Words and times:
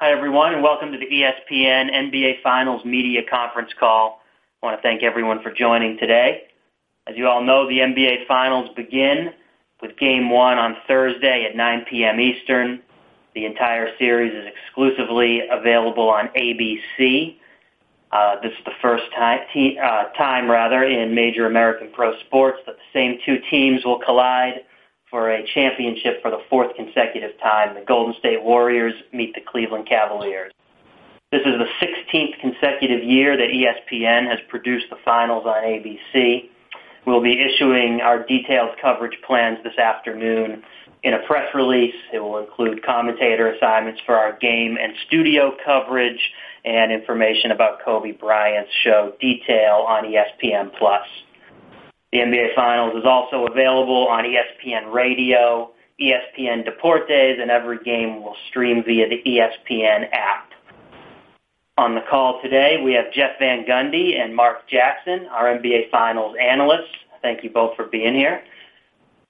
Hi, 0.00 0.12
everyone, 0.12 0.54
and 0.54 0.62
welcome 0.62 0.92
to 0.92 0.98
the 0.98 1.06
ESPN 1.06 1.92
NBA 1.92 2.40
Finals 2.40 2.84
media 2.84 3.22
conference 3.28 3.72
call. 3.80 4.20
I 4.62 4.66
want 4.66 4.78
to 4.78 4.80
thank 4.80 5.02
everyone 5.02 5.42
for 5.42 5.52
joining 5.52 5.98
today. 5.98 6.42
As 7.08 7.16
you 7.16 7.26
all 7.26 7.42
know, 7.42 7.68
the 7.68 7.78
NBA 7.78 8.28
Finals 8.28 8.70
begin 8.76 9.32
with 9.82 9.98
Game 9.98 10.30
1 10.30 10.56
on 10.56 10.76
Thursday 10.86 11.48
at 11.50 11.56
9 11.56 11.86
p.m. 11.90 12.20
Eastern. 12.20 12.80
The 13.34 13.44
entire 13.44 13.88
series 13.98 14.32
is 14.32 14.46
exclusively 14.46 15.42
available 15.50 16.08
on 16.10 16.28
ABC. 16.28 17.34
Uh, 18.12 18.36
this 18.40 18.52
is 18.52 18.64
the 18.66 18.78
first 18.80 19.02
time, 19.16 19.40
te- 19.52 19.80
uh, 19.80 20.10
time 20.16 20.48
rather 20.48 20.84
in 20.84 21.12
major 21.12 21.46
American 21.46 21.90
pro 21.92 22.16
sports 22.20 22.60
that 22.66 22.76
the 22.76 22.92
same 22.92 23.18
two 23.26 23.38
teams 23.50 23.84
will 23.84 23.98
collide 23.98 24.60
for 25.10 25.30
a 25.30 25.44
championship 25.54 26.22
for 26.22 26.30
the 26.30 26.40
fourth 26.50 26.74
consecutive 26.76 27.38
time. 27.40 27.74
The 27.74 27.84
Golden 27.86 28.14
State 28.18 28.42
Warriors 28.42 28.94
meet 29.12 29.34
the 29.34 29.40
Cleveland 29.40 29.88
Cavaliers. 29.88 30.52
This 31.30 31.42
is 31.42 31.54
the 31.58 31.86
16th 31.86 32.40
consecutive 32.40 33.04
year 33.04 33.36
that 33.36 33.48
ESPN 33.48 34.28
has 34.28 34.38
produced 34.48 34.86
the 34.90 34.96
finals 35.04 35.44
on 35.46 35.62
ABC. 35.62 36.48
We'll 37.06 37.22
be 37.22 37.40
issuing 37.40 38.00
our 38.02 38.24
detailed 38.24 38.70
coverage 38.80 39.18
plans 39.26 39.58
this 39.62 39.78
afternoon 39.78 40.62
in 41.02 41.14
a 41.14 41.26
press 41.26 41.54
release. 41.54 41.94
It 42.12 42.20
will 42.20 42.38
include 42.38 42.82
commentator 42.82 43.50
assignments 43.52 44.00
for 44.04 44.14
our 44.14 44.38
game 44.38 44.76
and 44.80 44.94
studio 45.06 45.54
coverage 45.64 46.20
and 46.64 46.92
information 46.92 47.50
about 47.50 47.84
Kobe 47.84 48.12
Bryant's 48.12 48.72
show 48.82 49.12
Detail 49.20 49.84
on 49.88 50.04
ESPN 50.04 50.76
Plus. 50.78 51.06
The 52.12 52.18
NBA 52.20 52.54
Finals 52.54 52.94
is 52.96 53.04
also 53.04 53.46
available 53.46 54.08
on 54.08 54.24
ESPN 54.24 54.92
Radio, 54.92 55.70
ESPN 56.00 56.66
Deportes, 56.66 57.40
and 57.40 57.50
every 57.50 57.78
game 57.84 58.22
will 58.22 58.36
stream 58.48 58.82
via 58.82 59.08
the 59.08 59.22
ESPN 59.26 60.08
app. 60.12 60.50
On 61.76 61.94
the 61.94 62.00
call 62.08 62.40
today, 62.42 62.80
we 62.82 62.94
have 62.94 63.12
Jeff 63.12 63.38
Van 63.38 63.64
Gundy 63.66 64.18
and 64.18 64.34
Mark 64.34 64.68
Jackson, 64.68 65.26
our 65.30 65.44
NBA 65.44 65.90
Finals 65.90 66.34
analysts. 66.40 66.94
Thank 67.20 67.44
you 67.44 67.50
both 67.50 67.76
for 67.76 67.84
being 67.84 68.14
here. 68.14 68.42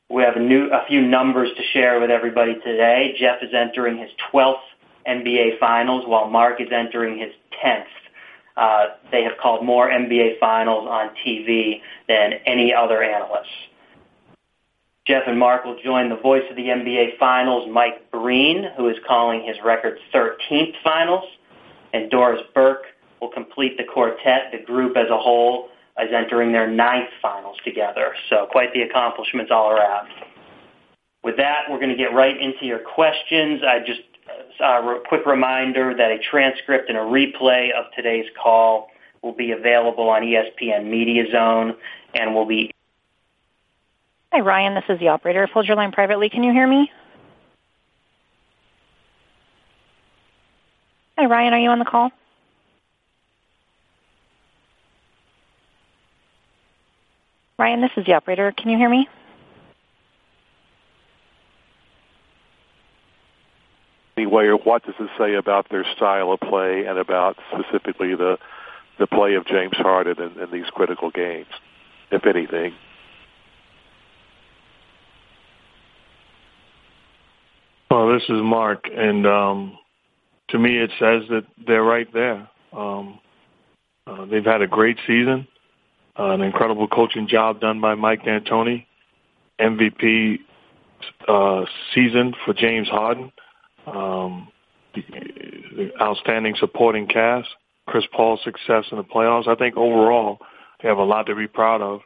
We 0.08 0.22
have 0.22 0.36
a, 0.36 0.40
new, 0.40 0.70
a 0.70 0.86
few 0.86 1.02
numbers 1.02 1.50
to 1.56 1.62
share 1.72 2.00
with 2.00 2.10
everybody 2.10 2.54
today. 2.54 3.14
Jeff 3.18 3.42
is 3.42 3.52
entering 3.52 3.98
his 3.98 4.10
12th 4.32 4.54
NBA 5.06 5.58
Finals, 5.58 6.04
while 6.06 6.30
Mark 6.30 6.60
is 6.60 6.68
entering 6.72 7.18
his 7.18 7.32
10th. 7.62 7.84
Uh, 8.58 8.86
they 9.12 9.22
have 9.22 9.38
called 9.40 9.64
more 9.64 9.88
NBA 9.88 10.40
Finals 10.40 10.88
on 10.90 11.10
TV 11.24 11.80
than 12.08 12.32
any 12.44 12.74
other 12.74 13.04
analysts. 13.04 13.46
Jeff 15.06 15.22
and 15.28 15.38
Mark 15.38 15.64
will 15.64 15.80
join 15.82 16.08
the 16.08 16.16
voice 16.16 16.42
of 16.50 16.56
the 16.56 16.64
NBA 16.64 17.18
Finals, 17.18 17.68
Mike 17.72 18.10
Breen, 18.10 18.64
who 18.76 18.88
is 18.88 18.96
calling 19.06 19.44
his 19.46 19.56
record 19.64 19.98
13th 20.12 20.74
Finals, 20.82 21.24
and 21.94 22.10
Doris 22.10 22.42
Burke 22.52 22.84
will 23.20 23.30
complete 23.30 23.78
the 23.78 23.84
quartet. 23.84 24.50
The 24.52 24.58
group 24.58 24.96
as 24.96 25.08
a 25.08 25.16
whole 25.16 25.68
is 25.98 26.10
entering 26.12 26.52
their 26.52 26.68
ninth 26.68 27.10
Finals 27.22 27.56
together, 27.64 28.12
so 28.28 28.48
quite 28.50 28.74
the 28.74 28.82
accomplishments 28.82 29.52
all 29.54 29.70
around. 29.70 30.08
With 31.22 31.36
that, 31.36 31.62
we're 31.70 31.78
going 31.78 31.90
to 31.90 31.96
get 31.96 32.12
right 32.12 32.36
into 32.36 32.66
your 32.66 32.80
questions. 32.80 33.62
I 33.66 33.78
just 33.78 34.00
Uh, 34.39 34.64
uh, 34.64 34.97
a 34.97 35.00
quick 35.08 35.27
reminder 35.27 35.94
that 35.97 36.11
a 36.11 36.19
transcript 36.19 36.89
and 36.89 36.98
a 36.98 37.03
replay 37.03 37.70
of 37.72 37.86
today's 37.94 38.27
call 38.41 38.89
will 39.22 39.33
be 39.33 39.53
available 39.53 40.08
on 40.11 40.22
ESPN 40.22 40.86
Media 40.86 41.25
Zone 41.31 41.75
and 42.14 42.34
will 42.34 42.47
be. 42.47 42.70
Hi, 44.33 44.41
Ryan. 44.41 44.75
This 44.75 44.84
is 44.89 44.98
the 45.00 45.09
operator. 45.09 45.47
Hold 45.47 45.66
your 45.66 45.77
line 45.77 45.92
privately. 45.92 46.28
Can 46.28 46.42
you 46.42 46.53
hear 46.53 46.66
me? 46.66 46.91
Hi, 51.16 51.27
Ryan. 51.27 51.53
Are 51.55 51.59
you 51.59 51.70
on 51.70 51.78
the 51.78 51.84
call? 51.84 52.11
Ryan, 57.59 57.81
this 57.81 57.91
is 57.97 58.06
the 58.06 58.12
operator. 58.12 58.53
Can 58.53 58.71
you 58.71 58.78
hear 58.78 58.88
me? 58.88 59.09
Anyway, 64.18 64.46
or 64.46 64.56
what 64.56 64.84
does 64.84 64.94
it 64.98 65.10
say 65.16 65.34
about 65.34 65.68
their 65.70 65.86
style 65.96 66.32
of 66.32 66.40
play 66.40 66.84
and 66.86 66.98
about 66.98 67.36
specifically 67.52 68.14
the 68.14 68.38
the 68.98 69.06
play 69.06 69.34
of 69.34 69.46
James 69.46 69.76
Harden 69.76 70.20
in, 70.20 70.42
in 70.42 70.50
these 70.50 70.68
critical 70.72 71.10
games, 71.10 71.46
if 72.10 72.26
anything? 72.26 72.74
Well, 77.88 78.12
this 78.12 78.24
is 78.24 78.42
Mark, 78.42 78.86
and 78.92 79.24
um, 79.24 79.78
to 80.48 80.58
me, 80.58 80.78
it 80.78 80.90
says 80.98 81.28
that 81.30 81.44
they're 81.64 81.82
right 81.82 82.12
there. 82.12 82.48
Um, 82.72 83.20
uh, 84.04 84.24
they've 84.26 84.44
had 84.44 84.62
a 84.62 84.66
great 84.66 84.98
season, 85.06 85.46
uh, 86.18 86.30
an 86.30 86.40
incredible 86.40 86.88
coaching 86.88 87.28
job 87.28 87.60
done 87.60 87.80
by 87.80 87.94
Mike 87.94 88.24
D'Antoni, 88.24 88.84
MVP 89.60 90.40
uh, 91.28 91.64
season 91.94 92.34
for 92.44 92.52
James 92.52 92.88
Harden 92.88 93.30
um, 93.97 94.49
the 94.94 95.91
outstanding 96.00 96.54
supporting 96.59 97.06
cast, 97.06 97.49
Chris 97.87 98.04
Paul's 98.12 98.41
success 98.44 98.84
in 98.91 98.99
the 98.99 99.04
playoffs. 99.04 99.49
I 99.49 99.54
think 99.54 99.76
overall 99.76 100.38
they 100.82 100.88
have 100.88 100.99
a 100.99 101.04
lot 101.04 101.26
to 101.26 101.34
be 101.34 101.47
proud 101.47 101.81
of, 101.81 102.00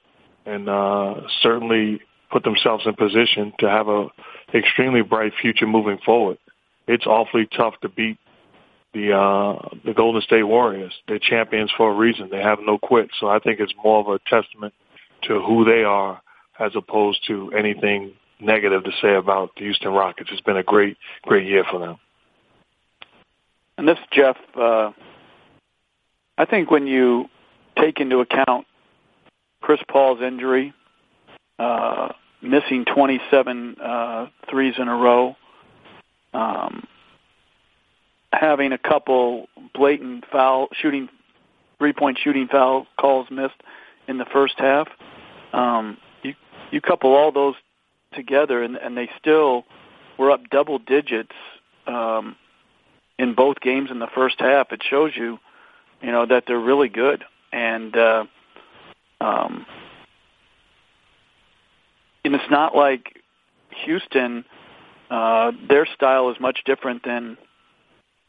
and 0.47 0.69
uh, 0.69 1.15
certainly 1.43 2.01
put 2.31 2.45
themselves 2.45 2.85
in 2.87 2.95
position 2.95 3.53
to 3.59 3.69
have 3.69 3.89
a 3.89 4.09
extremely 4.55 5.03
bright 5.03 5.33
future 5.41 5.67
moving 5.67 5.99
forward. 6.05 6.39
It's 6.87 7.07
awfully 7.07 7.47
tough 7.57 7.75
to 7.83 7.89
beat 7.89 8.19
the 8.93 9.13
uh, 9.13 9.69
the 9.85 9.95
Golden 9.95 10.23
State 10.23 10.43
Warriors. 10.43 10.93
They're 11.09 11.19
champions 11.19 11.71
for 11.77 11.93
a 11.93 11.95
reason. 11.95 12.29
They 12.31 12.43
have 12.43 12.59
no 12.65 12.79
quit. 12.79 13.11
So 13.19 13.29
I 13.29 13.39
think 13.39 13.61
it's 13.61 13.75
more 13.83 14.01
of 14.01 14.09
a 14.09 14.19
testament 14.29 14.75
to 15.23 15.41
who 15.41 15.65
they 15.65 15.85
are 15.85 16.21
as 16.59 16.73
opposed 16.77 17.27
to 17.27 17.53
anything 17.57 18.13
negative 18.43 18.85
to 18.85 18.91
say 19.01 19.15
about 19.15 19.55
the 19.57 19.63
Houston 19.63 19.93
Rockets. 19.93 20.31
It's 20.33 20.41
been 20.41 20.57
a 20.57 20.63
great, 20.63 20.97
great 21.23 21.47
year 21.47 21.65
for 21.71 21.79
them. 21.79 21.97
And 23.79 23.89
this, 23.89 23.99
Jeff, 24.13 24.37
uh, 24.55 24.93
I 26.37 26.45
think 26.45 26.71
when 26.71 26.87
you 26.87 27.29
take 27.79 28.01
into 28.01 28.21
account 28.21 28.67
Chris 29.61 29.81
Paul's 29.89 30.21
injury, 30.21 30.75
uh, 31.59 32.13
missing 32.43 32.85
27 32.85 33.77
uh, 33.81 34.27
threes 34.51 34.75
in 34.79 34.89
a 34.89 34.97
row, 34.97 35.37
um, 36.35 36.87
having 38.33 38.73
a 38.73 38.79
couple 38.79 39.49
blatant 39.75 40.25
foul 40.31 40.69
shooting, 40.73 41.09
three-point 41.79 42.19
shooting 42.23 42.49
foul 42.49 42.87
calls 42.99 43.29
missed 43.31 43.61
in 44.09 44.19
the 44.19 44.25
first 44.25 44.55
half. 44.59 44.89
Um, 45.53 45.99
you 46.23 46.35
you 46.71 46.81
couple 46.81 47.15
all 47.15 47.31
those 47.31 47.55
together, 48.13 48.63
and, 48.63 48.77
and 48.77 48.97
they 48.97 49.09
still 49.19 49.65
were 50.19 50.31
up 50.31 50.41
double 50.51 50.79
digits 50.79 51.35
um, 51.87 52.37
in 53.19 53.35
both 53.35 53.61
games 53.61 53.91
in 53.91 53.99
the 53.99 54.09
first 54.15 54.37
half. 54.39 54.73
It 54.73 54.83
shows 54.89 55.13
you, 55.17 55.39
you 56.01 56.13
know, 56.13 56.27
that 56.27 56.45
they're 56.47 56.59
really 56.59 56.89
good, 56.89 57.25
and 57.53 57.97
uh, 57.97 58.25
um, 59.21 59.67
and 62.25 62.35
it's 62.35 62.51
not 62.51 62.77
like 62.77 63.21
Houston. 63.85 64.45
Uh, 65.11 65.53
their 65.69 65.87
style 65.95 66.31
is 66.31 66.37
much 66.41 66.61
different 66.65 67.05
than 67.05 67.37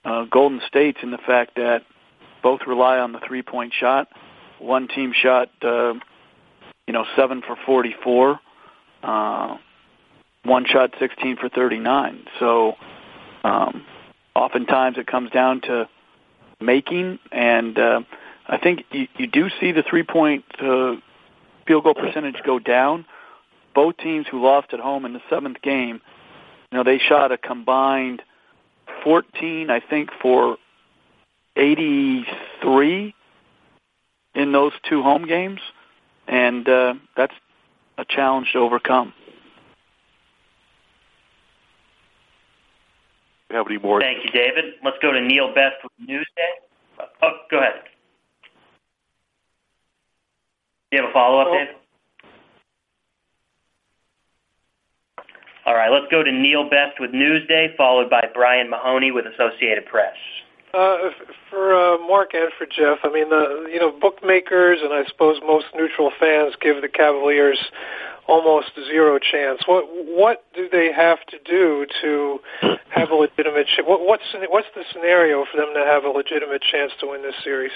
uh, 0.03 0.25
Golden 0.25 0.61
State's 0.67 0.99
in 1.01 1.11
the 1.11 1.17
fact 1.17 1.55
that 1.55 1.83
both 2.41 2.61
rely 2.67 2.99
on 2.99 3.13
the 3.13 3.19
three-point 3.25 3.73
shot. 3.79 4.09
One 4.59 4.87
team 4.87 5.13
shot, 5.13 5.49
uh, 5.61 5.93
you 6.87 6.93
know, 6.93 7.05
seven 7.15 7.41
for 7.41 7.55
forty-four. 7.65 8.39
Uh, 9.01 9.57
one 10.43 10.65
shot 10.65 10.93
16 10.99 11.37
for 11.37 11.49
39. 11.49 12.25
So 12.39 12.73
um, 13.43 13.85
oftentimes 14.35 14.97
it 14.97 15.07
comes 15.07 15.31
down 15.31 15.61
to 15.61 15.87
making, 16.59 17.19
and 17.31 17.77
uh, 17.77 18.01
I 18.47 18.57
think 18.57 18.83
you, 18.91 19.07
you 19.17 19.27
do 19.27 19.49
see 19.59 19.71
the 19.71 19.83
three 19.83 20.03
point 20.03 20.45
uh, 20.59 20.95
field 21.67 21.83
goal 21.83 21.93
percentage 21.93 22.41
go 22.45 22.59
down. 22.59 23.05
Both 23.73 23.97
teams 23.97 24.27
who 24.29 24.43
lost 24.43 24.73
at 24.73 24.79
home 24.79 25.05
in 25.05 25.13
the 25.13 25.21
seventh 25.29 25.61
game, 25.61 26.01
you 26.71 26.77
know, 26.77 26.83
they 26.83 26.99
shot 26.99 27.31
a 27.31 27.37
combined 27.37 28.21
14, 29.03 29.69
I 29.69 29.79
think, 29.79 30.09
for 30.21 30.57
83 31.55 33.15
in 34.35 34.51
those 34.51 34.71
two 34.89 35.01
home 35.01 35.27
games, 35.27 35.59
and 36.27 36.67
uh, 36.67 36.95
that's 37.15 37.33
a 37.97 38.05
challenge 38.05 38.51
to 38.53 38.59
overcome. 38.59 39.13
Have 43.53 43.67
any 43.67 43.79
more? 43.79 44.01
Thank 44.01 44.23
you, 44.23 44.31
David. 44.31 44.75
Let's 44.83 44.97
go 45.01 45.11
to 45.11 45.21
Neil 45.21 45.53
Best 45.53 45.75
with 45.83 46.09
Newsday. 46.09 47.05
Oh, 47.21 47.31
go 47.49 47.59
ahead. 47.59 47.83
Do 50.91 50.97
you 50.97 51.01
have 51.01 51.09
a 51.09 51.13
follow-up, 51.13 51.47
Dave? 51.51 51.75
All 55.65 55.75
right, 55.75 55.89
let's 55.89 56.11
go 56.11 56.23
to 56.23 56.31
Neil 56.31 56.69
Best 56.69 56.99
with 56.99 57.11
Newsday, 57.11 57.75
followed 57.77 58.09
by 58.09 58.27
Brian 58.33 58.69
Mahoney 58.69 59.11
with 59.11 59.25
Associated 59.25 59.85
Press. 59.85 60.15
Uh, 60.73 61.09
for 61.49 61.73
uh, 61.73 61.97
Mark 61.99 62.33
and 62.33 62.51
for 62.57 62.65
Jeff, 62.65 62.97
I 63.03 63.09
mean, 63.13 63.29
the 63.29 63.69
you 63.71 63.79
know 63.79 63.91
bookmakers 63.91 64.79
and 64.81 64.91
I 64.91 65.05
suppose 65.07 65.39
most 65.45 65.67
neutral 65.75 66.11
fans 66.19 66.55
give 66.59 66.81
the 66.81 66.89
Cavaliers 66.89 67.59
almost 68.27 68.71
zero 68.75 69.19
chance. 69.19 69.61
What 69.65 69.85
what 69.89 70.45
do 70.55 70.69
they 70.71 70.91
have 70.91 71.19
to 71.27 71.37
do 71.45 71.85
to 72.01 72.39
have 72.89 73.11
a 73.11 73.15
legitimate? 73.15 73.67
Ch- 73.67 73.85
what, 73.85 74.01
what's 74.05 74.23
what's 74.49 74.67
the 74.75 74.83
scenario 74.93 75.45
for 75.51 75.57
them 75.57 75.73
to 75.73 75.85
have 75.85 76.03
a 76.03 76.09
legitimate 76.09 76.61
chance 76.61 76.91
to 76.99 77.07
win 77.07 77.21
this 77.21 77.35
series? 77.43 77.71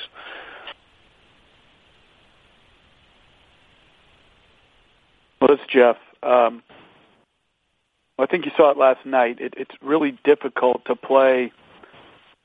Well, 5.42 5.52
it's 5.52 5.64
Jeff. 5.72 5.98
Um, 6.24 6.64
I 8.20 8.26
think 8.26 8.46
you 8.46 8.52
saw 8.58 8.72
it 8.72 8.78
last 8.78 9.06
night. 9.06 9.40
It, 9.40 9.54
it's 9.58 9.76
really 9.82 10.18
difficult 10.24 10.84
to 10.86 10.96
play 10.96 11.52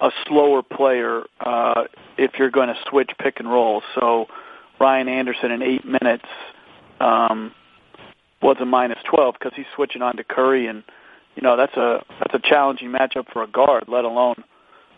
a 0.00 0.10
slower 0.26 0.62
player 0.62 1.22
uh, 1.40 1.84
if 2.18 2.32
you're 2.38 2.50
going 2.50 2.68
to 2.68 2.76
switch 2.90 3.10
pick 3.18 3.40
and 3.40 3.50
roll. 3.50 3.82
So 3.94 4.26
Ryan 4.78 5.08
Anderson 5.08 5.50
in 5.52 5.62
eight 5.62 5.84
minutes 5.84 6.26
um, 7.00 7.54
was 8.42 8.56
a 8.60 8.64
minus 8.64 8.98
12 9.08 9.36
because 9.38 9.52
he's 9.54 9.66
switching 9.74 10.02
on 10.02 10.16
to 10.16 10.24
Curry, 10.24 10.66
and 10.66 10.82
you 11.36 11.42
know 11.42 11.56
that's 11.56 11.76
a 11.76 12.04
that's 12.18 12.34
a 12.34 12.40
challenging 12.40 12.90
matchup 12.90 13.32
for 13.32 13.42
a 13.42 13.46
guard, 13.46 13.84
let 13.88 14.04
alone 14.04 14.42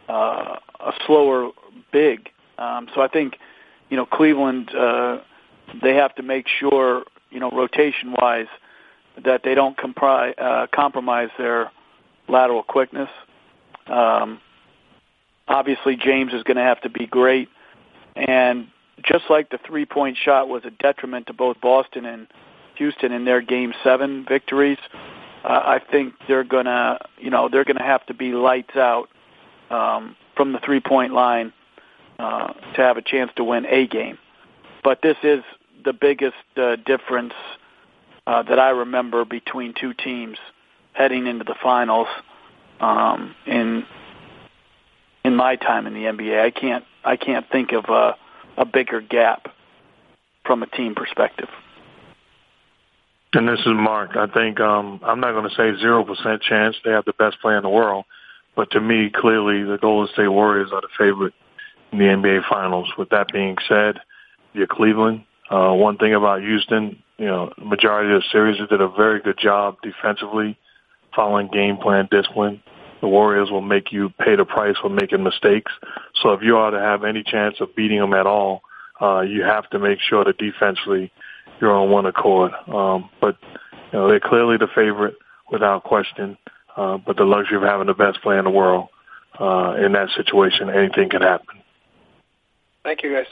uh, 0.08 0.56
a 0.80 0.92
slower 1.06 1.50
big. 1.92 2.30
Um, 2.58 2.88
so 2.94 3.00
I 3.00 3.08
think 3.08 3.38
you 3.90 3.96
know 3.96 4.06
Cleveland 4.06 4.74
uh, 4.74 5.18
they 5.82 5.94
have 5.94 6.14
to 6.16 6.22
make 6.22 6.46
sure 6.48 7.04
you 7.30 7.40
know 7.40 7.50
rotation 7.50 8.14
wise 8.20 8.48
that 9.24 9.42
they 9.44 9.54
don't 9.54 9.76
compri- 9.76 10.34
uh, 10.38 10.66
compromise 10.74 11.28
their 11.38 11.70
lateral 12.28 12.62
quickness. 12.62 13.10
Um, 13.86 14.40
obviously, 15.46 15.96
James 15.96 16.32
is 16.32 16.42
going 16.42 16.56
to 16.56 16.62
have 16.62 16.80
to 16.82 16.88
be 16.88 17.06
great, 17.06 17.48
and 18.16 18.68
just 19.02 19.24
like 19.28 19.50
the 19.50 19.58
three 19.66 19.84
point 19.84 20.16
shot 20.16 20.48
was 20.48 20.64
a 20.64 20.70
detriment 20.70 21.26
to 21.26 21.32
both 21.32 21.60
Boston 21.60 22.06
and 22.06 22.26
Houston 22.76 23.12
in 23.12 23.24
their 23.24 23.40
Game 23.40 23.72
Seven 23.82 24.24
victories, 24.28 24.78
uh, 25.44 25.48
I 25.48 25.78
think 25.78 26.14
they're 26.26 26.44
gonna, 26.44 26.98
you 27.18 27.30
know, 27.30 27.48
they're 27.48 27.64
gonna 27.64 27.82
have 27.82 28.04
to 28.06 28.14
be 28.14 28.32
lights 28.32 28.76
out 28.76 29.08
um, 29.70 30.16
from 30.36 30.52
the 30.52 30.58
three 30.58 30.80
point 30.80 31.12
line 31.12 31.52
uh, 32.18 32.52
to 32.52 32.82
have 32.82 32.96
a 32.96 33.02
chance 33.02 33.30
to 33.36 33.44
win 33.44 33.66
a 33.66 33.86
game. 33.86 34.18
But 34.82 35.00
this 35.02 35.16
is 35.22 35.42
the 35.84 35.92
biggest 35.92 36.36
uh, 36.56 36.76
difference 36.76 37.34
uh, 38.26 38.42
that 38.42 38.58
I 38.58 38.70
remember 38.70 39.24
between 39.24 39.74
two 39.74 39.92
teams 39.94 40.38
heading 40.92 41.26
into 41.26 41.44
the 41.44 41.54
finals 41.62 42.08
um, 42.80 43.34
in 43.46 43.84
in 45.24 45.36
my 45.36 45.56
time 45.56 45.86
in 45.86 45.94
the 45.94 46.04
NBA. 46.04 46.40
I 46.40 46.50
can't 46.50 46.84
I 47.04 47.16
can't 47.16 47.48
think 47.50 47.72
of 47.72 47.86
a, 47.86 48.16
a 48.56 48.64
bigger 48.64 49.00
gap 49.00 49.48
from 50.44 50.62
a 50.62 50.66
team 50.66 50.94
perspective. 50.94 51.48
And 53.34 53.48
this 53.48 53.58
is 53.60 53.72
Mark. 53.74 54.16
I 54.16 54.28
think 54.28 54.60
um, 54.60 55.00
I'm 55.02 55.18
not 55.18 55.32
going 55.32 55.48
to 55.48 55.54
say 55.56 55.76
zero 55.80 56.04
percent 56.04 56.40
chance 56.40 56.76
they 56.84 56.92
have 56.92 57.04
the 57.04 57.12
best 57.14 57.40
player 57.40 57.56
in 57.56 57.64
the 57.64 57.68
world, 57.68 58.04
but 58.54 58.70
to 58.70 58.80
me, 58.80 59.10
clearly 59.12 59.64
the 59.64 59.76
Golden 59.76 60.12
State 60.12 60.28
Warriors 60.28 60.70
are 60.72 60.80
the 60.80 60.88
favorite 60.96 61.34
in 61.90 61.98
the 61.98 62.04
NBA 62.04 62.48
Finals. 62.48 62.92
With 62.96 63.08
that 63.10 63.32
being 63.32 63.56
said, 63.68 63.98
you're 64.52 64.68
Cleveland. 64.68 65.24
Uh, 65.50 65.72
one 65.72 65.98
thing 65.98 66.14
about 66.14 66.42
Houston, 66.42 67.02
you 67.18 67.26
know, 67.26 67.52
majority 67.58 68.14
of 68.14 68.22
the 68.22 68.28
series 68.30 68.58
they 68.60 68.66
did 68.66 68.80
a 68.80 68.88
very 68.88 69.20
good 69.20 69.38
job 69.38 69.78
defensively, 69.82 70.56
following 71.14 71.48
game 71.48 71.76
plan 71.76 72.08
discipline. 72.12 72.62
The 73.00 73.08
Warriors 73.08 73.50
will 73.50 73.62
make 73.62 73.90
you 73.90 74.10
pay 74.10 74.36
the 74.36 74.44
price 74.44 74.76
for 74.80 74.88
making 74.88 75.24
mistakes. 75.24 75.72
So 76.22 76.34
if 76.34 76.42
you 76.42 76.56
are 76.56 76.70
to 76.70 76.78
have 76.78 77.02
any 77.02 77.24
chance 77.24 77.56
of 77.60 77.74
beating 77.74 77.98
them 77.98 78.14
at 78.14 78.26
all, 78.26 78.62
uh, 79.02 79.22
you 79.22 79.42
have 79.42 79.68
to 79.70 79.80
make 79.80 79.98
sure 79.98 80.24
that 80.24 80.38
defensively 80.38 81.10
you're 81.60 81.72
on 81.72 81.90
one 81.90 82.06
accord. 82.06 82.52
Um, 82.68 83.10
but 83.20 83.36
you 83.92 83.98
know 83.98 84.08
they're 84.08 84.20
clearly 84.20 84.56
the 84.56 84.68
favorite 84.74 85.16
without 85.50 85.84
question. 85.84 86.36
Uh, 86.76 86.98
but 86.98 87.16
the 87.16 87.24
luxury 87.24 87.56
of 87.56 87.62
having 87.62 87.86
the 87.86 87.94
best 87.94 88.20
player 88.22 88.38
in 88.38 88.44
the 88.44 88.50
world 88.50 88.88
uh, 89.38 89.76
in 89.78 89.92
that 89.92 90.08
situation, 90.16 90.70
anything 90.70 91.08
can 91.08 91.22
happen. 91.22 91.62
Thank 92.82 93.02
you, 93.02 93.12
guys. 93.12 93.26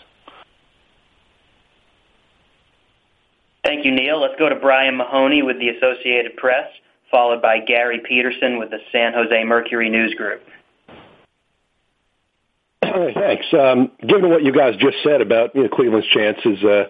Thank 3.65 3.85
you, 3.85 3.93
Neil. 3.93 4.21
Let's 4.21 4.35
go 4.39 4.49
to 4.49 4.57
Brian 4.57 4.97
Mahoney 4.97 5.43
with 5.43 5.59
the 5.59 5.69
Associated 5.69 6.37
Press, 6.37 6.69
followed 7.11 7.43
by 7.43 7.59
Gary 7.59 8.01
Peterson 8.07 8.59
with 8.59 8.71
the 8.71 8.79
San 8.91 9.13
Jose 9.13 9.45
Mercury 9.45 9.89
News 9.89 10.15
Group. 10.15 10.43
Thanks. 12.83 13.47
Um, 13.53 13.91
given 14.07 14.29
what 14.29 14.43
you 14.43 14.53
guys 14.53 14.75
just 14.77 14.97
said 15.05 15.21
about 15.21 15.55
you 15.55 15.63
know, 15.63 15.69
Cleveland's 15.69 16.09
chances, 16.09 16.63
uh, 16.65 16.85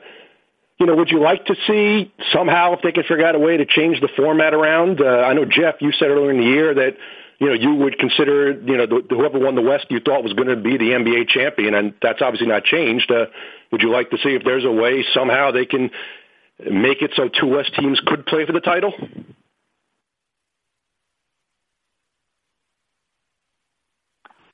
you 0.82 0.86
know, 0.86 0.96
would 0.96 1.10
you 1.10 1.20
like 1.20 1.46
to 1.46 1.54
see 1.68 2.12
somehow 2.32 2.72
if 2.72 2.80
they 2.82 2.90
can 2.90 3.04
figure 3.04 3.24
out 3.24 3.36
a 3.36 3.38
way 3.38 3.56
to 3.56 3.64
change 3.64 4.00
the 4.00 4.08
format 4.16 4.52
around? 4.52 5.00
Uh, 5.00 5.04
I 5.04 5.32
know 5.32 5.44
Jeff, 5.44 5.76
you 5.80 5.92
said 5.92 6.08
earlier 6.10 6.32
in 6.32 6.38
the 6.38 6.44
year 6.44 6.74
that 6.74 6.96
you 7.38 7.46
know 7.46 7.52
you 7.52 7.72
would 7.74 8.00
consider 8.00 8.50
you 8.50 8.76
know 8.76 8.86
the, 8.86 9.02
whoever 9.10 9.38
won 9.38 9.54
the 9.54 9.62
West 9.62 9.86
you 9.90 10.00
thought 10.00 10.24
was 10.24 10.32
going 10.32 10.48
to 10.48 10.56
be 10.56 10.78
the 10.78 10.90
NBA 10.90 11.28
champion, 11.28 11.74
and 11.74 11.94
that's 12.02 12.20
obviously 12.20 12.48
not 12.48 12.64
changed. 12.64 13.12
Uh, 13.12 13.26
would 13.70 13.80
you 13.80 13.92
like 13.92 14.10
to 14.10 14.16
see 14.24 14.30
if 14.30 14.42
there's 14.42 14.64
a 14.64 14.72
way 14.72 15.04
somehow 15.14 15.52
they 15.52 15.66
can 15.66 15.92
make 16.68 17.00
it 17.00 17.12
so 17.14 17.28
two 17.28 17.46
West 17.46 17.76
teams 17.78 18.00
could 18.04 18.26
play 18.26 18.44
for 18.44 18.52
the 18.52 18.60
title? 18.60 18.92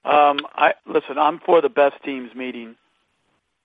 Um, 0.04 0.40
I 0.54 0.74
listen. 0.86 1.16
I'm 1.16 1.40
for 1.40 1.62
the 1.62 1.70
best 1.70 1.94
teams 2.04 2.34
meeting 2.34 2.76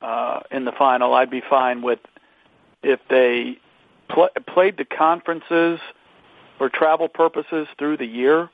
uh, 0.01 0.39
in 0.49 0.63
the 0.63 0.71
final. 0.71 1.13
I'd 1.13 1.29
be 1.29 1.41
fine 1.49 1.81
with 1.81 1.99
if 2.83 2.99
they 3.09 3.57
pl- 4.09 4.29
played 4.47 4.77
the 4.77 4.85
conferences 4.85 5.79
for 6.57 6.69
travel 6.69 7.07
purposes 7.07 7.67
through 7.77 7.97
the 7.97 8.05
year 8.05 8.49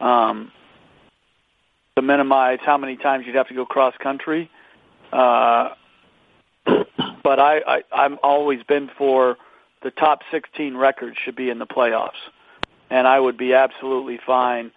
um, 0.00 0.50
to 1.96 2.02
minimize 2.02 2.58
how 2.64 2.76
many 2.76 2.96
times 2.96 3.26
you'd 3.26 3.36
have 3.36 3.48
to 3.48 3.54
go 3.54 3.64
cross 3.64 3.94
country. 3.98 4.50
Uh, 5.12 5.70
but 7.22 7.38
I, 7.38 7.60
I 7.66 7.82
I'm 7.92 8.18
always 8.22 8.62
been 8.62 8.90
for 8.96 9.36
the 9.82 9.90
top 9.90 10.22
16 10.30 10.76
records 10.76 11.16
should 11.24 11.36
be 11.36 11.50
in 11.50 11.58
the 11.58 11.66
playoffs, 11.66 12.20
and 12.90 13.06
I 13.06 13.20
would 13.20 13.36
be 13.36 13.54
absolutely 13.54 14.18
fine 14.24 14.72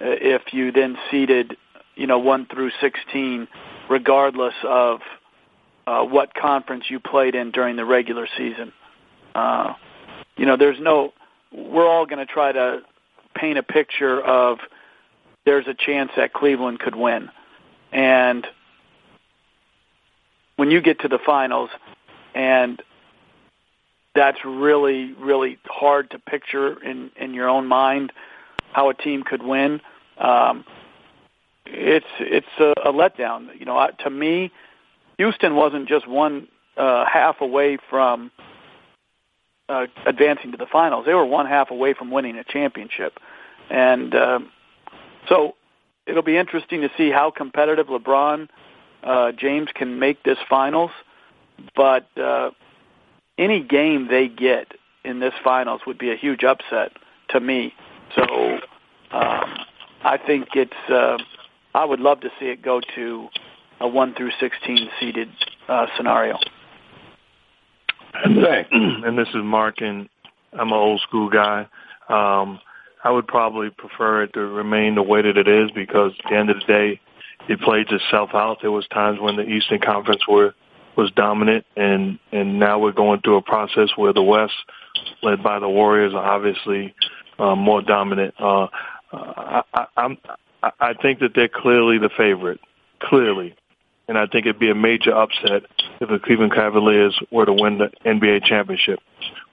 uh, 0.00 0.06
if 0.06 0.52
you 0.52 0.72
then 0.72 0.96
seeded, 1.10 1.56
you 1.96 2.06
know, 2.06 2.18
one 2.18 2.46
through 2.46 2.70
16, 2.80 3.48
regardless 3.90 4.54
of 4.64 5.00
uh, 5.88 6.04
what 6.04 6.34
conference 6.34 6.84
you 6.90 7.00
played 7.00 7.34
in 7.34 7.50
during 7.50 7.76
the 7.76 7.84
regular 7.84 8.28
season. 8.36 8.72
Uh, 9.34 9.72
you 10.36 10.44
know, 10.44 10.56
there's 10.56 10.78
no. 10.78 11.14
We're 11.50 11.88
all 11.88 12.04
going 12.04 12.18
to 12.18 12.30
try 12.30 12.52
to 12.52 12.82
paint 13.34 13.56
a 13.56 13.62
picture 13.62 14.20
of 14.20 14.58
there's 15.46 15.66
a 15.66 15.72
chance 15.72 16.10
that 16.16 16.34
Cleveland 16.34 16.80
could 16.80 16.94
win, 16.94 17.30
and 17.90 18.46
when 20.56 20.70
you 20.70 20.82
get 20.82 21.00
to 21.00 21.08
the 21.08 21.18
finals, 21.24 21.70
and 22.34 22.82
that's 24.14 24.44
really 24.44 25.14
really 25.14 25.58
hard 25.64 26.10
to 26.10 26.18
picture 26.18 26.82
in 26.82 27.10
in 27.16 27.32
your 27.32 27.48
own 27.48 27.66
mind 27.66 28.12
how 28.72 28.90
a 28.90 28.94
team 28.94 29.22
could 29.22 29.42
win. 29.42 29.80
Um, 30.18 30.66
it's 31.64 32.12
it's 32.20 32.46
a, 32.58 32.74
a 32.84 32.92
letdown. 32.92 33.58
You 33.58 33.64
know, 33.64 33.88
to 34.00 34.10
me, 34.10 34.52
Houston 35.18 35.54
wasn't 35.54 35.88
just 35.88 36.08
one 36.08 36.48
uh, 36.76 37.04
half 37.04 37.40
away 37.40 37.76
from 37.90 38.30
uh, 39.68 39.86
advancing 40.06 40.52
to 40.52 40.56
the 40.56 40.66
finals. 40.66 41.04
They 41.06 41.14
were 41.14 41.26
one 41.26 41.46
half 41.46 41.70
away 41.70 41.92
from 41.92 42.10
winning 42.10 42.36
a 42.36 42.44
championship, 42.44 43.18
and 43.68 44.14
uh, 44.14 44.38
so 45.28 45.56
it'll 46.06 46.22
be 46.22 46.36
interesting 46.36 46.80
to 46.80 46.90
see 46.96 47.10
how 47.10 47.30
competitive 47.30 47.88
LeBron 47.88 48.48
uh, 49.02 49.32
James 49.32 49.68
can 49.74 49.98
make 49.98 50.22
this 50.22 50.38
finals. 50.48 50.90
But 51.74 52.06
uh, 52.16 52.50
any 53.36 53.62
game 53.62 54.08
they 54.08 54.28
get 54.28 54.72
in 55.04 55.18
this 55.18 55.34
finals 55.42 55.80
would 55.86 55.98
be 55.98 56.12
a 56.12 56.16
huge 56.16 56.44
upset 56.44 56.92
to 57.30 57.40
me. 57.40 57.74
So 58.14 58.22
um, 59.10 59.58
I 60.02 60.18
think 60.24 60.48
it's. 60.54 60.72
Uh, 60.88 61.18
I 61.74 61.84
would 61.84 62.00
love 62.00 62.20
to 62.20 62.30
see 62.40 62.46
it 62.46 62.62
go 62.62 62.80
to 62.94 63.28
a 63.80 63.88
one 63.88 64.14
through 64.14 64.30
sixteen 64.40 64.88
seeded 65.00 65.28
uh, 65.68 65.86
scenario. 65.96 66.38
And, 68.24 69.16
this 69.18 69.28
is 69.28 69.42
Mark, 69.44 69.80
and 69.80 70.08
I'm 70.52 70.68
an 70.68 70.72
old 70.72 71.00
school 71.02 71.28
guy. 71.28 71.68
Um, 72.08 72.58
I 73.04 73.10
would 73.10 73.26
probably 73.26 73.70
prefer 73.70 74.24
it 74.24 74.32
to 74.32 74.40
remain 74.40 74.96
the 74.96 75.02
way 75.02 75.22
that 75.22 75.36
it 75.36 75.46
is 75.46 75.70
because 75.70 76.12
at 76.24 76.30
the 76.30 76.36
end 76.36 76.50
of 76.50 76.56
the 76.58 76.64
day, 76.66 77.00
it 77.48 77.60
played 77.60 77.86
itself 77.90 78.30
out. 78.34 78.58
There 78.60 78.72
was 78.72 78.86
times 78.88 79.20
when 79.20 79.36
the 79.36 79.42
Eastern 79.42 79.80
Conference 79.80 80.22
were 80.26 80.54
was 80.96 81.10
dominant, 81.12 81.64
and 81.76 82.18
and 82.32 82.58
now 82.58 82.78
we're 82.78 82.92
going 82.92 83.20
through 83.20 83.36
a 83.36 83.42
process 83.42 83.90
where 83.96 84.12
the 84.12 84.22
West, 84.22 84.54
led 85.22 85.42
by 85.42 85.58
the 85.60 85.68
Warriors, 85.68 86.12
are 86.12 86.24
obviously 86.24 86.94
uh, 87.38 87.54
more 87.54 87.82
dominant. 87.82 88.34
Uh, 88.38 88.66
I, 89.12 89.62
I, 89.72 89.86
I'm, 89.96 90.18
I 90.62 90.94
think 90.94 91.20
that 91.20 91.30
they're 91.34 91.48
clearly 91.48 91.98
the 91.98 92.10
favorite, 92.16 92.60
clearly, 93.00 93.54
and 94.08 94.16
I 94.16 94.26
think 94.26 94.46
it'd 94.46 94.58
be 94.58 94.70
a 94.70 94.74
major 94.74 95.14
upset 95.14 95.64
if 96.00 96.08
the 96.08 96.18
Cleveland 96.18 96.54
Cavaliers 96.54 97.18
were 97.30 97.44
to 97.44 97.52
win 97.52 97.78
the 97.78 97.90
NBA 98.04 98.44
championship. 98.44 99.00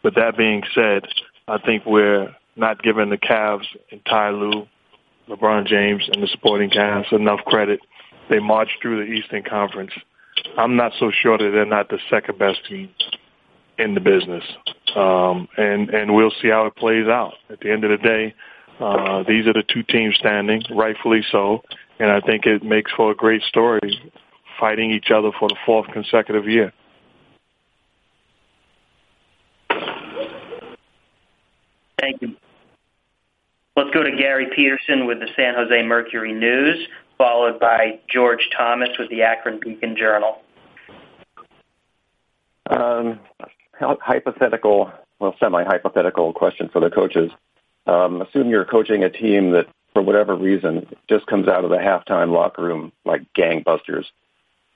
With 0.02 0.16
that 0.16 0.38
being 0.38 0.64
said, 0.74 1.04
I 1.48 1.58
think 1.58 1.86
we're 1.86 2.34
not 2.56 2.82
giving 2.82 3.10
the 3.10 3.18
Cavs 3.18 3.66
and 3.92 4.04
Ty 4.06 4.30
Lue, 4.32 4.68
LeBron 5.28 5.68
James, 5.68 6.10
and 6.12 6.24
the 6.24 6.28
supporting 6.28 6.70
cast 6.70 7.12
enough 7.12 7.42
credit. 7.46 7.82
They 8.30 8.40
marched 8.40 8.82
through 8.82 9.06
the 9.06 9.12
Eastern 9.12 9.44
Conference. 9.44 9.92
I'm 10.58 10.76
not 10.76 10.94
so 11.00 11.12
sure 11.12 11.38
that 11.38 11.52
they're 11.52 11.66
not 11.66 11.90
the 11.90 12.00
second 12.10 12.40
best 12.40 12.66
team 12.68 12.90
in 13.78 13.94
the 13.94 14.00
business. 14.00 14.44
Um, 14.96 15.50
and, 15.58 15.90
and 15.90 16.16
we'll 16.16 16.32
see 16.42 16.50
how 16.50 16.66
it 16.68 16.76
plays 16.76 17.08
out. 17.08 17.34
At 17.50 17.60
the 17.60 17.72
end 17.72 17.84
of 17.84 17.92
the 17.92 17.98
day, 17.98 18.34
uh, 18.80 19.24
these 19.28 19.48
are 19.48 19.54
the 19.54 19.64
two 19.68 19.84
teams 19.84 20.16
standing, 20.16 20.64
rightfully 20.72 21.24
so. 21.30 21.64
And 22.00 22.10
I 22.10 22.22
think 22.22 22.46
it 22.46 22.64
makes 22.64 22.92
for 22.92 23.12
a 23.12 23.16
great 23.16 23.42
story 23.44 24.00
fighting 24.60 24.92
each 24.92 25.12
other 25.12 25.32
for 25.40 25.50
the 25.50 25.56
fourth 25.66 25.88
consecutive 25.92 26.48
year. 26.48 26.74
Thank 32.00 32.22
you. 32.22 32.36
Let's 33.76 33.90
go 33.92 34.04
to 34.04 34.16
Gary 34.16 34.48
Peterson 34.56 35.06
with 35.06 35.20
the 35.20 35.28
San 35.36 35.56
Jose 35.56 35.84
Mercury 35.84 36.34
News, 36.34 36.88
followed 37.18 37.60
by 37.60 38.00
George 38.08 38.50
Thomas 38.56 38.90
with 38.98 39.10
the 39.10 39.24
Akron 39.24 39.60
Beacon 39.60 39.98
Journal. 39.98 40.42
Um, 42.70 43.20
hypothetical, 43.80 44.92
well, 45.20 45.36
semi-hypothetical 45.40 46.34
question 46.34 46.70
for 46.72 46.80
the 46.80 46.90
coaches. 46.90 47.32
Um, 47.86 48.22
assume 48.22 48.50
you're 48.50 48.66
coaching 48.66 49.04
a 49.04 49.10
team 49.10 49.52
that, 49.52 49.68
for 49.94 50.02
whatever 50.02 50.36
reason, 50.36 50.88
just 51.10 51.28
comes 51.28 51.48
out 51.48 51.64
of 51.64 51.70
the 51.70 51.78
halftime 51.78 52.32
locker 52.32 52.64
room 52.64 52.92
like 53.04 53.22
gangbusters 53.38 54.06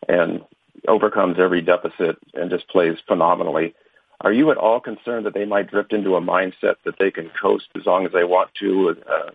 and 0.08 0.42
overcomes 0.88 1.38
every 1.40 1.62
deficit 1.62 2.18
and 2.34 2.50
just 2.50 2.68
plays 2.70 2.98
phenomenally. 3.08 3.76
Are 4.22 4.34
you 4.34 4.52
at 4.52 4.58
all 4.58 4.80
concerned 4.80 5.26
that 5.26 5.34
they 5.34 5.46
might 5.46 5.70
drift 5.70 5.94
into 5.94 6.16
a 6.16 6.22
mindset 6.22 6.76
that 6.86 6.96
they 7.00 7.12
can 7.12 7.32
coast 7.42 7.66
as 7.76 7.86
long 7.86 8.06
as 8.06 8.12
they 8.12 8.24
want 8.24 8.50
to, 8.60 8.96
uh, 9.10 9.32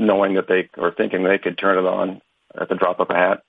knowing 0.00 0.34
that 0.34 0.48
they 0.48 0.68
or 0.76 0.92
thinking 0.92 1.22
they 1.22 1.38
could 1.38 1.58
turn 1.58 1.78
it 1.78 1.86
on 1.86 2.20
at 2.60 2.68
the 2.68 2.74
drop 2.74 3.00
of 3.00 3.10
a 3.10 3.14
hat? 3.14 3.42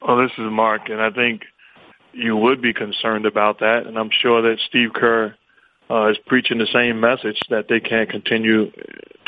Well, 0.00 0.16
this 0.16 0.32
is 0.32 0.50
Mark, 0.50 0.88
and 0.88 1.00
I 1.00 1.10
think 1.10 1.42
you 2.12 2.36
would 2.36 2.60
be 2.60 2.72
concerned 2.72 3.24
about 3.24 3.60
that, 3.60 3.86
and 3.86 3.96
I'm 3.96 4.10
sure 4.10 4.42
that 4.42 4.58
Steve 4.66 4.92
Kerr 4.92 5.36
uh, 5.88 6.08
is 6.08 6.18
preaching 6.26 6.58
the 6.58 6.66
same 6.72 7.00
message 7.00 7.40
that 7.50 7.68
they 7.68 7.78
can't 7.78 8.10
continue 8.10 8.72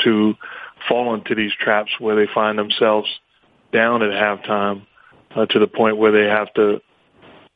to 0.03 0.35
fall 0.87 1.13
into 1.13 1.35
these 1.35 1.51
traps 1.59 1.91
where 1.99 2.15
they 2.15 2.31
find 2.33 2.57
themselves 2.57 3.09
down 3.71 4.01
at 4.01 4.11
halftime 4.11 4.85
uh, 5.35 5.45
to 5.47 5.59
the 5.59 5.67
point 5.67 5.97
where 5.97 6.11
they 6.11 6.29
have 6.29 6.53
to 6.53 6.81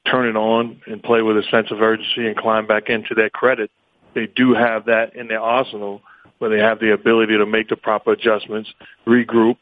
turn 0.10 0.28
it 0.28 0.36
on 0.36 0.82
and 0.88 1.02
play 1.04 1.22
with 1.22 1.38
a 1.38 1.44
sense 1.44 1.72
of 1.72 1.82
urgency 1.82 2.28
and 2.28 2.36
climb 2.36 2.68
back 2.68 2.90
into 2.90 3.14
their 3.14 3.30
credit. 3.30 3.70
They 4.16 4.28
do 4.28 4.54
have 4.54 4.86
that 4.86 5.16
in 5.16 5.28
their 5.28 5.42
arsenal 5.42 6.02
where 6.40 6.50
they 6.50 6.60
have 6.60 6.80
the 6.80 6.94
ability 6.94 7.38
to 7.38 7.46
make 7.46 7.70
the 7.70 7.76
proper 7.76 8.14
adjustments, 8.14 8.70
regroup, 9.06 9.58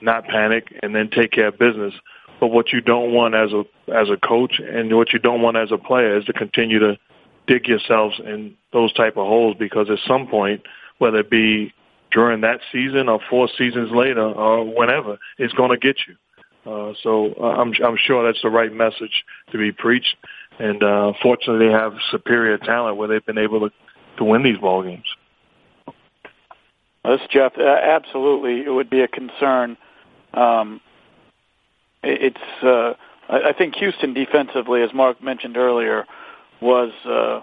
not 0.00 0.26
panic, 0.26 0.72
and 0.82 0.94
then 0.94 1.10
take 1.10 1.32
care 1.32 1.48
of 1.48 1.58
business. 1.58 1.94
But 2.38 2.48
what 2.48 2.72
you 2.72 2.80
don't 2.80 3.12
want 3.12 3.34
as 3.34 3.50
a 3.52 3.64
as 3.92 4.08
a 4.10 4.16
coach 4.16 4.60
and 4.60 4.94
what 4.96 5.12
you 5.12 5.18
don't 5.18 5.42
want 5.42 5.56
as 5.56 5.72
a 5.72 5.78
player 5.78 6.16
is 6.16 6.24
to 6.26 6.32
continue 6.32 6.78
to 6.78 6.96
dig 7.48 7.66
yourselves 7.66 8.20
in 8.24 8.54
those 8.72 8.92
type 8.92 9.16
of 9.16 9.26
holes 9.26 9.56
because 9.58 9.90
at 9.90 9.98
some 10.06 10.28
point, 10.28 10.62
whether 10.98 11.18
it 11.18 11.30
be 11.30 11.72
during 12.10 12.40
that 12.42 12.60
season 12.72 13.08
or 13.08 13.20
four 13.28 13.48
seasons 13.56 13.90
later 13.90 14.22
or 14.22 14.64
whenever, 14.64 15.18
it's 15.38 15.54
going 15.54 15.70
to 15.70 15.76
get 15.76 15.96
you. 16.06 16.14
Uh, 16.70 16.92
so 17.02 17.34
uh, 17.40 17.44
I'm, 17.44 17.72
I'm 17.84 17.96
sure 17.96 18.26
that's 18.26 18.42
the 18.42 18.50
right 18.50 18.72
message 18.72 19.24
to 19.52 19.58
be 19.58 19.72
preached. 19.72 20.16
And 20.58 20.82
uh, 20.82 21.12
fortunately, 21.22 21.66
they 21.66 21.72
have 21.72 21.94
superior 22.10 22.58
talent 22.58 22.96
where 22.96 23.08
they've 23.08 23.24
been 23.24 23.38
able 23.38 23.60
to, 23.60 23.74
to 24.18 24.24
win 24.24 24.42
these 24.42 24.58
ball 24.58 24.82
games. 24.82 25.04
This 27.04 27.20
Jeff, 27.30 27.52
uh, 27.56 27.62
absolutely, 27.62 28.64
it 28.64 28.70
would 28.70 28.90
be 28.90 29.00
a 29.00 29.08
concern. 29.08 29.78
Um, 30.34 30.80
it's, 32.02 32.36
uh, 32.62 32.94
I 33.28 33.52
think 33.56 33.76
Houston 33.76 34.12
defensively, 34.14 34.82
as 34.82 34.92
Mark 34.92 35.22
mentioned 35.22 35.56
earlier, 35.56 36.04
was 36.60 36.92
uh, 37.06 37.40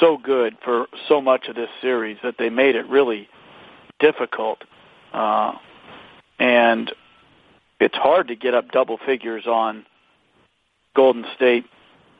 so 0.00 0.16
good 0.16 0.56
for 0.64 0.86
so 1.08 1.20
much 1.20 1.48
of 1.48 1.56
this 1.56 1.68
series 1.80 2.16
that 2.22 2.36
they 2.38 2.48
made 2.48 2.74
it 2.74 2.86
really 2.88 3.28
difficult. 4.02 4.58
Uh, 5.14 5.52
and 6.38 6.92
it's 7.80 7.96
hard 7.96 8.28
to 8.28 8.36
get 8.36 8.52
up 8.52 8.70
double 8.70 8.98
figures 9.06 9.46
on 9.46 9.86
Golden 10.94 11.24
State 11.34 11.64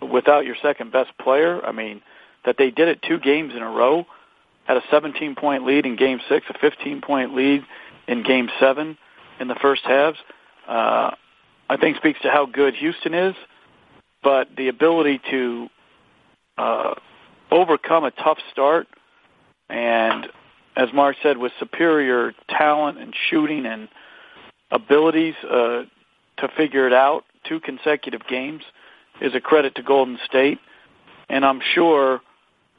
without 0.00 0.46
your 0.46 0.56
second 0.62 0.92
best 0.92 1.10
player. 1.18 1.60
I 1.64 1.72
mean, 1.72 2.00
that 2.44 2.56
they 2.56 2.70
did 2.70 2.88
it 2.88 3.02
two 3.02 3.18
games 3.18 3.52
in 3.54 3.62
a 3.62 3.70
row, 3.70 4.06
had 4.64 4.76
a 4.76 4.82
17 4.90 5.34
point 5.34 5.66
lead 5.66 5.84
in 5.84 5.96
game 5.96 6.20
six, 6.28 6.46
a 6.48 6.58
15 6.58 7.02
point 7.02 7.34
lead 7.34 7.64
in 8.08 8.22
game 8.22 8.48
seven 8.58 8.96
in 9.40 9.48
the 9.48 9.54
first 9.56 9.82
halves, 9.84 10.18
uh, 10.68 11.10
I 11.68 11.76
think 11.76 11.96
speaks 11.96 12.20
to 12.22 12.30
how 12.30 12.46
good 12.46 12.74
Houston 12.74 13.14
is, 13.14 13.34
but 14.22 14.48
the 14.56 14.68
ability 14.68 15.20
to 15.30 15.68
uh, 16.58 16.94
overcome 17.50 18.04
a 18.04 18.10
tough 18.10 18.38
start 18.52 18.86
and 19.68 20.28
as 20.76 20.88
Mark 20.93 21.17
said, 21.23 21.38
with 21.38 21.52
superior 21.59 22.33
talent 22.49 22.99
and 22.99 23.14
shooting 23.31 23.67
and 23.67 23.88
abilities 24.71 25.35
uh, 25.45 25.83
to 26.38 26.49
figure 26.57 26.87
it 26.87 26.93
out. 26.93 27.25
Two 27.49 27.61
consecutive 27.61 28.23
games 28.29 28.62
is 29.21 29.35
a 29.35 29.41
credit 29.41 29.75
to 29.75 29.83
Golden 29.83 30.19
State, 30.25 30.59
and 31.29 31.45
I'm 31.45 31.61
sure 31.75 32.21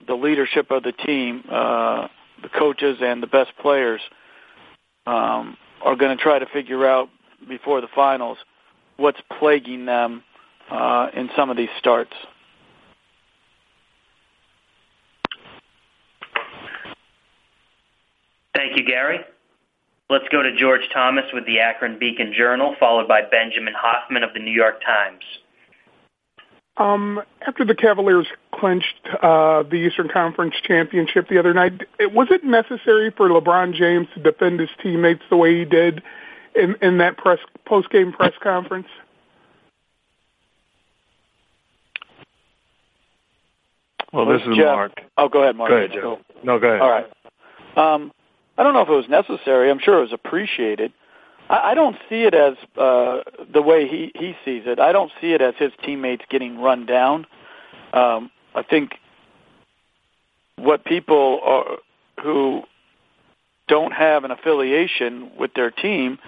the 0.08 0.16
leadership 0.16 0.72
of 0.72 0.84
the 0.84 0.92
team, 0.92 1.44
uh, 1.50 2.08
the 2.42 2.50
coaches, 2.50 2.98
and 3.02 3.22
the 3.22 3.28
best 3.28 3.52
players 3.62 4.02
um, 5.06 5.58
are 5.82 5.96
going 5.96 6.16
to 6.18 6.22
try 6.22 6.40
to 6.40 6.46
figure 6.48 6.86
out 6.86 7.10
before 7.48 7.82
the 7.82 7.88
finals 7.94 8.38
what's 8.98 9.20
plaguing 9.40 9.86
them 9.86 10.24
uh, 10.72 11.08
in 11.16 11.30
some 11.36 11.50
of 11.50 11.58
these 11.58 11.70
starts. 11.78 12.14
Thank 18.53 18.77
you, 18.77 18.86
Gary. 18.86 19.19
Let's 20.10 20.25
go 20.31 20.43
to 20.43 20.55
George 20.55 20.81
Thomas 20.93 21.25
with 21.33 21.45
the 21.45 21.60
Akron 21.60 21.98
Beacon 21.98 22.33
Journal, 22.38 22.75
followed 22.79 23.07
by 23.07 23.22
Benjamin 23.22 23.74
Hoffman 23.75 24.24
of 24.24 24.33
the 24.33 24.39
New 24.39 24.51
York 24.51 24.81
Times. 24.86 25.24
Um, 26.77 27.22
after 27.48 27.63
the 27.63 27.75
Cavaliers 27.75 28.27
clinched 28.53 29.07
uh, 29.22 29.63
the 29.63 29.75
Eastern 29.75 30.10
Conference 30.10 30.55
championship 30.63 31.29
the 31.29 31.38
other 31.38 31.53
night, 31.53 31.81
was 32.00 32.27
it 32.31 32.43
necessary 32.43 33.12
for 33.15 33.29
LeBron 33.29 33.74
James 33.75 34.07
to 34.15 34.22
defend 34.22 34.60
his 34.60 34.69
teammates 34.81 35.22
the 35.29 35.38
way 35.38 35.57
he 35.57 35.65
did 35.65 36.01
in, 36.55 36.75
in 36.81 36.98
that 36.98 37.17
press 37.17 37.39
post 37.65 37.89
game 37.91 38.12
press 38.12 38.33
conference? 38.41 38.88
Well, 44.12 44.25
this 44.27 44.41
is 44.41 44.55
Jeff. 44.55 44.65
Mark. 44.65 45.01
Oh, 45.17 45.27
go 45.27 45.41
ahead, 45.41 45.55
Mark. 45.55 45.69
Go 45.69 45.77
ahead, 45.77 45.91
Joe. 45.91 46.19
No, 46.43 46.60
go 46.60 46.67
ahead. 46.67 46.81
All 46.81 46.89
right. 46.89 47.07
Um, 47.75 48.12
I 48.57 48.63
don't 48.63 48.74
know 48.74 48.81
if 48.81 48.89
it 48.89 48.91
was 48.91 49.10
necessary. 49.10 49.69
I'm 49.72 49.79
sure 49.79 49.98
it 49.98 50.01
was 50.01 50.13
appreciated. 50.13 50.93
I, 51.50 51.72
I 51.72 51.74
don't 51.74 51.95
see 52.10 52.24
it 52.24 52.33
as 52.33 52.55
uh, 52.77 53.22
the 53.51 53.62
way 53.62 53.88
he 53.88 54.12
he 54.15 54.36
sees 54.45 54.63
it. 54.65 54.79
I 54.79 54.91
don't 54.91 55.12
see 55.19 55.33
it 55.33 55.41
as 55.41 55.55
his 55.57 55.72
teammates 55.83 56.24
getting 56.29 56.60
run 56.60 56.86
down. 56.86 57.25
Um, 57.93 58.31
I 58.55 58.63
think 58.63 58.91
what 60.57 60.86
people 60.86 61.39
are, 61.43 61.77
who 62.24 62.63
don't 63.67 63.91
have 63.91 64.24
an 64.24 64.31
affiliation 64.31 65.31
with 65.38 65.53
their 65.55 65.72
team 65.72 66.19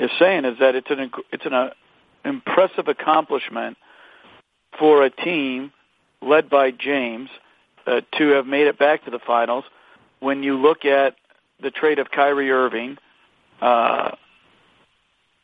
is 0.00 0.10
saying 0.18 0.44
is 0.44 0.58
that 0.60 0.74
it's 0.74 0.90
an 0.90 1.10
it's 1.32 1.46
an 1.46 1.54
uh, 1.54 1.70
impressive 2.24 2.88
accomplishment 2.88 3.76
for 4.78 5.04
a 5.04 5.10
team 5.10 5.72
led 6.22 6.50
by 6.50 6.70
James 6.70 7.28
uh, 7.86 8.00
to 8.18 8.28
have 8.30 8.46
made 8.46 8.66
it 8.66 8.78
back 8.78 9.04
to 9.04 9.10
the 9.10 9.18
finals. 9.18 9.64
When 10.20 10.42
you 10.42 10.56
look 10.56 10.84
at 10.84 11.14
the 11.60 11.70
trade 11.70 11.98
of 11.98 12.10
Kyrie 12.10 12.50
Irving 12.50 12.98
uh, 13.60 14.12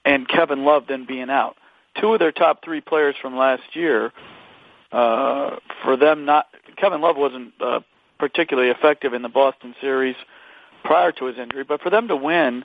and 0.05 0.29
Kevin 0.29 0.65
Love 0.65 0.85
then 0.89 1.07
being 1.07 1.31
out. 1.31 1.57
Two 2.01 2.13
of 2.15 2.19
their 2.19 2.33
top 2.33 2.65
three 2.65 2.81
players 2.81 3.15
from 3.21 3.37
last 3.37 3.63
year, 3.75 4.13
uh, 4.91 5.57
for 5.83 5.97
them 5.97 6.25
not 6.25 6.47
Kevin 6.77 7.01
Love 7.01 7.17
wasn't 7.17 7.53
uh, 7.61 7.81
particularly 8.19 8.71
effective 8.71 9.15
in 9.15 9.23
the 9.23 9.29
Boston 9.29 9.75
series 9.81 10.17
prior 10.85 11.13
to 11.13 11.27
his 11.27 11.39
injury, 11.39 11.65
but 11.65 11.81
for 11.81 11.91
them 11.91 12.09
to 12.09 12.17
win 12.17 12.65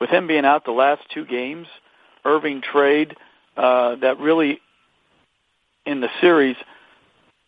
with 0.00 0.10
him 0.10 0.26
being 0.26 0.44
out 0.44 0.64
the 0.64 0.70
last 0.70 1.02
two 1.12 1.24
games, 1.24 1.66
Irving 2.24 2.60
trade 2.60 3.16
uh, 3.56 3.96
that 3.96 4.18
really 4.18 4.60
in 5.86 6.00
the 6.00 6.08
series 6.20 6.56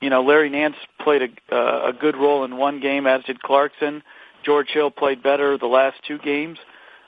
you 0.01 0.09
know, 0.09 0.23
Larry 0.23 0.49
Nance 0.49 0.77
played 0.99 1.23
a, 1.23 1.55
uh, 1.55 1.91
a 1.91 1.93
good 1.93 2.17
role 2.17 2.45
in 2.45 2.57
one 2.57 2.81
game, 2.81 3.07
as 3.07 3.23
did 3.25 3.43
Clarkson. 3.43 4.03
George 4.45 4.69
Hill 4.69 4.91
played 4.91 5.23
better 5.23 5.59
the 5.59 5.67
last 5.67 5.97
two 6.07 6.19
games, 6.19 6.59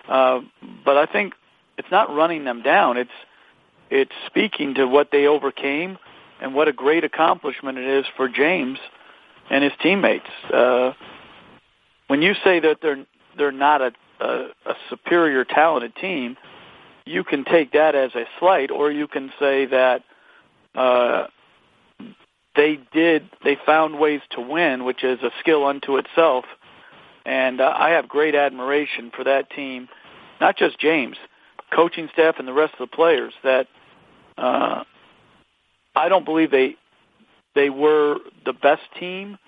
uh, 0.09 0.41
but 0.85 0.97
I 0.97 1.07
think 1.07 1.35
it's 1.79 1.91
not 1.91 2.15
running 2.15 2.45
them 2.45 2.62
down. 2.62 2.97
It's 2.97 3.11
it's 3.91 4.12
speaking 4.27 4.75
to 4.75 4.87
what 4.87 5.11
they 5.12 5.27
overcame 5.27 5.99
and 6.41 6.55
what 6.55 6.67
a 6.67 6.73
great 6.73 7.05
accomplishment 7.05 7.79
it 7.79 7.87
is 7.87 8.07
for 8.17 8.29
James 8.29 8.79
and 9.51 9.62
his 9.62 9.73
teammates. 9.83 10.29
Uh, 10.53 10.93
when 12.09 12.23
you 12.23 12.35
say 12.45 12.61
that 12.61 12.79
they're 12.83 13.05
they're 13.37 13.53
not 13.53 13.81
a, 13.81 13.93
a, 14.21 14.47
a 14.67 14.75
superior 14.91 15.45
talented 15.45 15.95
team, 15.97 16.37
you 17.05 17.25
can 17.25 17.45
take 17.45 17.73
that 17.73 17.95
as 17.95 18.15
a 18.15 18.25
slight, 18.39 18.71
or 18.71 18.91
you 18.91 19.07
can 19.07 19.33
say 19.39 19.67
that 19.67 20.05
uh, 20.75 21.27
they 22.55 22.79
did 22.93 23.29
they 23.45 23.57
found 23.67 23.99
ways 23.99 24.21
to 24.31 24.41
win, 24.41 24.85
which 24.85 25.05
is 25.05 25.21
a 25.23 25.31
skill 25.41 25.65
unto 25.65 25.97
itself. 25.97 26.45
And 27.25 27.61
uh, 27.61 27.73
I 27.76 27.91
have 27.91 28.09
great 28.09 28.35
admiration 28.35 29.12
for 29.14 29.25
that 29.25 29.50
team, 29.50 29.88
not 30.41 30.57
just 30.57 30.79
James, 30.79 31.17
coaching 31.75 32.09
staff, 32.12 32.37
and 32.38 32.49
the 32.49 32.52
rest 32.52 32.75
of 32.79 32.91
the 32.91 32.97
players. 32.97 33.33
That 33.45 33.69
uh, 34.37 34.85
I 35.95 36.09
don't 36.09 36.25
believe 36.25 36.50
they 36.50 36.76
they 37.55 37.71
were 37.71 38.17
the 38.45 38.52
best 38.52 38.83
team, 38.99 39.38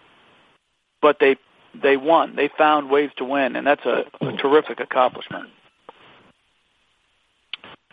but 1.03 1.17
they 1.21 1.37
they 1.83 1.97
won. 1.97 2.37
They 2.37 2.49
found 2.57 2.91
ways 2.91 3.11
to 3.17 3.25
win, 3.25 3.57
and 3.57 3.67
that's 3.67 3.85
a, 3.85 4.05
a 4.21 4.37
terrific 4.37 4.81
accomplishment. 4.81 5.51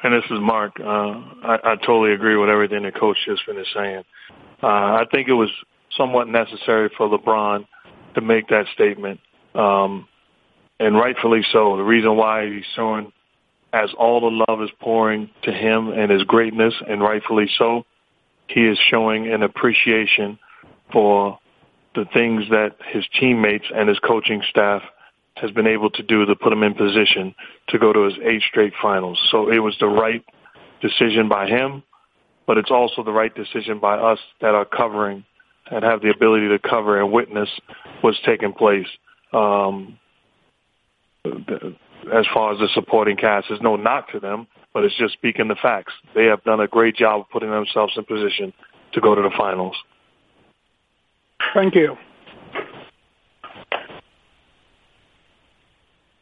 And 0.03 0.13
this 0.13 0.25
is 0.31 0.39
Mark. 0.39 0.79
Uh, 0.79 0.83
I, 0.83 1.59
I 1.63 1.75
totally 1.75 2.13
agree 2.13 2.35
with 2.35 2.49
everything 2.49 2.83
the 2.83 2.91
coach 2.91 3.17
just 3.25 3.45
finished 3.45 3.71
saying. 3.73 4.03
Uh, 4.63 4.67
I 4.67 5.05
think 5.11 5.27
it 5.27 5.33
was 5.33 5.49
somewhat 5.95 6.27
necessary 6.27 6.89
for 6.97 7.07
LeBron 7.07 7.65
to 8.15 8.21
make 8.21 8.47
that 8.49 8.65
statement, 8.73 9.19
um, 9.55 10.07
and 10.79 10.95
rightfully 10.95 11.41
so. 11.51 11.77
The 11.77 11.83
reason 11.83 12.15
why 12.15 12.47
he's 12.47 12.65
showing, 12.75 13.11
as 13.73 13.89
all 13.97 14.21
the 14.21 14.43
love 14.47 14.61
is 14.61 14.69
pouring 14.79 15.29
to 15.43 15.51
him 15.51 15.89
and 15.89 16.11
his 16.11 16.23
greatness, 16.23 16.73
and 16.87 17.01
rightfully 17.01 17.49
so, 17.57 17.85
he 18.47 18.61
is 18.61 18.77
showing 18.89 19.31
an 19.31 19.43
appreciation 19.43 20.39
for 20.91 21.39
the 21.95 22.05
things 22.13 22.49
that 22.49 22.75
his 22.91 23.05
teammates 23.19 23.65
and 23.73 23.87
his 23.89 23.99
coaching 23.99 24.41
staff 24.49 24.81
has 25.35 25.51
been 25.51 25.67
able 25.67 25.89
to 25.89 26.03
do 26.03 26.25
to 26.25 26.35
put 26.35 26.53
him 26.53 26.63
in 26.63 26.73
position 26.73 27.33
to 27.69 27.79
go 27.79 27.93
to 27.93 28.03
his 28.03 28.13
eight 28.23 28.41
straight 28.49 28.73
finals. 28.81 29.19
So 29.31 29.49
it 29.49 29.59
was 29.59 29.75
the 29.79 29.87
right 29.87 30.23
decision 30.81 31.29
by 31.29 31.47
him, 31.47 31.83
but 32.45 32.57
it's 32.57 32.71
also 32.71 33.03
the 33.03 33.11
right 33.11 33.33
decision 33.33 33.79
by 33.79 33.95
us 33.95 34.19
that 34.41 34.55
are 34.55 34.65
covering 34.65 35.25
and 35.69 35.83
have 35.83 36.01
the 36.01 36.09
ability 36.09 36.49
to 36.49 36.59
cover 36.59 36.99
and 36.99 37.11
witness 37.11 37.49
what's 38.01 38.19
taking 38.25 38.53
place. 38.53 38.87
Um, 39.33 39.97
as 41.25 42.25
far 42.33 42.53
as 42.53 42.59
the 42.59 42.67
supporting 42.73 43.15
cast, 43.15 43.47
there's 43.49 43.61
no 43.61 43.75
knock 43.75 44.11
to 44.11 44.19
them, 44.19 44.47
but 44.73 44.83
it's 44.83 44.97
just 44.97 45.13
speaking 45.13 45.47
the 45.47 45.55
facts. 45.55 45.93
They 46.15 46.25
have 46.25 46.43
done 46.43 46.59
a 46.59 46.67
great 46.67 46.95
job 46.95 47.21
of 47.21 47.29
putting 47.29 47.51
themselves 47.51 47.93
in 47.95 48.03
position 48.05 48.53
to 48.93 49.01
go 49.01 49.15
to 49.15 49.21
the 49.21 49.31
finals. 49.37 49.75
Thank 51.53 51.75
you. 51.75 51.95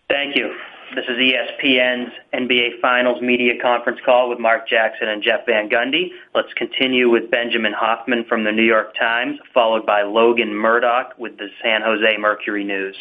Thank 0.09 0.35
you. 0.35 0.58
This 0.95 1.05
is 1.07 1.17
ESPN's 1.17 2.11
NBA 2.33 2.81
Finals 2.81 3.21
media 3.21 3.53
conference 3.61 3.99
call 4.03 4.27
with 4.27 4.39
Mark 4.39 4.67
Jackson 4.67 5.07
and 5.07 5.21
Jeff 5.21 5.45
Van 5.45 5.69
Gundy. 5.69 6.09
Let's 6.33 6.51
continue 6.55 7.11
with 7.11 7.29
Benjamin 7.29 7.73
Hoffman 7.73 8.25
from 8.27 8.43
the 8.43 8.51
New 8.51 8.63
York 8.63 8.95
Times, 8.97 9.37
followed 9.53 9.85
by 9.85 10.01
Logan 10.01 10.53
Murdock 10.53 11.13
with 11.19 11.37
the 11.37 11.49
San 11.61 11.81
Jose 11.83 12.17
Mercury 12.17 12.63
News. 12.63 12.95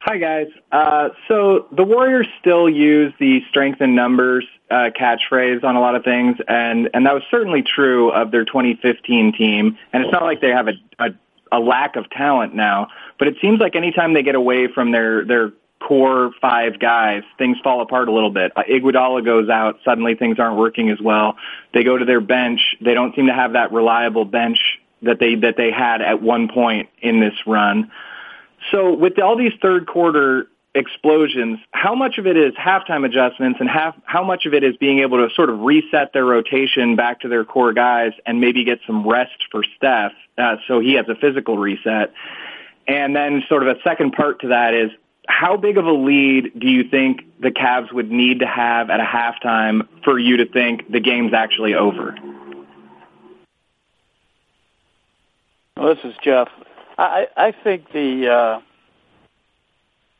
Hi, 0.00 0.18
guys. 0.18 0.48
Uh, 0.70 1.08
so 1.26 1.66
the 1.72 1.84
Warriors 1.84 2.28
still 2.38 2.68
use 2.68 3.12
the 3.18 3.40
strength 3.48 3.80
in 3.80 3.94
numbers 3.94 4.46
uh, 4.70 4.90
catchphrase 4.98 5.64
on 5.64 5.74
a 5.74 5.80
lot 5.80 5.94
of 5.96 6.04
things, 6.04 6.36
and 6.46 6.90
and 6.92 7.06
that 7.06 7.14
was 7.14 7.22
certainly 7.30 7.62
true 7.62 8.10
of 8.10 8.30
their 8.30 8.44
2015 8.44 9.32
team. 9.32 9.78
And 9.92 10.04
it's 10.04 10.12
not 10.12 10.22
like 10.22 10.42
they 10.42 10.50
have 10.50 10.68
a, 10.68 10.74
a 10.98 11.10
a 11.52 11.58
lack 11.58 11.96
of 11.96 12.08
talent 12.10 12.54
now, 12.54 12.88
but 13.18 13.28
it 13.28 13.36
seems 13.40 13.60
like 13.60 13.76
anytime 13.76 14.14
they 14.14 14.22
get 14.22 14.34
away 14.34 14.68
from 14.68 14.92
their 14.92 15.24
their 15.24 15.52
core 15.80 16.32
five 16.40 16.78
guys, 16.78 17.22
things 17.38 17.56
fall 17.62 17.80
apart 17.80 18.08
a 18.08 18.12
little 18.12 18.30
bit. 18.30 18.52
Uh, 18.56 18.62
Iguodala 18.68 19.24
goes 19.24 19.48
out, 19.48 19.78
suddenly 19.84 20.14
things 20.14 20.38
aren't 20.38 20.56
working 20.56 20.90
as 20.90 21.00
well. 21.00 21.36
They 21.72 21.84
go 21.84 21.96
to 21.96 22.04
their 22.04 22.20
bench, 22.20 22.60
they 22.80 22.94
don't 22.94 23.14
seem 23.14 23.26
to 23.26 23.34
have 23.34 23.52
that 23.52 23.72
reliable 23.72 24.24
bench 24.24 24.58
that 25.02 25.18
they 25.20 25.36
that 25.36 25.56
they 25.56 25.70
had 25.70 26.02
at 26.02 26.20
one 26.22 26.48
point 26.48 26.88
in 27.00 27.20
this 27.20 27.34
run. 27.46 27.90
So 28.70 28.92
with 28.92 29.18
all 29.20 29.36
these 29.36 29.52
third 29.62 29.86
quarter 29.86 30.48
explosions, 30.78 31.58
how 31.72 31.94
much 31.94 32.18
of 32.18 32.26
it 32.26 32.36
is 32.36 32.54
halftime 32.54 33.04
adjustments 33.04 33.58
and 33.60 33.68
half, 33.68 33.94
how 34.04 34.22
much 34.22 34.46
of 34.46 34.54
it 34.54 34.64
is 34.64 34.76
being 34.76 35.00
able 35.00 35.18
to 35.18 35.34
sort 35.34 35.50
of 35.50 35.60
reset 35.60 36.12
their 36.12 36.24
rotation 36.24 36.96
back 36.96 37.20
to 37.20 37.28
their 37.28 37.44
core 37.44 37.72
guys 37.72 38.12
and 38.24 38.40
maybe 38.40 38.64
get 38.64 38.78
some 38.86 39.06
rest 39.06 39.44
for 39.50 39.62
Steph 39.76 40.12
uh, 40.38 40.56
so 40.66 40.80
he 40.80 40.94
has 40.94 41.06
a 41.08 41.14
physical 41.14 41.58
reset? 41.58 42.12
And 42.86 43.14
then 43.14 43.42
sort 43.48 43.66
of 43.66 43.76
a 43.76 43.80
second 43.82 44.12
part 44.12 44.40
to 44.40 44.48
that 44.48 44.72
is 44.72 44.90
how 45.28 45.58
big 45.58 45.76
of 45.76 45.84
a 45.84 45.92
lead 45.92 46.58
do 46.58 46.66
you 46.68 46.84
think 46.84 47.20
the 47.40 47.50
Cavs 47.50 47.92
would 47.92 48.10
need 48.10 48.40
to 48.40 48.46
have 48.46 48.88
at 48.88 48.98
a 48.98 49.04
halftime 49.04 49.86
for 50.02 50.18
you 50.18 50.38
to 50.38 50.46
think 50.46 50.90
the 50.90 51.00
game's 51.00 51.34
actually 51.34 51.74
over? 51.74 52.16
Well, 55.76 55.94
this 55.94 56.04
is 56.04 56.14
Jeff. 56.24 56.48
I, 56.96 57.28
I 57.36 57.52
think 57.52 57.92
the 57.92 58.28
uh, 58.28 58.60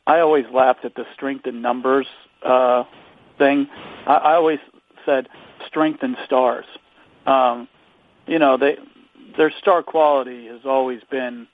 I 0.09 0.21
always 0.21 0.47
laughed 0.53 0.87
at 0.87 0.95
the 0.95 1.05
strength 1.15 1.47
in 1.47 1.61
numbers 1.61 2.07
uh, 2.43 2.85
thing. 3.37 3.69
I, 4.07 4.15
I 4.15 4.35
always 4.35 4.59
said 5.05 5.29
strength 5.67 6.03
in 6.03 6.17
stars. 6.25 6.65
Um, 7.27 7.69
you 8.27 8.39
know, 8.39 8.57
they 8.57 8.79
their 9.37 9.53
star 9.61 9.83
quality 9.83 10.47
has 10.47 10.61
always 10.65 11.01
been, 11.11 11.47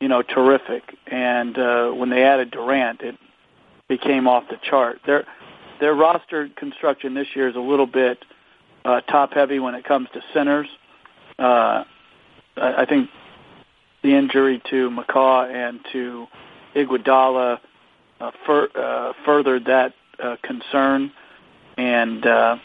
you 0.00 0.08
know, 0.08 0.22
terrific. 0.22 0.82
And 1.06 1.56
uh, 1.56 1.90
when 1.90 2.10
they 2.10 2.24
added 2.24 2.50
Durant, 2.50 3.00
it 3.00 3.16
became 3.88 4.26
off 4.26 4.44
the 4.50 4.58
chart. 4.68 4.98
Their 5.06 5.24
their 5.78 5.94
roster 5.94 6.48
construction 6.56 7.14
this 7.14 7.28
year 7.36 7.48
is 7.48 7.54
a 7.54 7.60
little 7.60 7.86
bit 7.86 8.18
uh, 8.84 9.02
top 9.02 9.34
heavy 9.34 9.60
when 9.60 9.76
it 9.76 9.84
comes 9.84 10.08
to 10.14 10.20
centers. 10.34 10.66
Uh, 11.38 11.84
I, 12.56 12.82
I 12.82 12.86
think 12.86 13.08
the 14.02 14.16
injury 14.16 14.60
to 14.70 14.90
McCaw 14.90 15.48
and 15.48 15.78
to 15.92 16.26
Iguodala 16.78 17.58
uh, 18.20 18.30
fur, 18.46 18.68
uh, 18.74 19.12
furthered 19.24 19.66
that 19.66 19.94
uh, 20.22 20.36
concern, 20.42 21.12
and 21.76 22.26
uh, 22.26 22.56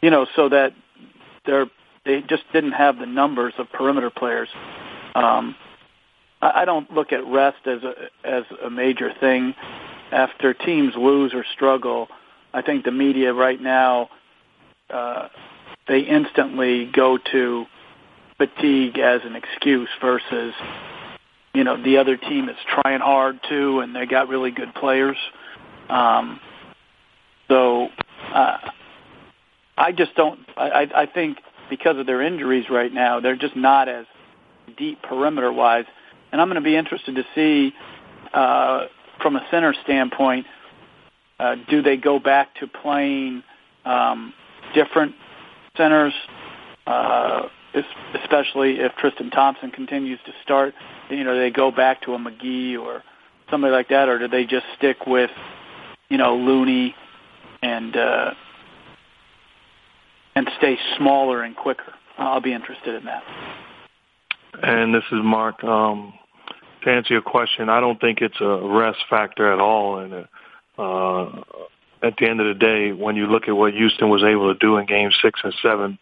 you 0.00 0.10
know, 0.10 0.26
so 0.34 0.48
that 0.48 0.74
they're 1.46 1.66
they 2.04 2.22
just 2.22 2.44
didn't 2.52 2.72
have 2.72 2.98
the 2.98 3.06
numbers 3.06 3.54
of 3.58 3.70
perimeter 3.70 4.10
players. 4.10 4.48
Um, 5.14 5.54
I, 6.40 6.62
I 6.62 6.64
don't 6.64 6.90
look 6.92 7.12
at 7.12 7.26
rest 7.26 7.66
as 7.66 7.82
a 7.82 7.94
as 8.24 8.44
a 8.64 8.70
major 8.70 9.12
thing. 9.20 9.54
After 10.10 10.54
teams 10.54 10.94
lose 10.96 11.34
or 11.34 11.44
struggle, 11.52 12.08
I 12.54 12.62
think 12.62 12.84
the 12.84 12.90
media 12.90 13.34
right 13.34 13.60
now 13.60 14.08
uh, 14.90 15.28
they 15.86 16.00
instantly 16.00 16.90
go 16.92 17.18
to 17.32 17.66
fatigue 18.38 18.98
as 18.98 19.20
an 19.24 19.36
excuse 19.36 19.88
versus 20.00 20.54
you 21.54 21.64
know 21.64 21.82
the 21.82 21.98
other 21.98 22.16
team 22.16 22.48
is 22.48 22.56
trying 22.66 23.00
hard 23.00 23.40
too, 23.48 23.80
and 23.80 23.94
they 23.94 24.06
got 24.06 24.28
really 24.28 24.50
good 24.50 24.74
players. 24.74 25.16
Um, 25.88 26.40
so 27.48 27.88
uh, 28.34 28.58
I 29.76 29.92
just 29.92 30.14
don't. 30.14 30.40
I, 30.56 30.88
I 30.94 31.06
think 31.06 31.38
because 31.70 31.98
of 31.98 32.06
their 32.06 32.22
injuries 32.22 32.66
right 32.70 32.92
now, 32.92 33.20
they're 33.20 33.36
just 33.36 33.56
not 33.56 33.88
as 33.88 34.06
deep 34.76 35.02
perimeter 35.02 35.52
wise. 35.52 35.84
And 36.30 36.40
I'm 36.40 36.48
going 36.48 36.56
to 36.56 36.60
be 36.60 36.76
interested 36.76 37.14
to 37.16 37.24
see 37.34 37.72
uh, 38.32 38.86
from 39.22 39.36
a 39.36 39.46
center 39.50 39.74
standpoint, 39.84 40.46
uh, 41.38 41.56
do 41.68 41.82
they 41.82 41.96
go 41.96 42.18
back 42.18 42.54
to 42.56 42.66
playing 42.66 43.42
um, 43.84 44.34
different 44.74 45.14
centers? 45.76 46.12
Uh, 46.86 47.48
especially 48.14 48.80
if 48.80 48.92
Tristan 48.96 49.30
Thompson 49.30 49.70
continues 49.70 50.18
to 50.26 50.32
start. 50.42 50.74
You 51.10 51.24
know, 51.24 51.38
they 51.38 51.50
go 51.50 51.70
back 51.70 52.02
to 52.02 52.14
a 52.14 52.18
McGee 52.18 52.78
or 52.78 53.02
somebody 53.50 53.72
like 53.72 53.88
that, 53.88 54.08
or 54.08 54.18
do 54.18 54.28
they 54.28 54.44
just 54.44 54.66
stick 54.76 55.06
with, 55.06 55.30
you 56.08 56.18
know, 56.18 56.36
Looney 56.36 56.94
and 57.62 57.96
uh, 57.96 58.30
and 60.34 60.48
stay 60.58 60.78
smaller 60.96 61.42
and 61.42 61.56
quicker? 61.56 61.94
I'll 62.16 62.40
be 62.40 62.52
interested 62.52 62.94
in 62.94 63.04
that. 63.04 63.22
And 64.62 64.94
this 64.94 65.04
is 65.12 65.20
Mark. 65.22 65.62
Um, 65.62 66.14
to 66.84 66.90
answer 66.90 67.12
your 67.14 67.22
question, 67.22 67.68
I 67.68 67.80
don't 67.80 68.00
think 68.00 68.20
it's 68.20 68.40
a 68.40 68.60
rest 68.62 68.98
factor 69.08 69.52
at 69.52 69.60
all. 69.60 69.98
And 69.98 70.26
uh, 70.78 71.42
at 72.02 72.14
the 72.18 72.28
end 72.28 72.40
of 72.40 72.46
the 72.46 72.58
day, 72.58 72.92
when 72.92 73.16
you 73.16 73.26
look 73.26 73.48
at 73.48 73.56
what 73.56 73.72
Houston 73.72 74.08
was 74.08 74.22
able 74.22 74.52
to 74.52 74.58
do 74.58 74.76
in 74.78 74.86
Game 74.86 75.10
Six 75.22 75.40
and 75.42 75.54
Seven, 75.62 75.98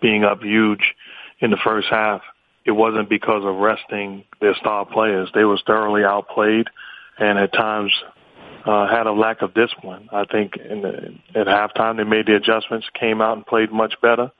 being 0.00 0.24
up 0.24 0.42
huge 0.42 0.94
in 1.40 1.50
the 1.50 1.58
first 1.62 1.88
half, 1.90 2.22
it 2.64 2.72
wasn't 2.72 3.08
because 3.08 3.44
of 3.44 3.56
resting 3.56 4.24
their 4.40 4.54
star 4.54 4.84
players. 4.84 5.30
They 5.34 5.44
was 5.44 5.62
thoroughly 5.66 6.04
outplayed, 6.04 6.66
and 7.18 7.38
at 7.38 7.52
times 7.52 7.92
uh, 8.66 8.86
had 8.88 9.06
a 9.06 9.12
lack 9.12 9.42
of 9.42 9.54
discipline. 9.54 10.08
I 10.12 10.24
think 10.24 10.56
in 10.56 10.82
the, 10.82 11.40
at 11.40 11.46
halftime 11.46 11.96
they 11.96 12.04
made 12.04 12.26
the 12.26 12.36
adjustments, 12.36 12.86
came 12.98 13.20
out 13.20 13.36
and 13.36 13.46
played 13.46 13.72
much 13.72 13.94
better, 14.02 14.30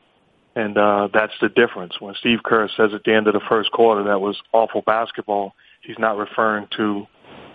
and 0.55 0.77
uh, 0.77 1.09
that's 1.13 1.33
the 1.41 1.49
difference. 1.49 1.95
When 2.01 2.15
Steve 2.15 2.41
Kerr 2.45 2.69
says 2.77 2.91
at 2.95 3.05
the 3.05 3.15
end 3.15 3.27
of 3.27 3.35
the 3.35 3.41
first 3.49 3.71
quarter 3.73 4.05
that 4.05 4.21
was 4.21 4.37
awful 4.53 4.83
basketball, 4.83 5.55
he's 5.83 5.99
not 5.99 6.19
referring 6.19 6.69
to 6.77 7.07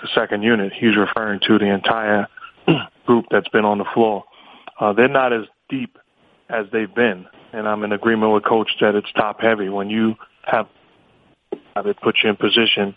the 0.01 0.08
second 0.15 0.41
unit. 0.41 0.73
He's 0.73 0.97
referring 0.97 1.39
to 1.47 1.60
the 1.60 1.71
entire 1.71 2.27
group 3.05 3.25
that's 3.29 3.49
been 3.49 3.65
on 3.65 3.77
the 3.77 3.86
floor. 3.93 4.23
Uh, 4.79 4.93
they're 4.93 5.08
not 5.08 5.34
as 5.34 5.43
deep 5.69 5.97
as 6.49 6.65
they've 6.71 6.93
been, 6.93 7.25
and 7.55 7.67
I'm 7.67 7.83
in 7.83 7.93
agreement 7.93 8.33
with 8.33 8.43
Coach 8.43 8.69
that 8.81 8.95
it's 8.95 9.11
top 9.13 9.39
heavy. 9.39 9.69
When 9.69 9.89
you 9.89 10.15
have, 10.43 10.67
it 11.77 11.97
put 12.01 12.17
you 12.23 12.29
in 12.29 12.35
position 12.35 12.95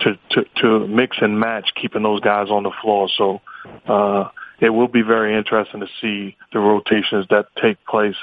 to, 0.00 0.18
to, 0.30 0.44
to 0.62 0.86
mix 0.86 1.18
and 1.20 1.38
match 1.38 1.70
keeping 1.80 2.02
those 2.02 2.20
guys 2.20 2.48
on 2.48 2.62
the 2.62 2.72
floor. 2.82 3.08
So 3.16 3.42
uh, 3.86 4.30
it 4.58 4.70
will 4.70 4.88
be 4.88 5.02
very 5.02 5.36
interesting 5.36 5.80
to 5.80 5.86
see 6.00 6.36
the 6.52 6.60
rotations 6.60 7.26
that 7.28 7.46
take 7.62 7.84
place, 7.86 8.16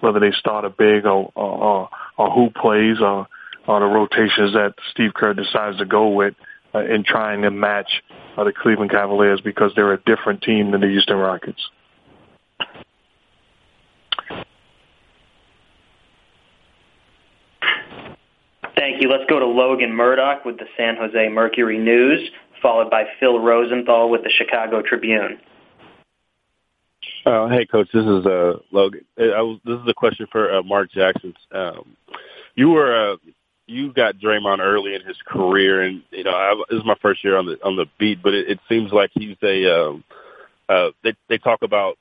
whether 0.00 0.20
they 0.20 0.30
start 0.30 0.64
a 0.64 0.70
big 0.70 1.04
or, 1.04 1.32
or, 1.34 1.88
or 2.16 2.30
who 2.30 2.50
plays 2.50 3.00
or, 3.00 3.26
or 3.66 3.80
the 3.80 3.86
rotations 3.86 4.52
that 4.52 4.74
Steve 4.92 5.14
Kerr 5.14 5.34
decides 5.34 5.78
to 5.78 5.84
go 5.84 6.10
with 6.10 6.34
uh, 6.74 6.84
in 6.84 7.02
trying 7.04 7.42
to 7.42 7.50
match 7.50 8.02
uh, 8.36 8.44
the 8.44 8.52
Cleveland 8.52 8.92
Cavaliers 8.92 9.40
because 9.40 9.72
they're 9.74 9.92
a 9.92 10.00
different 10.00 10.42
team 10.42 10.70
than 10.70 10.80
the 10.80 10.88
Houston 10.88 11.16
Rockets. 11.16 11.60
Thank 18.84 19.00
you. 19.00 19.08
Let's 19.08 19.24
go 19.30 19.38
to 19.38 19.46
Logan 19.46 19.94
Murdock 19.94 20.44
with 20.44 20.58
the 20.58 20.66
San 20.76 20.96
Jose 20.96 21.28
Mercury 21.30 21.78
News, 21.78 22.20
followed 22.60 22.90
by 22.90 23.04
Phil 23.18 23.40
Rosenthal 23.40 24.10
with 24.10 24.24
the 24.24 24.30
Chicago 24.36 24.82
Tribune. 24.82 25.38
Uh, 27.24 27.48
hey, 27.48 27.64
Coach. 27.64 27.88
This 27.94 28.04
is 28.04 28.26
uh, 28.26 28.58
Logan. 28.72 29.06
I 29.18 29.40
was, 29.40 29.58
this 29.64 29.76
is 29.76 29.88
a 29.88 29.94
question 29.94 30.26
for 30.30 30.56
uh, 30.56 30.62
Mark 30.62 30.92
Jackson. 30.92 31.32
Um, 31.50 31.96
you 32.56 32.68
were 32.68 33.12
uh, 33.12 33.16
you 33.66 33.90
got 33.94 34.16
Draymond 34.18 34.58
early 34.58 34.94
in 34.94 35.00
his 35.00 35.16
career, 35.26 35.80
and 35.80 36.02
you 36.10 36.24
know 36.24 36.32
I, 36.32 36.54
this 36.68 36.80
is 36.80 36.84
my 36.84 36.96
first 37.00 37.24
year 37.24 37.38
on 37.38 37.46
the 37.46 37.56
on 37.64 37.76
the 37.76 37.86
beat, 37.98 38.22
but 38.22 38.34
it, 38.34 38.50
it 38.50 38.60
seems 38.68 38.92
like 38.92 39.12
he's 39.14 39.38
a. 39.42 39.64
Um, 39.64 40.04
uh, 40.68 40.90
they 41.02 41.14
they 41.30 41.38
talk 41.38 41.62
about 41.62 41.96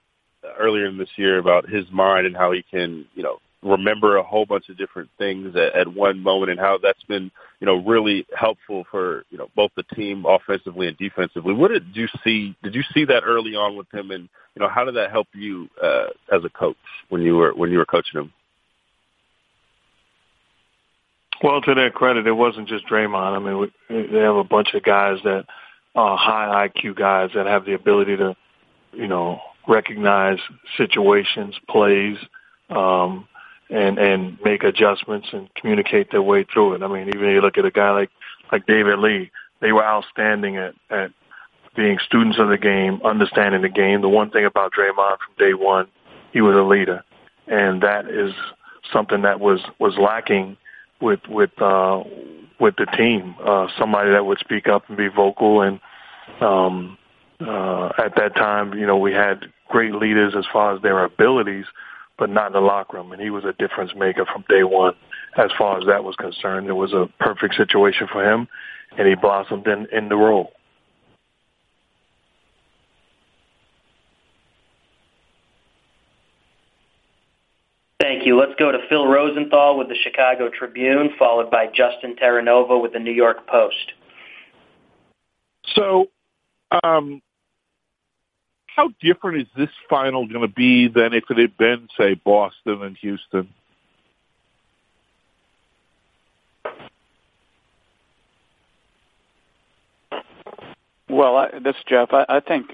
earlier 0.59 0.87
in 0.87 0.97
this 0.97 1.11
year 1.15 1.37
about 1.37 1.69
his 1.69 1.89
mind 1.91 2.27
and 2.27 2.35
how 2.35 2.51
he 2.51 2.61
can 2.61 3.05
you 3.15 3.23
know 3.23 3.39
remember 3.63 4.17
a 4.17 4.23
whole 4.23 4.45
bunch 4.45 4.69
of 4.69 4.78
different 4.78 5.10
things 5.17 5.56
at, 5.56 5.76
at 5.76 5.88
one 5.88 6.19
moment 6.19 6.52
and 6.52 6.60
how 6.60 6.78
that's 6.82 7.04
been, 7.04 7.32
you 7.60 7.67
know, 7.67 7.78
really 7.84 8.26
helpful 8.38 8.86
for, 8.91 9.23
you 9.30 9.38
know, 9.38 9.49
both 9.56 9.71
the 9.76 9.84
team 9.95 10.26
offensively 10.28 10.88
and 10.88 10.97
defensively. 10.97 11.54
What 11.54 11.71
did 11.71 11.86
you 11.93 12.08
see? 12.23 12.56
Did 12.63 12.76
you 12.76 12.84
see 12.93 13.06
that 13.06 13.23
early 13.26 13.56
on 13.56 13.76
with 13.76 13.91
him 13.93 14.12
and, 14.12 14.30
you 14.56 14.62
know, 14.62 14.69
how 14.69 14.84
did 14.84 14.95
that 14.95 15.12
help 15.12 15.28
you 15.34 15.69
uh, 15.82 16.08
as 16.32 16.43
a 16.43 16.49
coach 16.49 16.78
when 17.10 17.21
you 17.21 17.36
were, 17.36 17.54
when 17.54 17.71
you 17.71 17.78
were 17.78 17.86
coaching 17.86 18.19
him? 18.19 18.34
Well, 21.41 21.62
to 21.62 21.73
their 21.73 21.91
credit, 21.91 22.28
it 22.28 22.32
wasn't 22.32 22.69
just 22.69 22.88
Draymond. 22.88 23.36
I 23.36 23.39
mean, 23.39 23.58
we, 23.60 24.08
they 24.08 24.19
have 24.19 24.36
a 24.36 24.43
bunch 24.43 24.73
of 24.73 24.84
guys 24.84 25.17
that 25.23 25.45
are 25.95 26.17
high 26.17 26.69
IQ 26.69 26.95
guys 26.95 27.32
that 27.36 27.45
have 27.45 27.65
the 27.65 27.73
ability 27.73 28.17
to, 28.17 28.36
you 28.93 29.08
know, 29.08 29.41
recognize 29.67 30.38
situations, 30.78 31.56
plays, 31.69 32.17
um, 32.69 33.28
and 33.73 33.97
and 33.97 34.38
make 34.43 34.63
adjustments 34.63 35.29
and 35.33 35.53
communicate 35.55 36.12
their 36.12 36.21
way 36.21 36.45
through 36.45 36.75
it. 36.75 36.83
I 36.83 36.88
mean, 36.88 37.09
even 37.09 37.29
you 37.29 37.41
look 37.41 37.57
at 37.57 37.65
a 37.65 37.71
guy 37.71 37.91
like 37.91 38.09
like 38.51 38.65
David 38.67 38.99
Lee, 38.99 39.31
they 39.62 39.71
were 39.71 39.83
outstanding 39.83 40.57
at 40.57 40.75
at 40.89 41.12
being 41.75 41.97
students 42.05 42.38
of 42.39 42.49
the 42.49 42.57
game, 42.57 43.01
understanding 43.03 43.63
the 43.63 43.69
game. 43.69 44.01
The 44.01 44.09
one 44.09 44.29
thing 44.29 44.45
about 44.45 44.73
Draymond 44.73 45.17
from 45.17 45.36
day 45.39 45.55
one, 45.55 45.88
he 46.31 46.41
was 46.41 46.55
a 46.55 46.62
leader, 46.62 47.03
and 47.47 47.81
that 47.81 48.07
is 48.07 48.33
something 48.91 49.23
that 49.23 49.39
was 49.39 49.59
was 49.79 49.97
lacking 49.97 50.55
with 51.01 51.21
with 51.27 51.59
uh, 51.59 52.03
with 52.59 52.75
the 52.75 52.86
team. 52.86 53.36
Uh, 53.43 53.67
somebody 53.79 54.12
that 54.12 54.25
would 54.25 54.38
speak 54.39 54.67
up 54.67 54.88
and 54.88 54.97
be 54.97 55.07
vocal, 55.07 55.62
and 55.62 55.79
um, 56.41 56.97
uh, 57.41 57.89
at 57.97 58.15
that 58.17 58.36
time, 58.36 58.75
you 58.75 58.86
know, 58.86 58.97
we 58.97 59.13
had 59.13 59.45
great 59.67 59.95
leaders 59.95 60.36
as 60.38 60.45
far 60.53 60.75
as 60.75 60.81
their 60.83 61.03
abilities, 61.03 61.65
but 62.17 62.30
not 62.30 62.47
in 62.47 62.54
the 62.54 62.60
locker 62.60 62.97
room. 62.97 63.12
And 63.12 63.21
he 63.21 63.30
was 63.30 63.43
a 63.43 63.54
difference 63.54 63.91
maker 63.95 64.26
from 64.26 64.45
day 64.49 64.63
one 64.63 64.93
as 65.38 65.52
far 65.58 65.78
as 65.78 65.86
that 65.88 66.04
was 66.04 66.15
concerned. 66.15 66.67
It 66.67 66.73
was 66.73 66.93
a 66.93 67.10
perfect 67.19 67.56
situation 67.56 68.08
for 68.12 68.23
him, 68.23 68.47
and 68.97 69.08
he 69.08 69.15
blossomed 69.15 69.67
in, 69.67 69.88
in 69.91 70.10
the 70.10 70.15
role. 70.15 70.54
Thank 77.99 78.26
you. 78.26 78.38
Let's 78.38 78.54
go 78.60 78.71
to 78.71 78.80
Phil 78.89 79.08
Rosenthal 79.08 79.78
with 79.78 79.88
the 79.88 79.95
Chicago 79.95 80.49
Tribune, 80.49 81.12
followed 81.17 81.49
by 81.49 81.67
Justin 81.67 82.15
Terranova 82.21 82.82
with 82.82 82.91
the 82.91 82.99
New 82.99 83.13
York 83.13 83.47
Post. 83.47 83.93
So, 85.73 86.08
um, 86.84 87.21
how 88.75 88.89
different 89.01 89.41
is 89.41 89.47
this 89.55 89.69
final 89.89 90.27
going 90.27 90.41
to 90.41 90.47
be 90.47 90.88
than 90.88 91.13
if 91.13 91.25
it 91.29 91.38
had 91.38 91.57
been, 91.57 91.88
say, 91.97 92.15
Boston 92.15 92.81
and 92.81 92.97
Houston? 92.97 93.49
Well, 101.09 101.36
I, 101.36 101.59
this 101.59 101.75
is 101.75 101.83
Jeff. 101.88 102.09
I, 102.12 102.25
I 102.27 102.39
think 102.39 102.71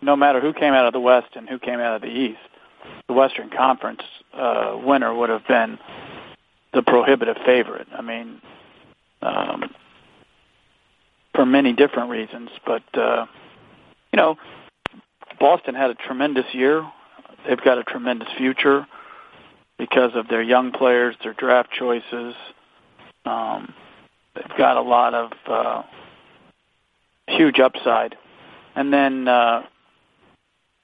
no 0.00 0.14
matter 0.14 0.40
who 0.40 0.52
came 0.52 0.72
out 0.72 0.86
of 0.86 0.92
the 0.92 1.00
West 1.00 1.28
and 1.34 1.48
who 1.48 1.58
came 1.58 1.80
out 1.80 1.96
of 1.96 2.02
the 2.02 2.08
East, 2.08 2.38
the 3.08 3.14
Western 3.14 3.50
Conference 3.50 4.02
uh, 4.32 4.78
winner 4.80 5.12
would 5.12 5.30
have 5.30 5.46
been 5.48 5.78
the 6.72 6.82
prohibitive 6.82 7.36
favorite. 7.44 7.88
I 7.92 8.02
mean, 8.02 8.40
um, 9.22 9.74
for 11.34 11.44
many 11.44 11.72
different 11.72 12.10
reasons, 12.10 12.50
but 12.64 12.82
uh, 12.96 13.26
you 14.12 14.16
know, 14.16 14.36
Boston 15.38 15.74
had 15.74 15.90
a 15.90 15.94
tremendous 15.94 16.46
year. 16.52 16.86
They've 17.46 17.60
got 17.60 17.78
a 17.78 17.84
tremendous 17.84 18.28
future 18.36 18.86
because 19.78 20.12
of 20.14 20.28
their 20.28 20.42
young 20.42 20.72
players, 20.72 21.14
their 21.22 21.34
draft 21.34 21.70
choices. 21.72 22.34
Um, 23.24 23.72
they've 24.34 24.58
got 24.58 24.76
a 24.76 24.82
lot 24.82 25.14
of 25.14 25.32
uh, 25.46 25.82
huge 27.28 27.60
upside. 27.60 28.16
And 28.74 28.92
then, 28.92 29.28
uh, 29.28 29.62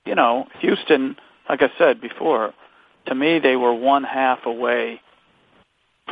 you 0.05 0.15
know, 0.15 0.47
Houston, 0.61 1.17
like 1.49 1.63
I 1.63 1.71
said 1.79 2.01
before, 2.01 2.55
to 3.07 3.15
me 3.15 3.39
they 3.39 3.57
were 3.57 3.75
one 3.75 4.05
half 4.05 4.47
away 4.47 5.01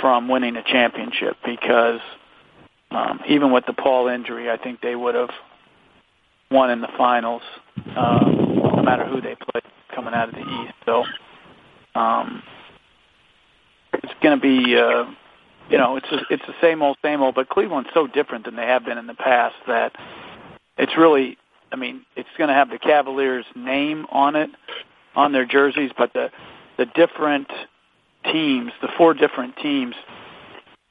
from 0.01 0.29
winning 0.29 0.57
a 0.57 0.63
championship 0.63 1.37
because 1.45 2.01
um, 2.91 3.21
even 3.29 3.53
with 3.53 3.65
the 3.67 3.73
Paul 3.73 4.09
injury, 4.09 4.51
I 4.51 4.57
think 4.57 4.81
they 4.81 4.95
would 4.95 5.15
have 5.15 5.31
won 6.53 6.71
in 6.71 6.81
the 6.81 6.89
finals, 6.97 7.43
uh, 7.97 8.21
no 8.25 8.83
matter 8.83 9.07
who 9.07 9.21
they 9.21 9.35
played 9.35 9.65
coming 9.95 10.15
out 10.15 10.29
of 10.29 10.35
the 10.35 10.41
East. 10.41 10.75
So 10.87 11.05
um, 11.95 12.43
it's 13.95 14.13
going 14.23 14.39
to 14.39 14.43
be, 14.43 14.77
uh, 14.77 15.05
you 15.71 15.79
know, 15.79 15.97
it's 15.97 16.09
just, 16.09 16.25
it's 16.31 16.47
the 16.47 16.55
same 16.61 16.83
old, 16.83 16.97
same 17.03 17.23
old. 17.23 17.35
But 17.35 17.49
Cleveland's 17.49 17.91
so 17.95 18.07
different 18.07 18.45
than 18.45 18.57
they 18.57 18.67
have 18.67 18.85
been 18.85 18.99
in 18.99 19.07
the 19.07 19.15
past 19.15 19.55
that 19.67 19.95
it's 20.79 20.97
really, 20.97 21.39
I 21.73 21.77
mean, 21.77 22.05
it's 22.17 22.29
going 22.39 22.49
to 22.49 22.55
have 22.55 22.71
the 22.71 22.79
Cavaliers' 22.79 23.47
name 23.55 24.07
on 24.11 24.37
it 24.37 24.51
on 25.15 25.33
their 25.33 25.47
jerseys, 25.47 25.91
but 25.97 26.13
the 26.13 26.31
the 26.79 26.87
different 26.87 27.49
teams, 28.25 28.73
the 28.81 28.89
four 28.97 29.15
different 29.15 29.57
teams 29.57 29.95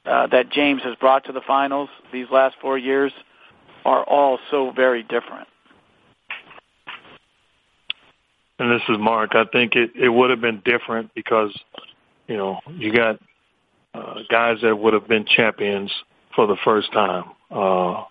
uh, 0.06 0.26
that 0.28 0.50
James 0.50 0.82
has 0.84 0.94
brought 0.96 1.24
to 1.24 1.32
the 1.32 1.40
finals 1.46 1.88
these 2.12 2.26
last 2.30 2.56
four 2.60 2.78
years, 2.78 3.12
are 3.84 4.04
all 4.04 4.38
so 4.50 4.70
very 4.70 5.02
different. 5.02 5.48
And 8.62 8.70
this 8.70 8.82
is 8.88 8.96
Mark. 8.98 9.34
I 9.34 9.44
think 9.44 9.74
it 9.74 9.90
it 9.96 10.08
would 10.08 10.30
have 10.30 10.40
been 10.40 10.62
different 10.64 11.12
because 11.14 11.50
you 12.28 12.36
know 12.36 12.60
you 12.70 12.92
got 12.92 13.18
uh, 13.92 14.20
guys 14.30 14.58
that 14.62 14.76
would 14.76 14.94
have 14.94 15.08
been 15.08 15.26
champions 15.26 15.92
for 16.34 16.46
the 16.46 16.56
first 16.64 16.92
time 16.92 17.24
uh, 17.50 18.04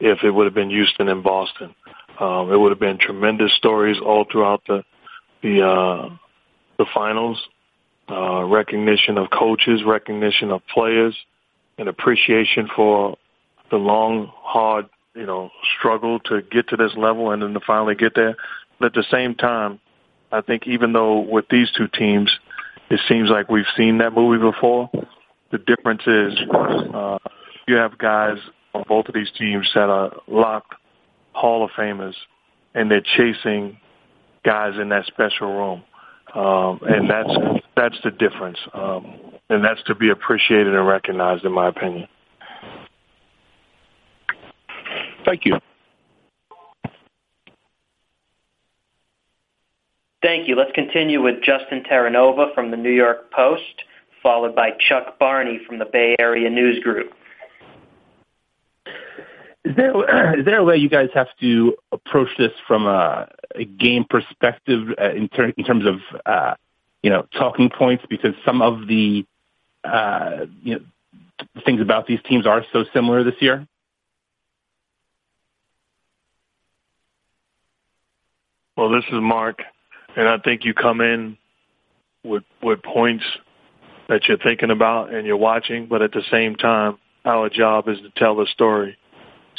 if 0.00 0.24
it 0.24 0.30
would 0.30 0.46
have 0.46 0.54
been 0.54 0.70
Houston 0.70 1.08
and 1.08 1.22
Boston. 1.22 1.74
Um, 2.18 2.50
it 2.50 2.58
would 2.58 2.70
have 2.70 2.80
been 2.80 2.98
tremendous 2.98 3.52
stories 3.54 3.98
all 4.02 4.24
throughout 4.30 4.62
the 4.66 4.82
the 5.42 5.66
uh, 5.66 6.08
the 6.78 6.86
finals. 6.94 7.38
Uh, 8.08 8.42
recognition 8.44 9.18
of 9.18 9.30
coaches, 9.30 9.82
recognition 9.86 10.50
of 10.50 10.66
players, 10.66 11.14
and 11.78 11.88
appreciation 11.88 12.68
for 12.74 13.16
the 13.70 13.76
long, 13.76 14.32
hard, 14.34 14.86
you 15.14 15.24
know, 15.24 15.48
struggle 15.78 16.18
to 16.18 16.42
get 16.50 16.66
to 16.70 16.76
this 16.76 16.90
level 16.96 17.30
and 17.30 17.40
then 17.40 17.54
to 17.54 17.60
finally 17.64 17.94
get 17.94 18.16
there. 18.16 18.34
But 18.80 18.86
at 18.86 18.94
the 18.94 19.04
same 19.12 19.36
time, 19.36 19.78
I 20.32 20.40
think 20.40 20.66
even 20.66 20.92
though 20.92 21.20
with 21.20 21.46
these 21.50 21.70
two 21.76 21.88
teams, 21.88 22.30
it 22.90 23.00
seems 23.08 23.30
like 23.30 23.48
we've 23.48 23.64
seen 23.76 23.98
that 23.98 24.12
movie 24.12 24.40
before. 24.42 24.90
The 25.50 25.58
difference 25.58 26.02
is 26.06 26.38
uh, 26.94 27.18
you 27.66 27.76
have 27.76 27.98
guys 27.98 28.38
on 28.74 28.84
both 28.88 29.06
of 29.06 29.14
these 29.14 29.30
teams 29.36 29.68
that 29.74 29.88
are 29.88 30.12
locked 30.28 30.74
Hall 31.32 31.64
of 31.64 31.70
Famers, 31.70 32.14
and 32.74 32.90
they're 32.90 33.02
chasing 33.16 33.78
guys 34.44 34.74
in 34.80 34.88
that 34.90 35.06
special 35.06 35.52
room, 35.52 35.82
um, 36.34 36.80
and 36.82 37.08
that's 37.08 37.62
that's 37.76 37.96
the 38.04 38.10
difference, 38.10 38.58
um, 38.74 39.18
and 39.48 39.64
that's 39.64 39.82
to 39.84 39.94
be 39.94 40.10
appreciated 40.10 40.74
and 40.74 40.86
recognized, 40.86 41.44
in 41.44 41.52
my 41.52 41.68
opinion. 41.68 42.08
Thank 45.24 45.44
you. 45.44 45.58
Thank 50.22 50.48
you. 50.48 50.54
Let's 50.54 50.72
continue 50.72 51.22
with 51.22 51.42
Justin 51.42 51.82
Terranova 51.82 52.54
from 52.54 52.70
the 52.70 52.76
New 52.76 52.90
York 52.90 53.30
Post, 53.30 53.84
followed 54.22 54.54
by 54.54 54.72
Chuck 54.72 55.18
Barney 55.18 55.60
from 55.66 55.78
the 55.78 55.86
Bay 55.86 56.14
Area 56.18 56.50
News 56.50 56.82
Group. 56.82 57.12
Is 59.64 59.76
there 59.76 60.34
is 60.38 60.44
there 60.44 60.58
a 60.58 60.64
way 60.64 60.76
you 60.76 60.88
guys 60.88 61.08
have 61.14 61.28
to 61.40 61.74
approach 61.92 62.28
this 62.38 62.52
from 62.66 62.86
a, 62.86 63.28
a 63.54 63.64
game 63.64 64.04
perspective 64.08 64.88
uh, 65.00 65.10
in, 65.10 65.28
ter- 65.28 65.52
in 65.56 65.64
terms 65.64 65.86
of 65.86 66.00
uh, 66.26 66.54
you 67.02 67.10
know 67.10 67.26
talking 67.32 67.70
points? 67.70 68.04
Because 68.08 68.34
some 68.44 68.60
of 68.60 68.86
the 68.88 69.24
uh, 69.84 70.46
you 70.62 70.74
know 70.74 70.80
things 71.64 71.80
about 71.80 72.06
these 72.06 72.20
teams 72.28 72.46
are 72.46 72.64
so 72.72 72.84
similar 72.92 73.24
this 73.24 73.40
year. 73.40 73.66
Well, 78.76 78.90
this 78.90 79.04
is 79.04 79.20
Mark, 79.20 79.62
and 80.16 80.28
I 80.28 80.38
think 80.38 80.64
you 80.64 80.74
come 80.74 81.00
in 81.00 81.36
with 82.24 82.44
with 82.62 82.82
points 82.82 83.24
that 84.08 84.28
you're 84.28 84.38
thinking 84.38 84.70
about 84.70 85.12
and 85.12 85.26
you're 85.26 85.36
watching, 85.36 85.86
but 85.86 86.02
at 86.02 86.12
the 86.12 86.22
same 86.30 86.56
time, 86.56 86.98
our 87.24 87.48
job 87.48 87.88
is 87.88 87.98
to 87.98 88.10
tell 88.16 88.36
the 88.36 88.46
story 88.46 88.96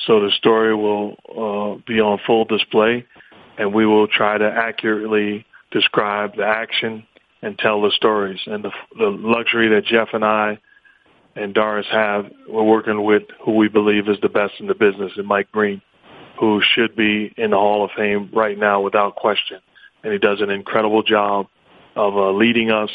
so 0.06 0.20
the 0.20 0.32
story 0.32 0.76
will 0.76 1.16
uh, 1.30 1.82
be 1.86 2.00
on 2.00 2.20
full 2.26 2.46
display, 2.46 3.06
and 3.58 3.74
we 3.74 3.86
will 3.86 4.08
try 4.08 4.38
to 4.38 4.46
accurately 4.46 5.46
describe 5.72 6.36
the 6.36 6.46
action 6.46 7.06
and 7.42 7.58
tell 7.58 7.82
the 7.82 7.92
stories. 7.92 8.40
And 8.46 8.64
the, 8.64 8.72
the 8.98 9.10
luxury 9.10 9.70
that 9.70 9.86
Jeff 9.86 10.10
and 10.14 10.26
I 10.26 10.60
and 11.36 11.54
Doris 11.54 11.88
have, 11.92 12.32
we're 12.50 12.64
working 12.64 13.04
with 13.04 13.24
who 13.44 13.56
we 13.56 13.68
believe 13.68 14.10
is 14.10 14.18
the 14.22 14.30
best 14.30 14.54
in 14.60 14.68
the 14.68 14.76
business, 14.76 15.12
and 15.16 15.28
Mike 15.28 15.52
Breen, 15.52 15.82
who 16.40 16.62
should 16.64 16.96
be 16.96 17.34
in 17.38 17.52
the 17.52 17.58
Hall 17.58 17.86
of 17.86 17.92
Fame 17.96 18.30
right 18.34 18.58
now 18.58 18.82
without 18.82 19.16
question. 19.16 19.60
And 20.04 20.12
he 20.14 20.20
does 20.20 20.42
an 20.42 20.50
incredible 20.50 21.04
job 21.04 21.48
of 21.96 22.16
uh, 22.16 22.32
leading 22.32 22.72
us 22.72 22.90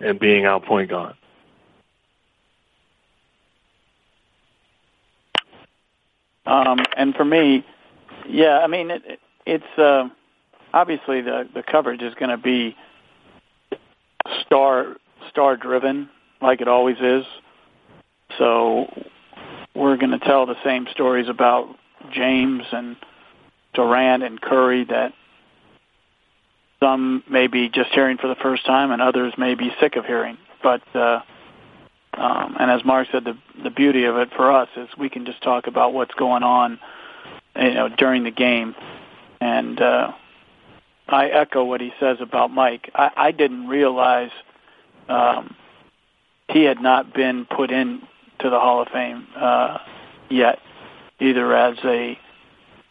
and 0.00 0.18
being 0.18 0.46
our 0.46 0.60
point 0.60 0.90
guard. 0.90 1.14
Um, 6.44 6.78
and 6.96 7.14
for 7.14 7.24
me, 7.24 7.64
yeah, 8.28 8.58
I 8.58 8.66
mean, 8.66 8.90
it, 8.90 9.20
it's 9.46 9.78
uh, 9.78 10.08
obviously 10.72 11.22
the 11.22 11.48
the 11.54 11.62
coverage 11.62 12.02
is 12.02 12.14
going 12.14 12.30
to 12.30 12.36
be 12.36 12.76
star 14.44 14.96
star 15.30 15.56
driven, 15.56 16.10
like 16.40 16.60
it 16.60 16.68
always 16.68 16.96
is. 17.00 17.24
So 18.38 18.86
we're 19.74 19.96
going 19.96 20.10
to 20.10 20.18
tell 20.18 20.46
the 20.46 20.56
same 20.64 20.86
stories 20.90 21.28
about 21.28 21.68
James 22.12 22.64
and 22.72 22.96
Durant 23.74 24.22
and 24.22 24.40
Curry 24.40 24.84
that 24.84 25.12
some 26.82 27.22
may 27.30 27.46
be 27.46 27.68
just 27.68 27.90
hearing 27.92 28.18
for 28.18 28.26
the 28.26 28.34
first 28.34 28.66
time, 28.66 28.90
and 28.90 29.00
others 29.00 29.32
may 29.38 29.54
be 29.54 29.72
sick 29.80 29.94
of 29.94 30.04
hearing. 30.04 30.36
But 30.62 30.82
uh, 30.94 31.20
um, 32.14 32.56
and 32.58 32.70
as 32.70 32.84
Mark 32.84 33.08
said, 33.12 33.24
the 33.24 33.38
the 33.62 33.70
beauty 33.70 34.04
of 34.04 34.16
it 34.16 34.30
for 34.34 34.50
us 34.50 34.68
is 34.76 34.88
we 34.98 35.08
can 35.08 35.24
just 35.24 35.42
talk 35.42 35.68
about 35.68 35.94
what's 35.94 36.14
going 36.14 36.42
on, 36.42 36.80
you 37.56 37.74
know, 37.74 37.88
during 37.88 38.24
the 38.24 38.32
game. 38.32 38.74
And 39.40 39.80
uh, 39.80 40.12
I 41.08 41.28
echo 41.28 41.64
what 41.64 41.80
he 41.80 41.92
says 42.00 42.18
about 42.20 42.50
Mike. 42.50 42.90
I, 42.94 43.10
I 43.16 43.30
didn't 43.30 43.68
realize 43.68 44.30
um, 45.08 45.54
he 46.48 46.64
had 46.64 46.80
not 46.80 47.14
been 47.14 47.46
put 47.46 47.70
in 47.70 48.02
to 48.40 48.50
the 48.50 48.58
Hall 48.58 48.82
of 48.82 48.88
Fame 48.88 49.28
uh, 49.36 49.78
yet, 50.28 50.58
either 51.20 51.54
as 51.54 51.78
a 51.84 52.18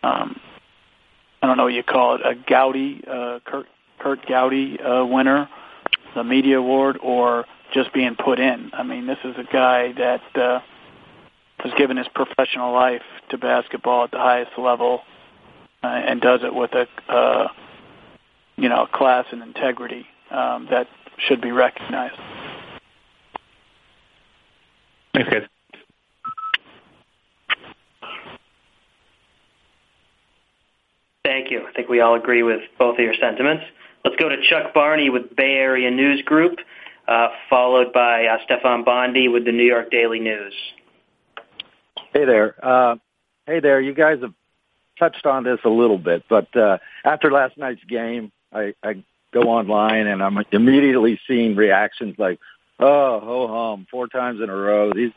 um, 0.04 0.40
I 1.42 1.48
don't 1.48 1.58
know 1.58 1.64
what 1.64 1.74
you 1.74 1.84
call 1.84 2.16
it, 2.16 2.22
a 2.24 2.36
Gowdy, 2.36 3.04
uh, 3.08 3.40
Curt, 3.44 3.68
Curt 4.02 4.26
Gowdy 4.28 4.80
uh, 4.80 5.06
winner, 5.06 5.50
the 6.16 6.24
media 6.24 6.60
award, 6.60 6.98
or 7.02 7.46
just 7.74 7.94
being 7.94 8.16
put 8.16 8.40
in. 8.40 8.72
I 8.74 8.84
mean, 8.84 9.08
this 9.08 9.20
is 9.24 9.36
a 9.38 9.52
guy 9.52 9.94
that 9.94 10.22
uh, 10.36 10.60
has 11.60 11.72
given 11.78 11.98
his 11.98 12.08
professional 12.14 12.74
life 12.74 13.02
to 13.30 13.38
basketball 13.38 14.06
at 14.06 14.12
the 14.12 14.18
highest 14.18 14.52
level 14.58 15.02
uh, 15.84 15.88
and 15.88 16.22
does 16.22 16.42
it 16.44 16.54
with 16.54 16.72
a 16.74 16.88
uh, 17.12 17.48
you 18.58 18.70
know 18.70 18.88
class 18.92 19.26
and 19.32 19.42
integrity 19.42 20.06
um, 20.32 20.68
that 20.70 20.88
should 21.28 21.42
be 21.42 21.52
recognized. 21.52 22.16
Thanks, 25.14 25.30
guys. 25.30 25.44
Thank 31.24 31.52
you. 31.52 31.66
I 31.68 31.72
think 31.74 31.90
we 31.90 32.02
all 32.02 32.16
agree 32.16 32.44
with 32.44 32.62
both 32.80 32.98
of 32.98 33.04
your 33.04 33.14
sentiments. 33.14 33.64
Let's 34.04 34.18
go 34.18 34.30
to 34.30 34.38
Chuck 34.50 34.74
Barney 34.74 35.10
with 35.10 35.36
Bay 35.36 35.54
Area 35.54 35.92
News 35.92 36.22
Group 36.24 36.60
uh, 37.08 37.28
followed 37.50 37.94
by 37.94 38.26
uh, 38.26 38.38
Stefan 38.46 38.84
Bondy 38.84 39.28
with 39.28 39.46
the 39.46 39.52
New 39.52 39.66
York 39.66 39.92
Daily 39.92 40.20
News. 40.20 40.54
Hey 42.14 42.26
there. 42.26 42.56
Uh, 42.62 42.96
hey 43.46 43.60
there. 43.60 43.82
You 43.82 43.94
guys 43.94 44.22
have 44.22 44.34
touched 44.98 45.26
on 45.26 45.44
this 45.44 45.60
a 45.66 45.70
little 45.70 45.98
bit, 45.98 46.24
but 46.30 46.56
uh, 46.56 46.78
after 47.04 47.32
last 47.32 47.58
night's 47.58 47.84
game, 47.84 48.32
I, 48.54 48.74
I 48.84 49.04
go 49.34 49.42
online 49.42 50.08
and 50.08 50.22
I'm 50.22 50.38
immediately 50.52 51.20
seeing 51.28 51.56
reactions 51.56 52.16
like, 52.18 52.40
oh, 52.80 53.20
ho 53.20 53.48
hum, 53.48 53.88
four 53.90 54.08
times 54.08 54.42
in 54.42 54.50
a 54.50 54.56
row. 54.56 54.92
These 54.94 55.12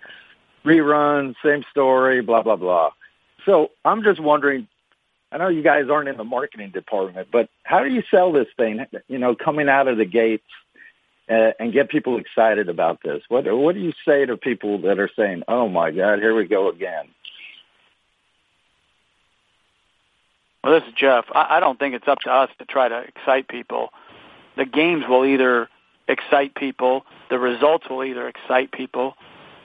reruns, 0.65 1.35
same 1.45 1.65
story, 1.71 2.23
blah, 2.23 2.43
blah, 2.43 2.57
blah. 2.57 2.91
So 3.45 3.71
I'm 3.85 4.03
just 4.03 4.21
wondering, 4.21 4.69
I 5.35 5.39
know 5.39 5.49
you 5.49 5.63
guys 5.63 5.87
aren't 5.91 6.09
in 6.09 6.17
the 6.17 6.25
marketing 6.25 6.71
department, 6.71 7.29
but 7.33 7.49
how 7.65 7.83
do 7.83 7.91
you 7.93 8.05
sell 8.09 8.31
this 8.31 8.47
thing, 8.57 8.87
you 9.09 9.19
know, 9.19 9.35
coming 9.35 9.69
out 9.69 9.89
of 9.89 9.99
the 9.99 10.05
gates 10.05 10.45
uh, 11.29 11.51
and 11.59 11.73
get 11.73 11.89
people 11.89 12.19
excited 12.19 12.69
about 12.69 13.01
this. 13.03 13.23
What 13.29 13.45
what 13.47 13.75
do 13.75 13.81
you 13.81 13.93
say 14.07 14.27
to 14.27 14.37
people 14.37 14.79
that 14.83 14.99
are 14.99 15.11
saying, 15.17 15.43
"Oh 15.49 15.69
my 15.69 15.91
God, 15.91 16.19
here 16.19 16.35
we 16.35 16.47
go 16.47 16.69
again"? 16.69 17.09
Well, 20.63 20.79
this 20.79 20.89
is 20.89 20.95
Jeff. 20.95 21.25
I, 21.33 21.57
I 21.57 21.61
don't 21.61 21.79
think 21.79 21.95
it's 21.95 22.09
up 22.09 22.21
to 22.21 22.31
us 22.31 22.51
to 22.59 22.65
try 22.65 22.89
to 22.89 23.01
excite 23.01 23.49
people. 23.49 23.91
The 24.57 24.65
games 24.65 25.05
will 25.09 25.25
either 25.25 25.69
excite 26.09 26.55
people. 26.55 27.05
The 27.31 27.39
results 27.39 27.89
will 27.89 28.05
either 28.05 28.29
excite 28.29 28.71
people. 28.71 29.15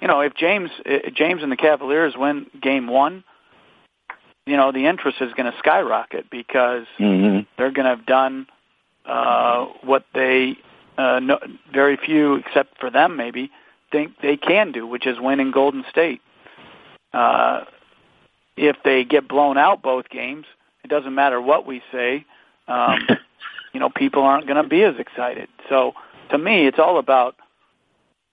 You 0.01 0.07
know, 0.07 0.21
if 0.21 0.33
James 0.35 0.71
if 0.85 1.13
James 1.13 1.43
and 1.43 1.51
the 1.51 1.57
Cavaliers 1.57 2.15
win 2.17 2.47
Game 2.61 2.87
One, 2.87 3.23
you 4.45 4.57
know 4.57 4.71
the 4.71 4.87
interest 4.87 5.17
is 5.21 5.33
going 5.33 5.51
to 5.51 5.57
skyrocket 5.59 6.29
because 6.29 6.85
mm-hmm. 6.99 7.41
they're 7.57 7.71
going 7.71 7.85
to 7.85 7.95
have 7.95 8.05
done 8.05 8.47
uh, 9.05 9.65
what 9.83 10.05
they 10.13 10.57
uh, 10.99 11.19
no, 11.19 11.39
very 11.73 11.95
few, 11.95 12.35
except 12.35 12.77
for 12.77 12.89
them 12.89 13.15
maybe, 13.15 13.49
think 13.89 14.13
they 14.21 14.35
can 14.35 14.73
do, 14.73 14.85
which 14.85 15.07
is 15.07 15.17
win 15.17 15.39
in 15.39 15.51
Golden 15.51 15.85
State. 15.89 16.21
Uh, 17.13 17.63
if 18.57 18.75
they 18.83 19.05
get 19.05 19.27
blown 19.27 19.57
out 19.57 19.81
both 19.81 20.09
games, 20.09 20.45
it 20.83 20.89
doesn't 20.89 21.15
matter 21.15 21.41
what 21.41 21.65
we 21.65 21.81
say. 21.91 22.25
Um, 22.67 23.07
you 23.73 23.79
know, 23.79 23.89
people 23.89 24.23
aren't 24.23 24.45
going 24.45 24.61
to 24.61 24.67
be 24.67 24.83
as 24.83 24.95
excited. 24.99 25.47
So 25.69 25.93
to 26.31 26.37
me, 26.37 26.67
it's 26.67 26.79
all 26.79 26.99
about. 26.99 27.35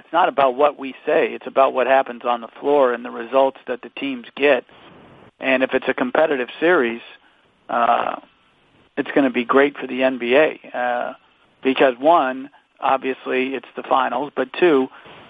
It's 0.01 0.13
not 0.13 0.29
about 0.29 0.55
what 0.55 0.79
we 0.79 0.93
say. 1.05 1.33
It's 1.33 1.49
about 1.49 1.73
what 1.73 1.89
happens 1.89 2.23
on 2.25 2.41
the 2.41 2.49
floor 2.61 2.93
and 2.93 3.05
the 3.05 3.11
results 3.11 3.59
that 3.67 3.83
the 3.83 3.89
teams 3.89 4.27
get. 4.37 4.65
And 5.39 5.63
if 5.63 5.71
it's 5.75 5.87
a 5.89 5.95
competitive 5.95 6.49
series, 6.61 7.03
uh, 7.69 8.17
it's 8.97 9.11
going 9.11 9.25
to 9.25 9.33
be 9.33 9.45
great 9.45 9.77
for 9.77 9.87
the 9.87 10.01
NBA. 10.01 10.75
Uh, 10.75 11.15
because 11.63 11.95
one, 11.99 12.51
obviously 12.81 13.55
it's 13.55 13.69
the 13.77 13.83
finals, 13.83 14.33
but 14.35 14.49
two, 14.59 14.89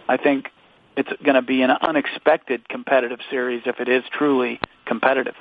I 0.08 0.16
think 0.16 0.50
it's 0.96 1.10
going 1.24 1.34
to 1.34 1.42
be 1.42 1.62
an 1.62 1.70
unexpected 1.70 2.68
competitive 2.68 3.20
series 3.30 3.62
if 3.66 3.80
it 3.80 3.88
is 3.88 4.04
truly 4.12 4.60
competitive. 4.86 5.34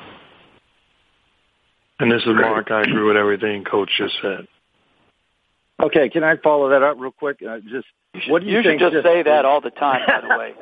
And 2.00 2.12
this 2.12 2.22
is 2.24 2.28
Mark. 2.28 2.72
I 2.72 2.82
agree 2.82 3.04
with 3.04 3.16
everything 3.16 3.64
Coach 3.64 3.92
just 3.98 4.16
said. 4.22 4.48
Okay, 5.82 6.10
can 6.10 6.24
I 6.24 6.38
follow 6.38 6.70
that 6.70 6.84
up 6.84 6.98
real 7.00 7.12
quick? 7.12 7.42
Uh, 7.42 7.60
just 7.60 7.88
should, 8.16 8.32
what 8.32 8.42
do 8.42 8.48
you, 8.48 8.58
you 8.58 8.64
think? 8.64 8.82
should 8.82 8.94
just 8.94 9.06
say 9.06 9.24
that 9.24 9.46
all 9.46 9.62
the 9.62 9.72
time. 9.72 10.02
By 10.08 10.22
the 10.22 10.38
way, 10.38 10.54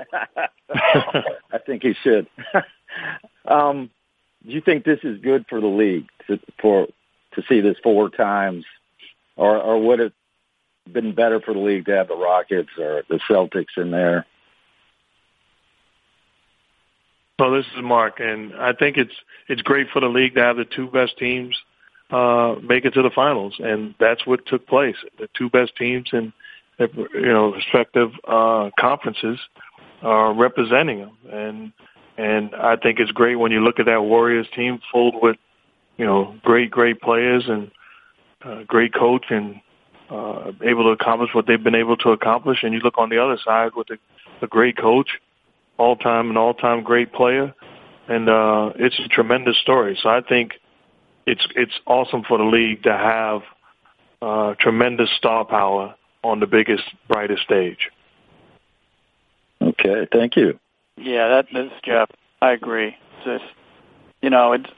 I 1.52 1.58
think 1.60 1.84
he 1.84 1.94
should. 2.04 2.28
um, 3.46 3.90
do 4.46 4.52
you 4.52 4.62
think 4.62 4.84
this 4.84 5.00
is 5.04 5.20
good 5.22 5.46
for 5.50 5.62
the 5.62 5.68
league 5.68 6.08
to, 6.28 6.40
for 6.62 6.88
to 7.34 7.44
see 7.50 7.62
this 7.62 7.78
four 7.84 8.10
times, 8.10 8.66
or 9.36 9.58
or 9.58 9.82
would 9.82 10.00
it 10.00 10.14
been 10.92 11.14
better 11.16 11.40
for 11.40 11.54
the 11.54 11.60
league 11.60 11.86
to 11.86 11.96
have 11.96 12.08
the 12.08 12.16
Rockets 12.16 12.70
or 12.78 13.04
the 13.10 13.20
Celtics 13.30 13.78
in 13.78 13.92
there? 13.92 14.26
Well, 17.40 17.52
this 17.52 17.66
is 17.76 17.82
Mark, 17.82 18.20
and 18.20 18.54
I 18.56 18.74
think 18.74 18.98
it's 18.98 19.14
it's 19.48 19.62
great 19.62 19.88
for 19.92 20.00
the 20.00 20.08
league 20.08 20.36
to 20.36 20.42
have 20.42 20.58
the 20.58 20.66
two 20.66 20.88
best 20.88 21.18
teams 21.18 21.58
uh, 22.12 22.56
make 22.62 22.86
it 22.86 22.94
to 22.94 23.02
the 23.02 23.10
finals, 23.10 23.56
and 23.60 23.96
that's 24.00 24.26
what 24.26 24.46
took 24.46 24.68
place. 24.68 24.96
The 25.18 25.28
two 25.36 25.50
best 25.50 25.76
teams 25.76 26.10
in 26.14 26.32
you 26.80 27.34
know 27.34 27.54
respective 27.54 28.12
uh, 28.28 28.70
conferences 28.80 29.40
are 30.02 30.34
representing 30.34 31.00
them, 31.00 31.18
and 31.32 31.74
and 32.18 32.54
I 32.56 32.76
think 32.76 33.00
it's 33.00 33.12
great 33.12 33.36
when 33.36 33.52
you 33.52 33.64
look 33.64 33.80
at 33.80 33.86
that 33.88 34.04
Warriors 34.04 34.48
team 34.56 34.80
full 34.92 35.20
with 35.22 35.38
you 35.98 36.06
know 36.06 36.36
great 36.44 36.72
great 36.72 37.02
players 37.02 37.46
and 37.48 37.72
uh, 38.44 38.64
great 38.68 38.94
coach 38.94 39.26
and 39.30 39.62
uh, 40.10 40.52
able 40.62 40.84
to 40.84 40.90
accomplish 40.90 41.30
what 41.34 41.48
they've 41.48 41.64
been 41.64 41.76
able 41.76 41.98
to 41.98 42.10
accomplish, 42.10 42.64
and 42.64 42.74
you 42.74 42.80
look 42.80 42.98
on 42.98 43.10
the 43.10 43.18
other 43.18 43.38
side 43.44 43.72
with 43.76 43.90
a, 43.90 43.98
a 44.44 44.48
great 44.48 44.78
coach, 44.78 45.20
all 45.78 45.96
time 45.96 46.30
an 46.30 46.38
all 46.38 46.54
time 46.54 46.84
great 46.84 47.12
player, 47.14 47.54
and 48.08 48.30
uh, 48.30 48.72
it's 48.76 49.00
a 49.00 49.08
tremendous 49.08 49.58
story. 49.58 49.98
So 50.02 50.10
I 50.10 50.22
think 50.22 50.54
it's 51.26 51.46
it's 51.56 51.74
awesome 51.86 52.24
for 52.28 52.38
the 52.38 52.44
league 52.44 52.84
to 52.84 52.92
have 52.92 53.42
uh, 54.22 54.56
tremendous 54.60 55.10
star 55.18 55.46
power 55.46 55.96
on 56.24 56.40
the 56.40 56.48
biggest, 56.48 56.84
brightest 57.08 57.44
stage. 57.44 57.90
Okay, 59.62 60.08
thank 60.12 60.36
you. 60.36 60.60
Yeah, 60.98 61.28
that 61.30 61.48
is 61.52 61.72
Jeff. 61.84 62.10
I 62.42 62.52
agree. 62.52 62.96
It's 63.18 63.26
just, 63.26 63.54
you 64.22 64.30
know, 64.30 64.54
it's 64.54 64.70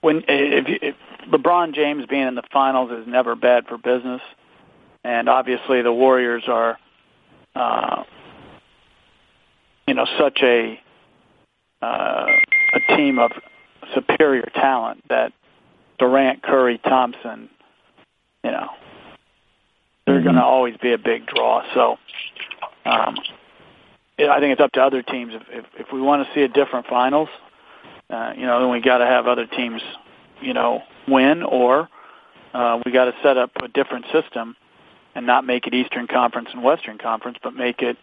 when 0.00 0.24
if, 0.28 0.66
if 0.82 0.94
LeBron 1.30 1.74
James 1.74 2.06
being 2.06 2.26
in 2.26 2.34
the 2.34 2.42
finals 2.52 2.90
is 2.90 3.06
never 3.06 3.34
bad 3.34 3.66
for 3.66 3.78
business, 3.78 4.22
and 5.04 5.28
obviously 5.28 5.82
the 5.82 5.92
Warriors 5.92 6.44
are, 6.48 6.78
uh, 7.54 8.04
you 9.86 9.94
know, 9.94 10.06
such 10.18 10.40
a 10.42 10.80
uh, 11.82 12.26
a 12.74 12.96
team 12.96 13.18
of 13.18 13.32
superior 13.94 14.48
talent 14.54 15.02
that 15.08 15.32
Durant, 15.98 16.42
Curry, 16.42 16.78
Thompson, 16.78 17.48
you 18.44 18.50
know, 18.50 18.68
they're 20.06 20.16
mm-hmm. 20.16 20.24
going 20.24 20.36
to 20.36 20.44
always 20.44 20.76
be 20.76 20.92
a 20.92 20.98
big 20.98 21.26
draw. 21.26 21.62
So, 21.74 21.96
um, 22.84 23.16
I 24.18 24.40
think 24.40 24.52
it's 24.52 24.60
up 24.60 24.72
to 24.72 24.82
other 24.82 25.02
teams. 25.02 25.34
If 25.34 25.42
if, 25.50 25.64
if 25.78 25.92
we 25.92 26.00
want 26.00 26.26
to 26.26 26.34
see 26.34 26.42
a 26.42 26.48
different 26.48 26.86
finals, 26.86 27.28
uh, 28.08 28.32
you 28.36 28.46
know, 28.46 28.60
then 28.60 28.70
we 28.70 28.80
got 28.80 28.98
to 28.98 29.06
have 29.06 29.26
other 29.26 29.46
teams, 29.46 29.82
you 30.40 30.54
know, 30.54 30.82
win, 31.06 31.42
or 31.42 31.88
uh, 32.54 32.80
we 32.84 32.92
got 32.92 33.06
to 33.06 33.14
set 33.22 33.36
up 33.36 33.50
a 33.62 33.68
different 33.68 34.06
system 34.12 34.56
and 35.14 35.26
not 35.26 35.44
make 35.44 35.66
it 35.66 35.74
Eastern 35.74 36.06
Conference 36.06 36.48
and 36.52 36.62
Western 36.62 36.98
Conference, 36.98 37.38
but 37.42 37.54
make 37.54 37.82
it 37.82 37.96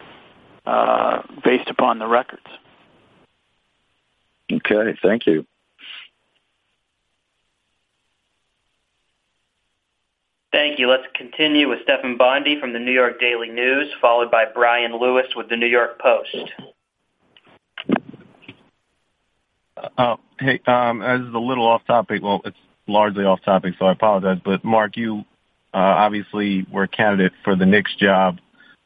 uh, 0.65 1.21
based 1.43 1.69
upon 1.69 1.99
the 1.99 2.07
records. 2.07 2.47
Okay, 4.51 4.97
thank 5.01 5.25
you. 5.25 5.45
Thank 10.53 10.77
you. 10.77 10.87
Let's 10.87 11.07
continue 11.15 11.67
with 11.67 11.79
Stefan 11.81 12.15
Bondy 12.15 12.59
from 12.59 12.73
the 12.73 12.79
New 12.79 12.91
York 12.91 13.19
Daily 13.19 13.49
News, 13.49 13.91
followed 13.99 14.29
by 14.29 14.45
Brian 14.45 14.95
Lewis 14.99 15.25
with 15.35 15.49
the 15.49 15.57
New 15.57 15.65
York 15.65 15.99
Post. 15.99 16.51
Uh, 19.97 20.15
hey, 20.39 20.61
um, 20.67 21.01
as 21.01 21.21
a 21.21 21.39
little 21.39 21.65
off 21.65 21.81
topic, 21.87 22.21
well, 22.21 22.39
it's 22.45 22.55
largely 22.85 23.25
off 23.25 23.41
topic, 23.43 23.73
so 23.79 23.85
I 23.87 23.93
apologize. 23.93 24.37
But 24.45 24.63
Mark, 24.63 24.95
you 24.95 25.21
uh, 25.73 25.77
obviously 25.77 26.67
were 26.71 26.83
a 26.83 26.87
candidate 26.87 27.33
for 27.43 27.55
the 27.55 27.65
Knicks 27.65 27.95
job. 27.95 28.37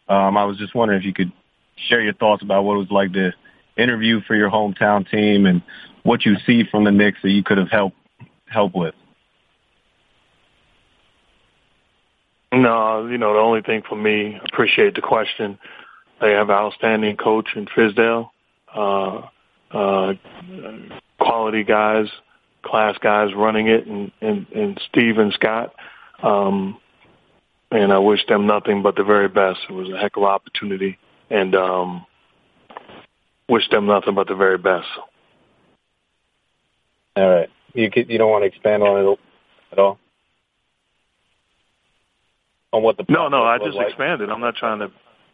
Um, 0.08 0.38
I 0.38 0.46
was 0.46 0.58
just 0.58 0.74
wondering 0.74 1.02
if 1.02 1.06
you 1.06 1.14
could 1.14 1.34
share 1.90 2.02
your 2.02 2.14
thoughts 2.14 2.44
about 2.44 2.64
what 2.64 2.76
it 2.76 2.78
was 2.78 2.92
like 2.92 3.12
to 3.12 3.34
interview 3.78 4.22
for 4.22 4.38
your 4.38 4.50
hometown 4.50 5.10
team 5.12 5.46
and 5.46 5.62
what 6.04 6.26
you 6.26 6.38
see 6.46 6.64
from 6.72 6.86
the 6.86 6.92
Knicks 6.92 7.20
that 7.24 7.32
you 7.32 7.44
could 7.44 7.58
have 7.58 7.70
helped 7.70 7.98
help 8.46 8.74
with. 8.74 8.96
No, 12.52 13.08
you 13.08 13.18
know, 13.18 13.34
the 13.34 13.40
only 13.40 13.62
thing 13.62 13.84
for 13.88 13.96
me, 13.96 14.40
appreciate 14.46 14.96
the 14.96 15.02
question. 15.02 15.60
They 16.22 16.32
have 16.32 16.50
an 16.50 16.56
outstanding 16.56 17.18
coach 17.18 17.50
in 17.56 17.66
Fizdale, 17.66 18.30
uh, 18.74 19.28
uh, 19.72 20.14
quality 21.20 21.64
guys, 21.64 22.08
class 22.64 22.98
guys 23.00 23.34
running 23.36 23.68
it, 23.68 23.86
and, 23.86 24.12
and, 24.22 24.48
and 24.56 24.82
Steve 24.90 25.18
and 25.18 25.34
Scott. 25.34 25.74
Um, 26.24 26.80
and 27.70 27.92
I 27.92 28.00
wish 28.00 28.26
them 28.28 28.48
nothing 28.48 28.82
but 28.82 28.96
the 28.96 29.04
very 29.04 29.28
best. 29.28 29.60
It 29.70 29.74
was 29.74 29.90
a 29.90 29.98
heck 29.98 30.16
of 30.16 30.24
an 30.24 30.30
opportunity, 30.30 30.98
and 31.30 31.54
um, 31.54 32.06
wish 33.50 33.68
them 33.70 33.88
nothing 33.88 34.16
but 34.16 34.28
the 34.28 34.36
very 34.36 34.58
best. 34.58 34.88
All 37.18 37.30
right, 37.30 37.50
you 37.74 37.92
you 37.94 38.18
don't 38.18 38.32
want 38.32 38.44
to 38.44 38.48
expand 38.48 38.84
on 38.84 39.06
it 39.06 39.20
at 39.74 39.80
all 39.80 40.00
on 42.78 42.84
what 42.84 42.98
the 42.98 43.06
no 43.10 43.28
no 43.28 43.44
I 43.44 43.58
just 43.58 43.76
like? 43.76 43.90
expanded. 43.90 44.30
I'm 44.30 44.40
not 44.40 44.56
trying 44.56 44.80
to 44.80 44.92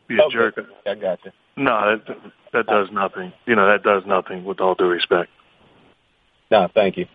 be 0.07 0.17
a 0.17 0.23
okay. 0.23 0.33
jerk. 0.33 0.55
I 0.85 0.95
got 0.95 1.19
you. 1.25 1.31
No, 1.57 1.97
that 1.97 2.17
that 2.53 2.65
does 2.65 2.87
nothing. 2.91 3.33
You 3.45 3.55
know 3.55 3.67
that 3.67 3.83
does 3.83 4.03
nothing. 4.07 4.43
With 4.45 4.59
all 4.59 4.75
due 4.75 4.85
respect. 4.85 5.29
No, 6.49 6.67
thank 6.73 6.97
you. 6.97 7.05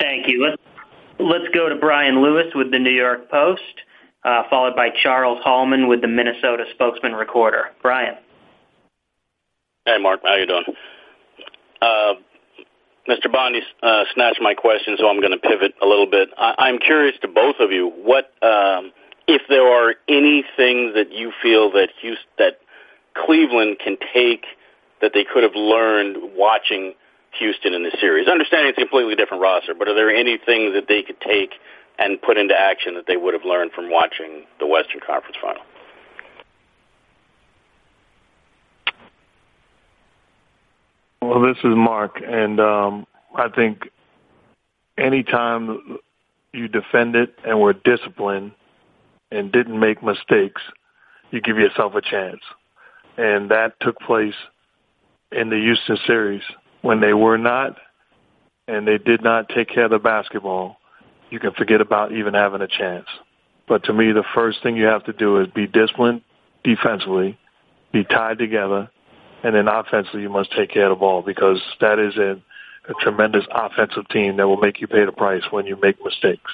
Thank 0.00 0.28
you. 0.28 0.46
Let's 0.46 0.62
let's 1.18 1.54
go 1.54 1.68
to 1.68 1.76
Brian 1.76 2.22
Lewis 2.22 2.46
with 2.54 2.70
the 2.70 2.78
New 2.78 2.94
York 2.94 3.30
Post, 3.30 3.62
uh, 4.24 4.44
followed 4.48 4.76
by 4.76 4.90
Charles 5.02 5.40
Hallman 5.42 5.88
with 5.88 6.00
the 6.00 6.08
Minnesota 6.08 6.64
Spokesman 6.74 7.12
Recorder. 7.12 7.70
Brian. 7.82 8.14
Hey, 9.84 9.98
Mark. 10.00 10.20
How 10.22 10.36
you 10.36 10.46
doing? 10.46 10.64
Uh, 11.80 12.14
Mr. 13.08 13.32
Bondy 13.32 13.62
uh, 13.82 14.04
snatched 14.14 14.40
my 14.42 14.52
question, 14.52 14.96
so 14.98 15.08
I'm 15.08 15.20
going 15.20 15.32
to 15.32 15.38
pivot 15.38 15.74
a 15.82 15.86
little 15.86 16.06
bit. 16.06 16.28
I- 16.36 16.68
am 16.68 16.78
curious 16.78 17.16
to 17.22 17.28
both 17.28 17.56
of 17.58 17.72
you, 17.72 17.88
what 17.88 18.30
um, 18.42 18.92
if 19.26 19.42
there 19.48 19.66
are 19.66 19.94
any 20.08 20.44
things 20.56 20.94
that 20.94 21.10
you 21.10 21.32
feel 21.42 21.72
that 21.72 21.88
Houston, 22.02 22.26
that 22.36 22.60
Cleveland 23.14 23.78
can 23.82 23.96
take 24.12 24.44
that 25.00 25.12
they 25.14 25.24
could 25.24 25.42
have 25.42 25.54
learned 25.54 26.36
watching 26.36 26.92
Houston 27.38 27.72
in 27.72 27.82
this 27.82 27.94
series? 27.98 28.28
Understanding 28.28 28.68
it's 28.68 28.78
a 28.78 28.82
completely 28.82 29.16
different 29.16 29.42
roster, 29.42 29.72
but 29.74 29.88
are 29.88 29.94
there 29.94 30.10
any 30.10 30.36
things 30.36 30.74
that 30.74 30.84
they 30.86 31.02
could 31.02 31.20
take 31.20 31.52
and 31.98 32.20
put 32.20 32.36
into 32.36 32.54
action 32.54 32.94
that 32.94 33.06
they 33.06 33.16
would 33.16 33.32
have 33.32 33.44
learned 33.44 33.72
from 33.72 33.90
watching 33.90 34.44
the 34.60 34.66
Western 34.66 35.00
Conference 35.00 35.36
Final? 35.40 35.62
Well, 41.20 41.40
this 41.42 41.58
is 41.58 41.74
Mark, 41.74 42.22
and 42.24 42.60
um, 42.60 43.06
I 43.34 43.48
think 43.48 43.90
anytime 44.96 45.98
you 46.52 46.68
defend 46.68 47.16
it 47.16 47.34
and 47.46 47.60
were 47.60 47.72
disciplined 47.72 48.52
and 49.30 49.52
didn't 49.52 49.78
make 49.78 50.02
mistakes, 50.02 50.62
you 51.30 51.40
give 51.40 51.58
yourself 51.58 51.94
a 51.94 52.00
chance. 52.00 52.40
And 53.16 53.50
that 53.50 53.74
took 53.80 53.98
place 54.00 54.34
in 55.32 55.50
the 55.50 55.56
Houston 55.56 55.98
series 56.06 56.42
when 56.82 57.00
they 57.00 57.12
were 57.12 57.36
not 57.36 57.76
and 58.68 58.86
they 58.86 58.98
did 58.98 59.22
not 59.24 59.48
take 59.48 59.68
care 59.68 59.86
of 59.86 59.90
the 59.90 59.98
basketball. 59.98 60.76
You 61.30 61.40
can 61.40 61.52
forget 61.52 61.80
about 61.80 62.12
even 62.12 62.34
having 62.34 62.60
a 62.60 62.68
chance. 62.68 63.06
But 63.66 63.84
to 63.84 63.92
me, 63.92 64.12
the 64.12 64.24
first 64.34 64.62
thing 64.62 64.76
you 64.76 64.84
have 64.84 65.04
to 65.04 65.12
do 65.12 65.40
is 65.40 65.48
be 65.48 65.66
disciplined 65.66 66.22
defensively, 66.64 67.38
be 67.92 68.04
tied 68.04 68.38
together, 68.38 68.90
and 69.42 69.54
then 69.54 69.68
offensively, 69.68 70.22
you 70.22 70.28
must 70.28 70.52
take 70.52 70.70
care 70.70 70.86
of 70.86 70.90
the 70.90 71.00
ball 71.00 71.22
because 71.22 71.60
that 71.80 71.98
is 71.98 72.16
a, 72.16 72.40
a 72.88 72.94
tremendous 73.00 73.44
offensive 73.50 74.08
team 74.08 74.36
that 74.36 74.48
will 74.48 74.56
make 74.56 74.80
you 74.80 74.86
pay 74.86 75.04
the 75.04 75.12
price 75.12 75.44
when 75.50 75.66
you 75.66 75.76
make 75.80 76.02
mistakes. 76.04 76.52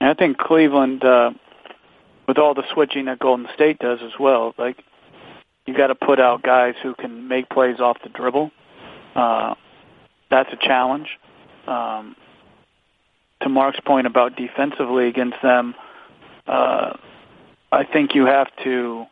I 0.00 0.14
think 0.14 0.38
Cleveland, 0.38 1.04
uh, 1.04 1.30
with 2.28 2.38
all 2.38 2.54
the 2.54 2.64
switching 2.72 3.06
that 3.06 3.18
Golden 3.18 3.48
State 3.54 3.78
does 3.78 3.98
as 4.02 4.12
well, 4.18 4.54
like 4.58 4.82
you 5.66 5.76
got 5.76 5.88
to 5.88 5.94
put 5.94 6.20
out 6.20 6.42
guys 6.42 6.74
who 6.82 6.94
can 6.94 7.28
make 7.28 7.48
plays 7.48 7.80
off 7.80 7.98
the 8.02 8.08
dribble. 8.08 8.50
Uh, 9.14 9.54
that's 10.30 10.52
a 10.52 10.56
challenge. 10.56 11.08
Um, 11.66 12.14
to 13.42 13.48
Mark's 13.48 13.80
point 13.80 14.06
about 14.06 14.36
defensively 14.36 15.08
against 15.08 15.36
them, 15.42 15.74
uh, 16.46 16.96
I 17.72 17.84
think 17.84 18.14
you 18.14 18.26
have 18.26 18.48
to 18.64 19.06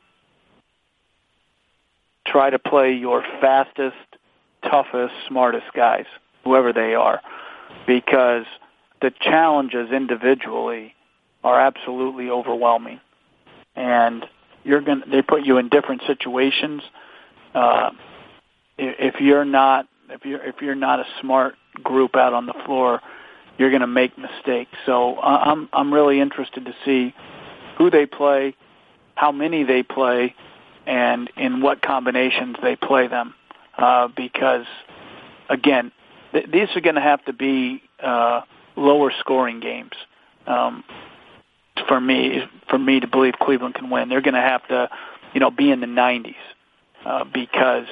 try 2.26 2.50
to 2.50 2.58
play 2.58 2.92
your 2.92 3.22
fastest, 3.40 3.96
toughest, 4.62 5.14
smartest 5.28 5.66
guys, 5.74 6.06
whoever 6.44 6.72
they 6.72 6.94
are, 6.94 7.20
because 7.86 8.44
the 9.02 9.12
challenges 9.20 9.90
individually 9.90 10.94
are 11.42 11.60
absolutely 11.60 12.30
overwhelming, 12.30 13.00
and 13.76 14.24
you're 14.64 14.80
going 14.80 15.02
they 15.10 15.22
put 15.22 15.44
you 15.44 15.58
in 15.58 15.68
different 15.68 16.02
situations. 16.06 16.82
Uh, 17.54 17.90
if 18.78 19.20
you're 19.20 19.44
not 19.44 19.86
if 20.10 20.24
you're 20.24 20.42
if 20.42 20.56
you're 20.60 20.74
not 20.74 21.00
a 21.00 21.04
smart 21.20 21.54
group 21.82 22.16
out 22.16 22.32
on 22.32 22.46
the 22.46 22.54
floor, 22.64 23.00
you're 23.58 23.70
going 23.70 23.82
to 23.82 23.86
make 23.86 24.16
mistakes. 24.16 24.72
So 24.86 25.18
I'm 25.20 25.68
I'm 25.72 25.92
really 25.92 26.20
interested 26.20 26.64
to 26.64 26.74
see 26.84 27.14
who 27.76 27.90
they 27.90 28.06
play, 28.06 28.54
how 29.14 29.32
many 29.32 29.64
they 29.64 29.82
play, 29.82 30.34
and 30.86 31.30
in 31.36 31.60
what 31.60 31.82
combinations 31.82 32.56
they 32.62 32.76
play 32.76 33.08
them. 33.08 33.34
Uh, 33.76 34.08
because 34.08 34.66
again, 35.48 35.92
th- 36.32 36.46
these 36.50 36.68
are 36.76 36.80
going 36.80 36.94
to 36.94 37.00
have 37.00 37.24
to 37.24 37.32
be 37.32 37.82
uh, 38.02 38.42
lower 38.76 39.12
scoring 39.20 39.60
games. 39.60 39.92
Um, 40.46 40.84
for 41.88 42.00
me, 42.00 42.42
for 42.68 42.78
me 42.78 43.00
to 43.00 43.06
believe 43.06 43.34
Cleveland 43.40 43.74
can 43.74 43.90
win, 43.90 44.08
they're 44.08 44.22
going 44.22 44.34
to 44.34 44.40
have 44.40 44.66
to, 44.68 44.88
you 45.32 45.40
know, 45.40 45.50
be 45.50 45.70
in 45.70 45.80
the 45.80 45.86
90s 45.86 46.34
uh, 47.04 47.24
because 47.24 47.86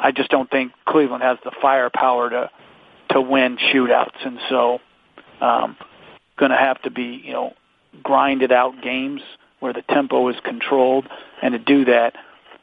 I 0.00 0.12
just 0.12 0.30
don't 0.30 0.50
think 0.50 0.72
Cleveland 0.86 1.22
has 1.22 1.38
the 1.44 1.52
firepower 1.60 2.30
to 2.30 2.50
to 3.10 3.20
win 3.20 3.56
shootouts, 3.56 4.26
and 4.26 4.40
so 4.48 4.80
um, 5.40 5.76
going 6.36 6.50
to 6.50 6.56
have 6.56 6.82
to 6.82 6.90
be, 6.90 7.22
you 7.24 7.32
know, 7.32 7.52
grinded 8.02 8.50
out 8.50 8.82
games 8.82 9.22
where 9.60 9.72
the 9.72 9.82
tempo 9.82 10.28
is 10.28 10.36
controlled, 10.44 11.06
and 11.42 11.52
to 11.52 11.58
do 11.58 11.84
that, 11.86 12.14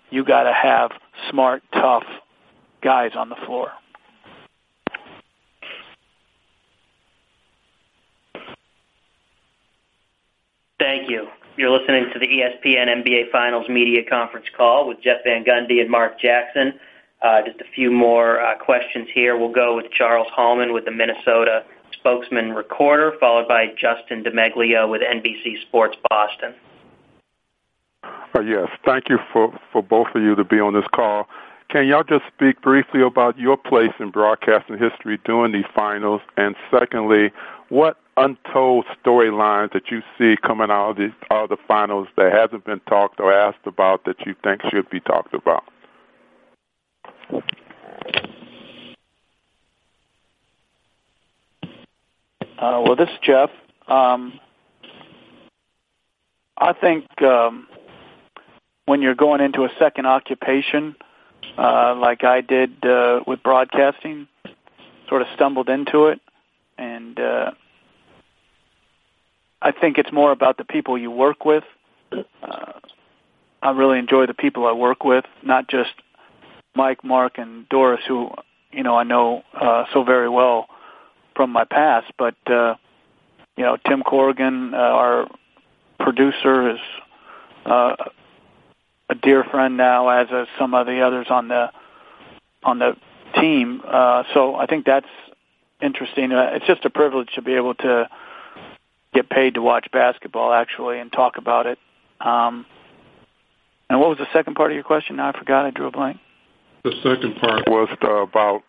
you 0.09 0.23
got 0.23 0.43
to 0.43 0.53
have 0.53 0.91
smart, 1.29 1.63
tough 1.73 2.03
guys 2.81 3.11
on 3.15 3.29
the 3.29 3.35
floor. 3.45 3.71
Thank 10.79 11.09
you. 11.09 11.27
You're 11.55 11.69
listening 11.69 12.09
to 12.13 12.19
the 12.19 12.27
ESPN 12.27 12.87
NBA 12.87 13.31
Finals 13.31 13.69
Media 13.69 14.01
Conference 14.09 14.47
Call 14.57 14.87
with 14.87 15.01
Jeff 15.01 15.17
Van 15.23 15.45
Gundy 15.45 15.79
and 15.79 15.89
Mark 15.89 16.19
Jackson. 16.19 16.73
Uh, 17.21 17.41
just 17.45 17.61
a 17.61 17.71
few 17.73 17.89
more 17.89 18.41
uh, 18.41 18.57
questions 18.57 19.07
here. 19.13 19.37
We'll 19.37 19.53
go 19.53 19.75
with 19.75 19.91
Charles 19.91 20.27
Hallman 20.35 20.73
with 20.73 20.85
the 20.85 20.91
Minnesota 20.91 21.63
Spokesman 21.93 22.51
Recorder, 22.51 23.13
followed 23.19 23.47
by 23.47 23.67
Justin 23.79 24.23
DeMeglio 24.23 24.89
with 24.89 25.01
NBC 25.01 25.61
Sports 25.61 25.95
Boston. 26.09 26.53
Uh, 28.36 28.41
yes, 28.41 28.67
thank 28.84 29.09
you 29.09 29.19
for, 29.31 29.57
for 29.71 29.84
both 29.84 30.07
of 30.15 30.21
you 30.21 30.36
to 30.36 30.43
be 30.43 30.59
on 30.59 30.73
this 30.73 30.88
call. 30.93 31.27
Can 31.69 31.88
y'all 31.88 32.03
just 32.03 32.25
speak 32.34 32.61
briefly 32.61 33.01
about 33.01 33.38
your 33.38 33.57
place 33.57 33.93
in 33.99 34.11
broadcasting 34.11 34.77
history 34.77 35.19
during 35.23 35.51
these 35.51 35.65
finals? 35.75 36.21
And 36.38 36.55
secondly, 36.71 37.31
what 37.69 37.97
untold 38.17 38.86
storylines 39.03 39.73
that 39.73 39.89
you 39.89 40.01
see 40.17 40.36
coming 40.41 40.69
out 40.69 40.91
of 40.91 40.97
the, 40.97 41.11
out 41.31 41.45
of 41.45 41.49
the 41.49 41.57
finals 41.67 42.07
that 42.17 42.31
hasn't 42.31 42.65
been 42.65 42.79
talked 42.81 43.19
or 43.19 43.34
asked 43.34 43.65
about 43.65 44.05
that 44.05 44.25
you 44.25 44.36
think 44.43 44.61
should 44.69 44.89
be 44.89 44.99
talked 44.99 45.34
about? 45.34 45.63
Uh, 52.59 52.81
well, 52.86 52.95
this 52.95 53.09
is 53.09 53.17
Jeff. 53.21 53.49
Um, 53.88 54.39
I 56.57 56.73
think 56.73 57.05
um, 57.21 57.67
when 58.86 59.01
you're 59.01 59.15
going 59.15 59.41
into 59.41 59.63
a 59.63 59.69
second 59.79 60.05
occupation, 60.05 60.95
uh, 61.57 61.95
like 61.95 62.23
I 62.23 62.41
did 62.41 62.86
uh, 62.86 63.21
with 63.25 63.43
broadcasting, 63.43 64.27
sort 65.07 65.21
of 65.21 65.27
stumbled 65.36 65.69
into 65.69 66.07
it, 66.07 66.19
and 66.77 67.19
uh, 67.19 67.51
I 69.61 69.71
think 69.71 69.97
it's 69.97 70.11
more 70.11 70.31
about 70.31 70.57
the 70.57 70.65
people 70.65 70.97
you 70.97 71.11
work 71.11 71.45
with. 71.45 71.63
Uh, 72.11 72.73
I 73.61 73.71
really 73.71 73.97
enjoy 73.97 74.25
the 74.25 74.34
people 74.34 74.67
I 74.67 74.73
work 74.73 75.03
with, 75.05 75.25
not 75.41 75.69
just 75.69 75.93
Mike, 76.75 77.03
Mark, 77.03 77.38
and 77.38 77.67
Doris, 77.69 78.01
who 78.07 78.31
you 78.71 78.84
know 78.84 78.95
I 78.95 79.03
know 79.03 79.43
uh, 79.53 79.86
so 79.93 80.03
very 80.03 80.29
well 80.29 80.67
from 81.36 81.51
my 81.51 81.63
past, 81.63 82.11
but 82.17 82.36
uh, 82.47 82.75
you 83.55 83.63
know 83.63 83.77
Tim 83.88 84.03
Corrigan, 84.03 84.73
uh, 84.73 84.77
our 84.77 85.29
producer, 85.99 86.71
is 86.71 86.79
uh, 87.65 87.95
a 89.14 89.16
dear 89.16 89.43
friend 89.43 89.78
now, 89.78 90.09
as 90.09 90.28
is 90.30 90.47
some 90.57 90.74
of 90.74 90.88
the 90.88 91.01
others 91.01 91.28
on 91.30 91.47
the 91.47 91.72
on 92.64 92.80
the 92.80 92.95
team. 93.39 93.82
Uh, 93.86 94.24
so 94.34 94.55
I 94.55 94.66
think 94.66 94.86
that's 94.86 95.07
interesting. 95.82 96.32
Uh, 96.32 96.51
it's 96.53 96.66
just 96.66 96.86
a 96.86 96.89
privilege 96.89 97.30
to 97.36 97.41
be 97.41 97.53
able 97.53 97.76
to 97.76 98.09
get 99.14 99.30
paid 99.30 99.53
to 99.55 99.61
watch 99.61 99.88
basketball, 99.91 100.51
actually, 100.51 100.99
and 100.99 101.11
talk 101.11 101.38
about 101.38 101.68
it. 101.68 101.78
Um, 102.20 102.66
and 103.89 103.99
what 103.99 104.09
was 104.09 104.18
the 104.18 104.28
second 104.34 104.55
part 104.55 104.72
of 104.72 104.76
your 104.76 104.84
question? 104.84 105.18
Now 105.18 105.30
I 105.30 105.38
forgot. 105.38 105.66
I 105.66 105.72
drew 105.72 105.88
a 105.88 105.91
blank. 105.91 106.18
The 106.84 106.93
second 107.03 107.36
part 107.36 107.68
was 107.68 107.89
uh, 108.01 108.09
about 108.09 108.64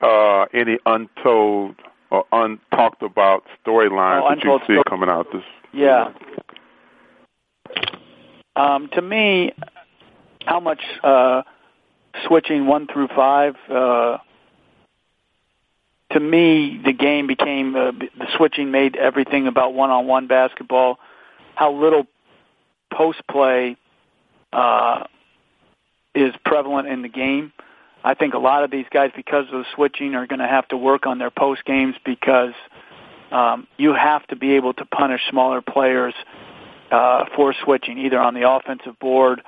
uh, 0.00 0.46
any 0.52 0.78
untold 0.84 1.76
or 2.10 2.24
untalked 2.32 3.02
about 3.02 3.44
storylines 3.64 4.22
oh, 4.22 4.34
that 4.34 4.44
you 4.44 4.58
see 4.60 4.64
story. 4.64 4.82
coming 4.88 5.08
out 5.08 5.26
this. 5.32 5.42
Yeah. 5.72 6.12
Um, 8.56 8.88
to 8.92 9.02
me, 9.02 9.52
how 10.46 10.60
much 10.60 10.80
uh, 11.02 11.42
switching 12.26 12.66
one 12.66 12.86
through 12.86 13.08
five. 13.08 13.54
Uh, 13.68 14.18
to 16.12 16.20
me, 16.20 16.80
the 16.84 16.92
game 16.92 17.26
became 17.26 17.74
uh, 17.74 17.92
the 17.92 18.26
switching 18.36 18.70
made 18.70 18.96
everything 18.96 19.46
about 19.46 19.74
one-on-one 19.74 20.26
basketball. 20.26 20.98
How 21.54 21.72
little 21.72 22.06
post 22.92 23.20
play 23.28 23.76
uh, 24.52 25.04
is 26.14 26.32
prevalent 26.44 26.88
in 26.88 27.02
the 27.02 27.08
game. 27.08 27.52
I 28.04 28.14
think 28.14 28.34
a 28.34 28.38
lot 28.38 28.64
of 28.64 28.70
these 28.70 28.84
guys, 28.90 29.10
because 29.16 29.46
of 29.46 29.52
the 29.52 29.64
switching, 29.74 30.14
are 30.14 30.26
going 30.26 30.40
to 30.40 30.46
have 30.46 30.68
to 30.68 30.76
work 30.76 31.06
on 31.06 31.18
their 31.18 31.30
post 31.30 31.64
games 31.64 31.96
because 32.04 32.52
um, 33.32 33.66
you 33.78 33.94
have 33.94 34.26
to 34.26 34.36
be 34.36 34.52
able 34.52 34.74
to 34.74 34.84
punish 34.84 35.22
smaller 35.30 35.62
players 35.62 36.14
uh, 36.92 37.24
for 37.34 37.54
switching, 37.64 37.98
either 37.98 38.20
on 38.20 38.34
the 38.34 38.48
offensive 38.48 38.98
board 39.00 39.40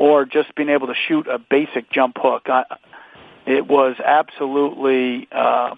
or 0.00 0.24
just 0.24 0.54
being 0.54 0.70
able 0.70 0.86
to 0.86 0.94
shoot 0.94 1.28
a 1.28 1.38
basic 1.38 1.90
jump 1.90 2.16
hook. 2.18 2.44
I, 2.46 2.64
it 3.46 3.68
was 3.68 3.96
absolutely 4.02 5.28
uh, 5.30 5.74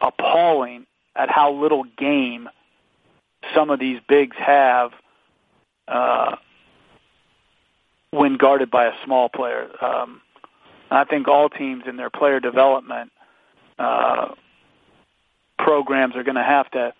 appalling 0.00 0.86
at 1.14 1.28
how 1.28 1.52
little 1.52 1.84
game 1.84 2.48
some 3.54 3.68
of 3.68 3.78
these 3.78 4.00
bigs 4.08 4.36
have 4.38 4.92
uh, 5.86 6.36
when 8.12 8.38
guarded 8.38 8.70
by 8.70 8.86
a 8.86 8.92
small 9.04 9.28
player. 9.28 9.68
Um, 9.84 10.22
I 10.90 11.04
think 11.04 11.28
all 11.28 11.50
teams 11.50 11.84
in 11.86 11.96
their 11.96 12.08
player 12.08 12.40
development 12.40 13.12
uh, 13.78 14.28
programs 15.58 16.16
are 16.16 16.22
going 16.22 16.36
to 16.36 16.42
have 16.42 16.70
to 16.70 16.94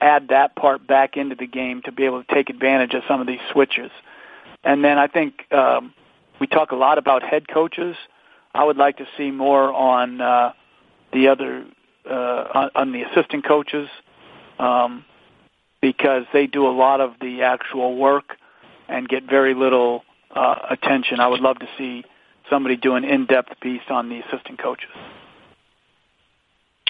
add 0.00 0.28
that 0.28 0.56
part 0.56 0.86
back 0.86 1.18
into 1.18 1.34
the 1.34 1.46
game 1.46 1.82
to 1.82 1.92
be 1.92 2.06
able 2.06 2.24
to 2.24 2.34
take 2.34 2.48
advantage 2.48 2.94
of 2.94 3.02
some 3.06 3.20
of 3.20 3.26
these 3.26 3.40
switches. 3.52 3.90
And 4.66 4.82
then 4.82 4.98
I 4.98 5.06
think 5.06 5.50
um, 5.52 5.94
we 6.40 6.48
talk 6.48 6.72
a 6.72 6.74
lot 6.74 6.98
about 6.98 7.22
head 7.22 7.46
coaches. 7.46 7.94
I 8.52 8.64
would 8.64 8.76
like 8.76 8.96
to 8.96 9.06
see 9.16 9.30
more 9.30 9.72
on 9.72 10.20
uh, 10.20 10.52
the 11.12 11.28
other 11.28 11.64
uh, 12.10 12.68
on, 12.74 12.92
the 12.92 13.02
assistant 13.02 13.46
coaches 13.46 13.88
um, 14.58 15.04
because 15.80 16.24
they 16.32 16.48
do 16.48 16.66
a 16.66 16.74
lot 16.74 17.00
of 17.00 17.12
the 17.20 17.42
actual 17.42 17.96
work 17.96 18.36
and 18.88 19.08
get 19.08 19.24
very 19.24 19.54
little 19.54 20.02
uh, 20.34 20.56
attention. 20.70 21.20
I 21.20 21.28
would 21.28 21.40
love 21.40 21.60
to 21.60 21.68
see 21.78 22.04
somebody 22.50 22.76
do 22.76 22.96
an 22.96 23.04
in-depth 23.04 23.60
piece 23.60 23.82
on 23.88 24.08
the 24.08 24.20
assistant 24.20 24.60
coaches. 24.60 24.90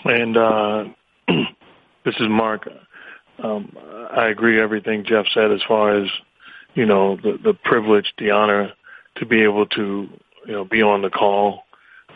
And 0.05 0.37
uh, 0.37 0.85
this 2.07 2.15
is 2.21 2.29
Mark. 2.29 2.69
Um, 3.39 3.77
I 4.17 4.29
agree 4.29 4.61
everything 4.61 5.05
Jeff 5.05 5.27
said 5.35 5.51
as 5.53 5.61
far 5.67 5.95
as 5.95 6.09
you 6.77 6.87
know 6.87 7.17
the 7.17 7.39
the 7.43 7.55
privilege, 7.55 8.13
the 8.19 8.31
honor 8.31 8.73
to 9.17 9.27
be 9.27 9.43
able 9.43 9.67
to 9.67 10.09
you 10.47 10.53
know 10.53 10.65
be 10.65 10.83
on 10.83 11.03
the 11.03 11.11
call, 11.11 11.65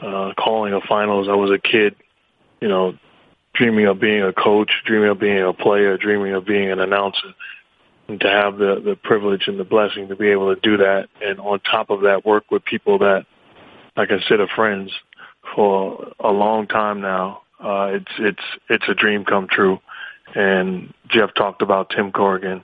uh, 0.00 0.32
calling 0.38 0.72
a 0.72 0.80
finals. 0.80 1.28
I 1.28 1.34
was 1.34 1.50
a 1.50 1.58
kid, 1.58 1.96
you 2.60 2.68
know, 2.68 2.96
dreaming 3.54 3.86
of 3.86 3.98
being 3.98 4.22
a 4.22 4.32
coach, 4.32 4.70
dreaming 4.84 5.08
of 5.08 5.18
being 5.18 5.42
a 5.42 5.52
player, 5.52 5.96
dreaming 5.96 6.34
of 6.34 6.44
being 6.44 6.70
an 6.70 6.78
announcer. 6.78 7.34
And 8.06 8.20
to 8.20 8.28
have 8.28 8.58
the 8.58 8.80
the 8.84 8.96
privilege 8.96 9.48
and 9.48 9.58
the 9.58 9.64
blessing 9.64 10.08
to 10.08 10.16
be 10.16 10.28
able 10.28 10.54
to 10.54 10.60
do 10.60 10.76
that, 10.76 11.08
and 11.22 11.40
on 11.40 11.60
top 11.60 11.90
of 11.90 12.02
that, 12.02 12.26
work 12.26 12.50
with 12.50 12.64
people 12.64 12.98
that 12.98 13.24
like 13.96 14.10
I 14.10 14.18
consider 14.18 14.46
friends 14.46 14.92
for 15.54 16.12
a 16.20 16.30
long 16.30 16.66
time 16.66 17.00
now. 17.00 17.42
Uh, 17.58 17.92
it's 17.94 18.12
it's 18.18 18.44
it's 18.68 18.88
a 18.88 18.94
dream 18.94 19.24
come 19.24 19.48
true. 19.48 19.78
And 20.34 20.94
Jeff 21.08 21.34
talked 21.34 21.60
about 21.60 21.90
Tim 21.90 22.12
Corrigan, 22.12 22.62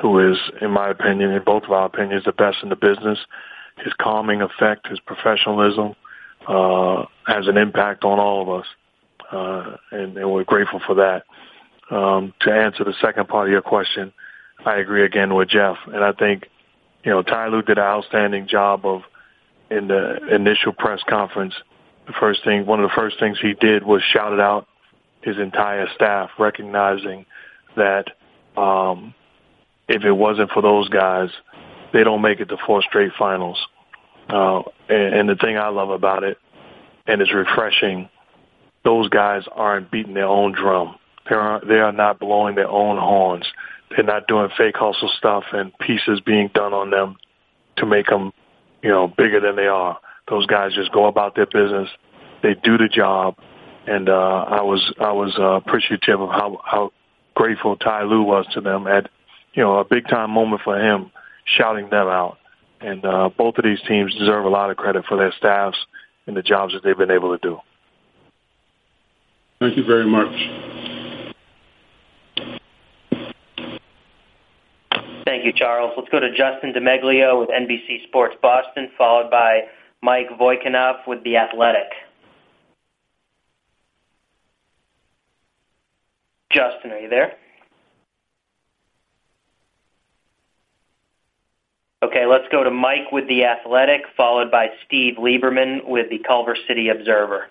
who 0.00 0.32
is, 0.32 0.38
in 0.60 0.70
my 0.70 0.90
opinion, 0.90 1.30
in 1.30 1.42
both 1.44 1.64
of 1.64 1.72
our 1.72 1.86
opinions, 1.86 2.24
the 2.24 2.32
best 2.32 2.58
in 2.62 2.68
the 2.68 2.76
business. 2.76 3.18
His 3.78 3.92
calming 4.00 4.42
effect, 4.42 4.88
his 4.88 5.00
professionalism, 5.00 5.94
uh, 6.46 7.04
has 7.26 7.46
an 7.46 7.56
impact 7.56 8.04
on 8.04 8.18
all 8.18 8.42
of 8.42 8.60
us, 8.60 8.66
uh, 9.32 9.76
and, 9.92 10.16
and 10.16 10.30
we're 10.30 10.44
grateful 10.44 10.80
for 10.84 10.94
that. 10.96 11.24
Um, 11.90 12.34
to 12.40 12.52
answer 12.52 12.84
the 12.84 12.94
second 13.00 13.28
part 13.28 13.48
of 13.48 13.52
your 13.52 13.62
question, 13.62 14.12
I 14.64 14.76
agree 14.76 15.04
again 15.04 15.34
with 15.34 15.48
Jeff, 15.48 15.76
and 15.86 16.04
I 16.04 16.12
think, 16.12 16.48
you 17.04 17.10
know, 17.10 17.22
Ty 17.22 17.48
Lue 17.48 17.62
did 17.62 17.78
an 17.78 17.84
outstanding 17.84 18.48
job 18.48 18.84
of 18.84 19.02
in 19.70 19.88
the 19.88 20.34
initial 20.34 20.72
press 20.72 21.00
conference. 21.08 21.54
The 22.06 22.12
first 22.18 22.42
thing, 22.44 22.66
one 22.66 22.82
of 22.82 22.88
the 22.88 22.94
first 22.94 23.18
things 23.20 23.38
he 23.40 23.54
did 23.54 23.84
was 23.84 24.02
shout 24.02 24.32
it 24.32 24.40
out 24.40 24.66
his 25.22 25.38
entire 25.38 25.88
staff, 25.94 26.30
recognizing 26.38 27.26
that 27.76 28.06
um, 28.56 29.14
if 29.88 30.04
it 30.04 30.12
wasn't 30.12 30.50
for 30.50 30.62
those 30.62 30.88
guys, 30.88 31.30
they 31.92 32.04
don't 32.04 32.22
make 32.22 32.40
it 32.40 32.48
to 32.50 32.56
four 32.66 32.82
straight 32.82 33.12
finals. 33.18 33.58
Uh, 34.28 34.62
and, 34.88 35.14
and 35.14 35.28
the 35.28 35.36
thing 35.36 35.56
I 35.56 35.68
love 35.68 35.90
about 35.90 36.22
it, 36.22 36.38
and 37.06 37.22
it's 37.22 37.32
refreshing, 37.32 38.08
those 38.84 39.08
guys 39.08 39.44
aren't 39.50 39.90
beating 39.90 40.14
their 40.14 40.26
own 40.26 40.52
drum. 40.52 40.96
They 41.28 41.34
are 41.34 41.60
they 41.66 41.78
are 41.78 41.92
not 41.92 42.18
blowing 42.18 42.54
their 42.54 42.68
own 42.68 42.98
horns. 42.98 43.46
They're 43.90 44.04
not 44.04 44.28
doing 44.28 44.50
fake 44.56 44.76
hustle 44.76 45.10
stuff 45.16 45.44
and 45.52 45.76
pieces 45.78 46.20
being 46.20 46.50
done 46.52 46.74
on 46.74 46.90
them 46.90 47.16
to 47.76 47.86
make 47.86 48.06
them, 48.06 48.32
you 48.82 48.90
know, 48.90 49.08
bigger 49.08 49.40
than 49.40 49.56
they 49.56 49.66
are. 49.66 49.98
Those 50.28 50.46
guys 50.46 50.74
just 50.74 50.92
go 50.92 51.06
about 51.06 51.34
their 51.34 51.46
business. 51.46 51.88
They 52.42 52.54
do 52.54 52.76
the 52.76 52.88
job, 52.88 53.36
and 53.86 54.08
uh, 54.08 54.44
I 54.48 54.62
was 54.62 54.92
I 55.00 55.12
was 55.12 55.34
uh, 55.38 55.52
appreciative 55.52 56.20
of 56.20 56.28
how 56.28 56.60
how 56.64 56.92
grateful 57.34 57.76
Ty 57.76 58.02
Lue 58.02 58.22
was 58.22 58.46
to 58.52 58.60
them 58.60 58.86
at, 58.86 59.10
you 59.54 59.62
know, 59.62 59.78
a 59.78 59.84
big 59.84 60.08
time 60.08 60.30
moment 60.30 60.62
for 60.64 60.78
him, 60.78 61.10
shouting 61.44 61.88
them 61.90 62.08
out. 62.08 62.38
And 62.80 63.04
uh, 63.04 63.30
both 63.36 63.58
of 63.58 63.64
these 63.64 63.80
teams 63.88 64.14
deserve 64.14 64.44
a 64.44 64.48
lot 64.48 64.70
of 64.70 64.76
credit 64.76 65.04
for 65.08 65.16
their 65.16 65.32
staffs 65.36 65.78
and 66.26 66.36
the 66.36 66.42
jobs 66.42 66.74
that 66.74 66.84
they've 66.84 66.96
been 66.96 67.10
able 67.10 67.36
to 67.36 67.42
do. 67.42 67.58
Thank 69.58 69.76
you 69.76 69.84
very 69.84 70.06
much. 70.06 70.32
Thank 75.24 75.44
you, 75.44 75.52
Charles. 75.52 75.92
Let's 75.96 76.08
go 76.10 76.20
to 76.20 76.30
Justin 76.30 76.72
DeMeglio 76.72 77.40
with 77.40 77.50
NBC 77.50 78.06
Sports 78.06 78.36
Boston, 78.40 78.90
followed 78.96 79.30
by 79.30 79.62
Mike 80.02 80.28
Vorkunov 80.40 81.06
with 81.06 81.24
The 81.24 81.36
Athletic. 81.36 81.88
Justin, 86.50 86.92
are 86.92 86.98
you 86.98 87.08
there? 87.08 87.34
Okay, 92.02 92.26
let's 92.26 92.44
go 92.52 92.62
to 92.62 92.70
Mike 92.70 93.10
with 93.10 93.26
The 93.28 93.44
Athletic, 93.44 94.02
followed 94.16 94.50
by 94.52 94.68
Steve 94.86 95.14
Lieberman 95.18 95.84
with 95.84 96.08
the 96.10 96.18
Culver 96.20 96.56
City 96.68 96.88
Observer. 96.90 97.48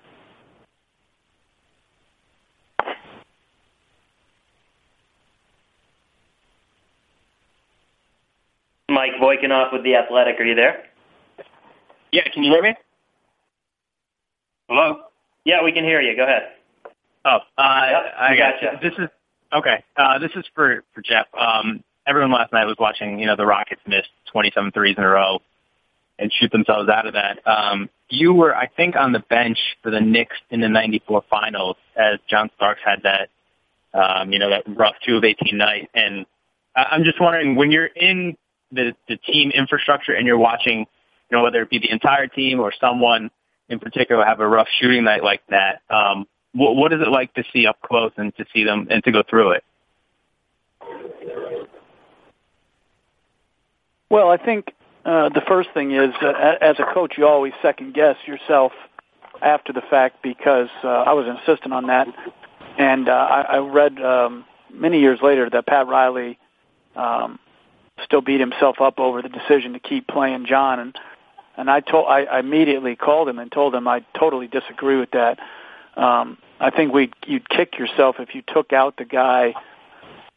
Mike 8.89 9.11
Vorkunov 9.21 9.73
with 9.73 9.83
The 9.83 9.95
Athletic, 9.95 10.39
are 10.39 10.45
you 10.45 10.55
there? 10.55 10.83
Yeah, 12.11 12.23
can 12.33 12.43
you 12.43 12.51
hear 12.51 12.61
me? 12.63 12.73
Hello? 14.69 15.01
Yeah, 15.45 15.63
we 15.63 15.71
can 15.71 15.83
hear 15.83 16.01
you. 16.01 16.15
Go 16.15 16.23
ahead. 16.23 16.43
Oh, 17.25 17.39
uh, 17.57 17.85
Yep, 17.91 18.13
I 18.17 18.35
got 18.37 18.53
gotcha. 18.61 18.79
you. 18.81 18.89
This 18.89 18.97
is 18.99 19.09
okay. 19.53 19.83
Uh, 19.97 20.19
this 20.19 20.31
is 20.35 20.45
for 20.55 20.83
for 20.93 21.01
Jeff. 21.01 21.25
Um, 21.37 21.83
everyone 22.05 22.31
last 22.31 22.53
night 22.53 22.65
was 22.65 22.77
watching. 22.79 23.19
You 23.19 23.25
know, 23.25 23.35
the 23.35 23.45
Rockets 23.45 23.81
missed 23.85 24.09
27 24.37 24.71
threes 24.71 24.95
in 24.99 25.03
a 25.03 25.07
row 25.07 25.39
and 26.19 26.31
shoot 26.31 26.51
themselves 26.51 26.89
out 26.89 27.07
of 27.07 27.13
that. 27.13 27.39
Um, 27.47 27.89
you 28.07 28.33
were, 28.33 28.55
I 28.55 28.67
think, 28.67 28.95
on 28.95 29.11
the 29.11 29.19
bench 29.19 29.57
for 29.81 29.89
the 29.89 29.99
Knicks 29.99 30.37
in 30.51 30.61
the 30.61 30.69
'94 30.69 31.23
Finals 31.27 31.75
as 31.95 32.19
John 32.29 32.51
Starks 32.55 32.81
had 32.85 33.01
that, 33.03 33.29
um, 33.93 34.31
you 34.31 34.37
know, 34.37 34.51
that 34.51 34.63
rough 34.67 34.93
two 35.03 35.17
of 35.17 35.23
18 35.23 35.57
night. 35.57 35.89
And 35.95 36.27
I'm 36.75 37.03
just 37.03 37.19
wondering 37.19 37.55
when 37.55 37.71
you're 37.71 37.87
in 37.87 38.37
the 38.71 38.93
the 39.07 39.17
team 39.17 39.49
infrastructure 39.49 40.13
and 40.13 40.27
you're 40.27 40.37
watching, 40.37 40.81
you 41.31 41.37
know, 41.37 41.41
whether 41.41 41.63
it 41.63 41.69
be 41.71 41.79
the 41.79 41.89
entire 41.89 42.27
team 42.27 42.59
or 42.59 42.71
someone 42.79 43.31
in 43.67 43.79
particular 43.79 44.23
have 44.23 44.39
a 44.39 44.47
rough 44.47 44.67
shooting 44.79 45.03
night 45.03 45.23
like 45.23 45.41
that. 45.49 45.81
Um, 45.89 46.27
what, 46.53 46.75
what 46.75 46.93
is 46.93 47.01
it 47.01 47.07
like 47.07 47.33
to 47.33 47.43
see 47.51 47.65
up 47.65 47.81
close 47.81 48.11
and 48.17 48.35
to 48.37 48.45
see 48.53 48.63
them 48.63 48.87
and 48.91 49.03
to 49.03 49.11
go 49.11 49.23
through 49.27 49.53
it? 49.53 49.63
Well, 54.09 54.29
I 54.29 54.37
think 54.37 54.73
uh, 55.05 55.29
the 55.29 55.41
first 55.47 55.69
thing 55.73 55.91
is, 55.91 56.13
uh, 56.21 56.55
as 56.61 56.77
a 56.79 56.93
coach, 56.93 57.15
you 57.17 57.27
always 57.27 57.53
second 57.61 57.93
guess 57.93 58.15
yourself 58.25 58.71
after 59.41 59.73
the 59.73 59.81
fact 59.81 60.23
because 60.23 60.69
uh, 60.83 60.87
I 60.87 61.13
was 61.13 61.27
an 61.27 61.37
assistant 61.37 61.73
on 61.73 61.87
that, 61.87 62.07
and 62.77 63.09
uh, 63.09 63.11
I, 63.11 63.41
I 63.41 63.57
read 63.57 64.01
um, 64.01 64.45
many 64.73 64.99
years 64.99 65.19
later 65.21 65.49
that 65.49 65.67
Pat 65.67 65.87
Riley 65.87 66.37
um, 66.95 67.39
still 68.03 68.21
beat 68.21 68.39
himself 68.39 68.81
up 68.81 68.99
over 68.99 69.21
the 69.21 69.29
decision 69.29 69.73
to 69.73 69.79
keep 69.79 70.07
playing 70.07 70.45
John, 70.45 70.79
and 70.79 70.97
and 71.57 71.69
I 71.69 71.79
told 71.79 72.07
I, 72.07 72.23
I 72.23 72.39
immediately 72.39 72.95
called 72.95 73.27
him 73.27 73.39
and 73.39 73.51
told 73.51 73.75
him 73.75 73.87
I 73.87 74.05
totally 74.17 74.47
disagree 74.47 74.97
with 74.97 75.11
that. 75.11 75.39
Um, 75.95 76.37
I 76.59 76.69
think 76.69 76.93
we 76.93 77.11
you'd 77.25 77.49
kick 77.49 77.77
yourself 77.77 78.17
if 78.19 78.35
you 78.35 78.41
took 78.47 78.73
out 78.73 78.97
the 78.97 79.05
guy 79.05 79.53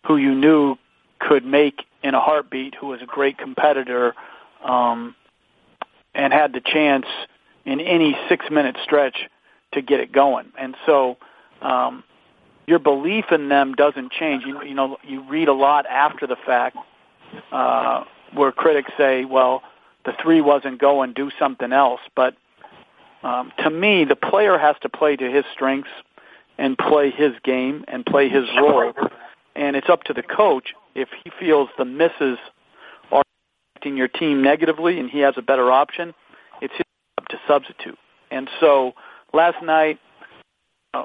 who 0.06 0.16
you 0.16 0.34
knew 0.34 0.76
could 1.20 1.44
make 1.44 1.84
in 2.02 2.14
a 2.14 2.20
heartbeat, 2.20 2.74
who 2.74 2.88
was 2.88 3.02
a 3.02 3.06
great 3.06 3.38
competitor, 3.38 4.14
um, 4.64 5.14
and 6.14 6.32
had 6.32 6.52
the 6.52 6.60
chance 6.60 7.06
in 7.64 7.80
any 7.80 8.16
six 8.28 8.46
minute 8.50 8.76
stretch 8.82 9.28
to 9.72 9.82
get 9.82 10.00
it 10.00 10.10
going. 10.10 10.50
And 10.58 10.74
so 10.86 11.18
um, 11.62 12.02
your 12.66 12.78
belief 12.78 13.26
in 13.30 13.48
them 13.48 13.74
doesn't 13.74 14.12
change. 14.12 14.44
You, 14.44 14.62
you 14.64 14.74
know, 14.74 14.96
you 15.04 15.22
read 15.28 15.48
a 15.48 15.52
lot 15.52 15.86
after 15.86 16.26
the 16.26 16.36
fact 16.36 16.76
uh, 17.52 18.04
where 18.34 18.52
critics 18.52 18.90
say, 18.96 19.24
well, 19.24 19.62
the 20.04 20.12
three 20.22 20.40
wasn't 20.40 20.80
going, 20.80 21.12
do 21.12 21.30
something 21.38 21.72
else. 21.72 22.00
But 22.16 22.34
um, 23.22 23.52
to 23.58 23.70
me, 23.70 24.04
the 24.04 24.16
player 24.16 24.58
has 24.58 24.76
to 24.82 24.88
play 24.88 25.16
to 25.16 25.30
his 25.30 25.44
strengths 25.52 25.90
and 26.58 26.76
play 26.76 27.10
his 27.10 27.32
game 27.44 27.84
and 27.88 28.04
play 28.04 28.28
his 28.28 28.44
role. 28.56 28.92
And 29.54 29.76
it's 29.76 29.88
up 29.88 30.04
to 30.04 30.12
the 30.12 30.22
coach 30.22 30.74
if 30.94 31.08
he 31.24 31.30
feels 31.38 31.68
the 31.78 31.84
misses 31.84 32.38
are 33.10 33.22
affecting 33.74 33.96
your 33.96 34.08
team 34.08 34.42
negatively 34.42 34.98
and 34.98 35.10
he 35.10 35.20
has 35.20 35.34
a 35.36 35.42
better 35.42 35.70
option, 35.70 36.14
it's 36.60 36.74
his 36.74 36.84
job 37.18 37.28
to 37.28 37.40
substitute. 37.46 37.98
And 38.30 38.48
so 38.60 38.92
last 39.32 39.62
night, 39.62 39.98
uh, 40.94 41.04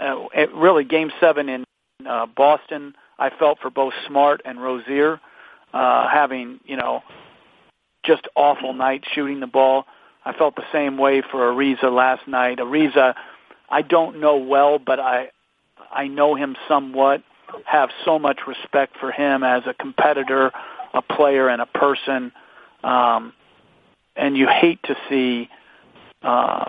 uh, 0.00 0.26
really 0.54 0.84
game 0.84 1.10
seven 1.20 1.48
in 1.48 1.64
uh, 2.06 2.26
Boston, 2.26 2.94
I 3.18 3.30
felt 3.30 3.58
for 3.60 3.70
both 3.70 3.94
Smart 4.06 4.42
and 4.44 4.60
Rozier 4.62 5.20
uh, 5.72 6.08
having, 6.08 6.60
you 6.64 6.76
know, 6.76 7.02
just 8.04 8.26
awful 8.36 8.72
night 8.74 9.04
shooting 9.14 9.40
the 9.40 9.46
ball. 9.46 9.84
I 10.24 10.32
felt 10.32 10.56
the 10.56 10.64
same 10.72 10.96
way 10.96 11.22
for 11.22 11.52
Ariza 11.52 11.92
last 11.92 12.26
night. 12.26 12.58
Ariza, 12.58 13.14
I 13.68 13.82
don't 13.82 14.20
know 14.20 14.36
well, 14.36 14.78
but 14.78 15.00
I 15.00 15.30
I 15.92 16.08
know 16.08 16.34
him 16.34 16.56
somewhat. 16.68 17.22
Have 17.64 17.90
so 18.04 18.18
much 18.18 18.40
respect 18.46 18.96
for 18.98 19.10
him 19.10 19.42
as 19.42 19.62
a 19.66 19.74
competitor, 19.74 20.52
a 20.92 21.02
player, 21.02 21.48
and 21.48 21.60
a 21.62 21.66
person. 21.66 22.32
Um, 22.82 23.32
and 24.16 24.36
you 24.36 24.46
hate 24.46 24.82
to 24.84 24.96
see 25.08 25.48
uh, 26.22 26.66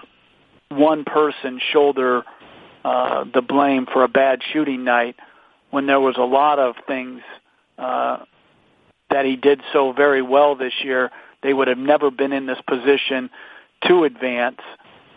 one 0.70 1.04
person 1.04 1.60
shoulder 1.72 2.24
uh, 2.84 3.26
the 3.34 3.42
blame 3.42 3.88
for 3.92 4.04
a 4.04 4.08
bad 4.08 4.42
shooting 4.54 4.84
night 4.84 5.16
when 5.72 5.88
there 5.88 6.00
was 6.00 6.16
a 6.18 6.24
lot 6.24 6.60
of 6.60 6.76
things 6.88 7.22
uh, 7.78 8.18
that 9.10 9.26
he 9.26 9.36
did 9.36 9.62
so 9.74 9.92
very 9.92 10.22
well 10.22 10.56
this 10.56 10.74
year. 10.84 11.12
They 11.44 11.54
would 11.54 11.68
have 11.68 11.78
never 11.78 12.12
been 12.12 12.32
in 12.32 12.46
this 12.46 12.60
position 12.68 13.30
to 13.88 14.04
advance 14.04 14.60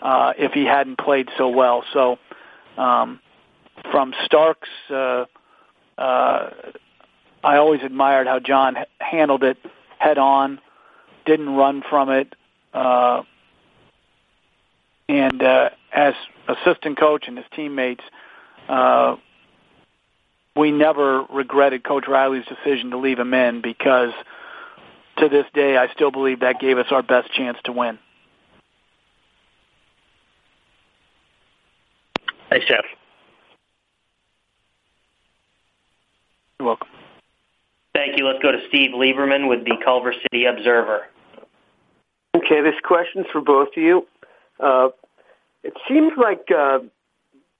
uh, 0.02 0.32
if 0.38 0.52
he 0.52 0.64
hadn't 0.64 0.98
played 0.98 1.28
so 1.36 1.48
well. 1.48 1.84
So, 1.92 2.18
um, 2.76 3.20
from 3.90 4.12
Starks, 4.24 4.68
uh, 4.90 5.24
uh, 5.98 6.50
I 7.44 7.56
always 7.56 7.82
admired 7.82 8.26
how 8.26 8.38
John 8.38 8.76
handled 8.98 9.42
it 9.42 9.58
head 9.98 10.18
on, 10.18 10.60
didn't 11.26 11.54
run 11.54 11.82
from 11.88 12.10
it, 12.10 12.34
uh, 12.72 13.22
and 15.08 15.42
uh, 15.42 15.70
as 15.92 16.14
assistant 16.46 16.98
coach 16.98 17.24
and 17.26 17.36
his 17.36 17.46
teammates, 17.54 18.04
uh, 18.68 19.16
we 20.54 20.70
never 20.70 21.22
regretted 21.22 21.84
Coach 21.84 22.06
Riley's 22.08 22.44
decision 22.46 22.90
to 22.90 22.98
leave 22.98 23.18
him 23.18 23.32
in 23.32 23.60
because 23.60 24.12
to 25.18 25.28
this 25.28 25.46
day, 25.54 25.76
I 25.76 25.88
still 25.92 26.10
believe 26.10 26.40
that 26.40 26.60
gave 26.60 26.78
us 26.78 26.86
our 26.90 27.02
best 27.02 27.32
chance 27.32 27.58
to 27.64 27.72
win. 27.72 27.98
Thanks, 32.50 32.66
Jeff. 32.66 32.84
You're 36.58 36.66
welcome. 36.66 36.88
Thank 37.94 38.18
you. 38.18 38.26
Let's 38.26 38.42
go 38.42 38.52
to 38.52 38.60
Steve 38.68 38.90
Lieberman 38.90 39.48
with 39.48 39.64
the 39.64 39.76
Culver 39.84 40.12
City 40.12 40.44
Observer. 40.44 41.06
Okay, 42.36 42.60
this 42.62 42.74
question's 42.82 43.26
for 43.32 43.40
both 43.40 43.68
of 43.76 43.82
you. 43.82 44.06
Uh, 44.60 44.88
it 45.62 45.74
seems 45.88 46.12
like 46.16 46.48
uh, 46.56 46.80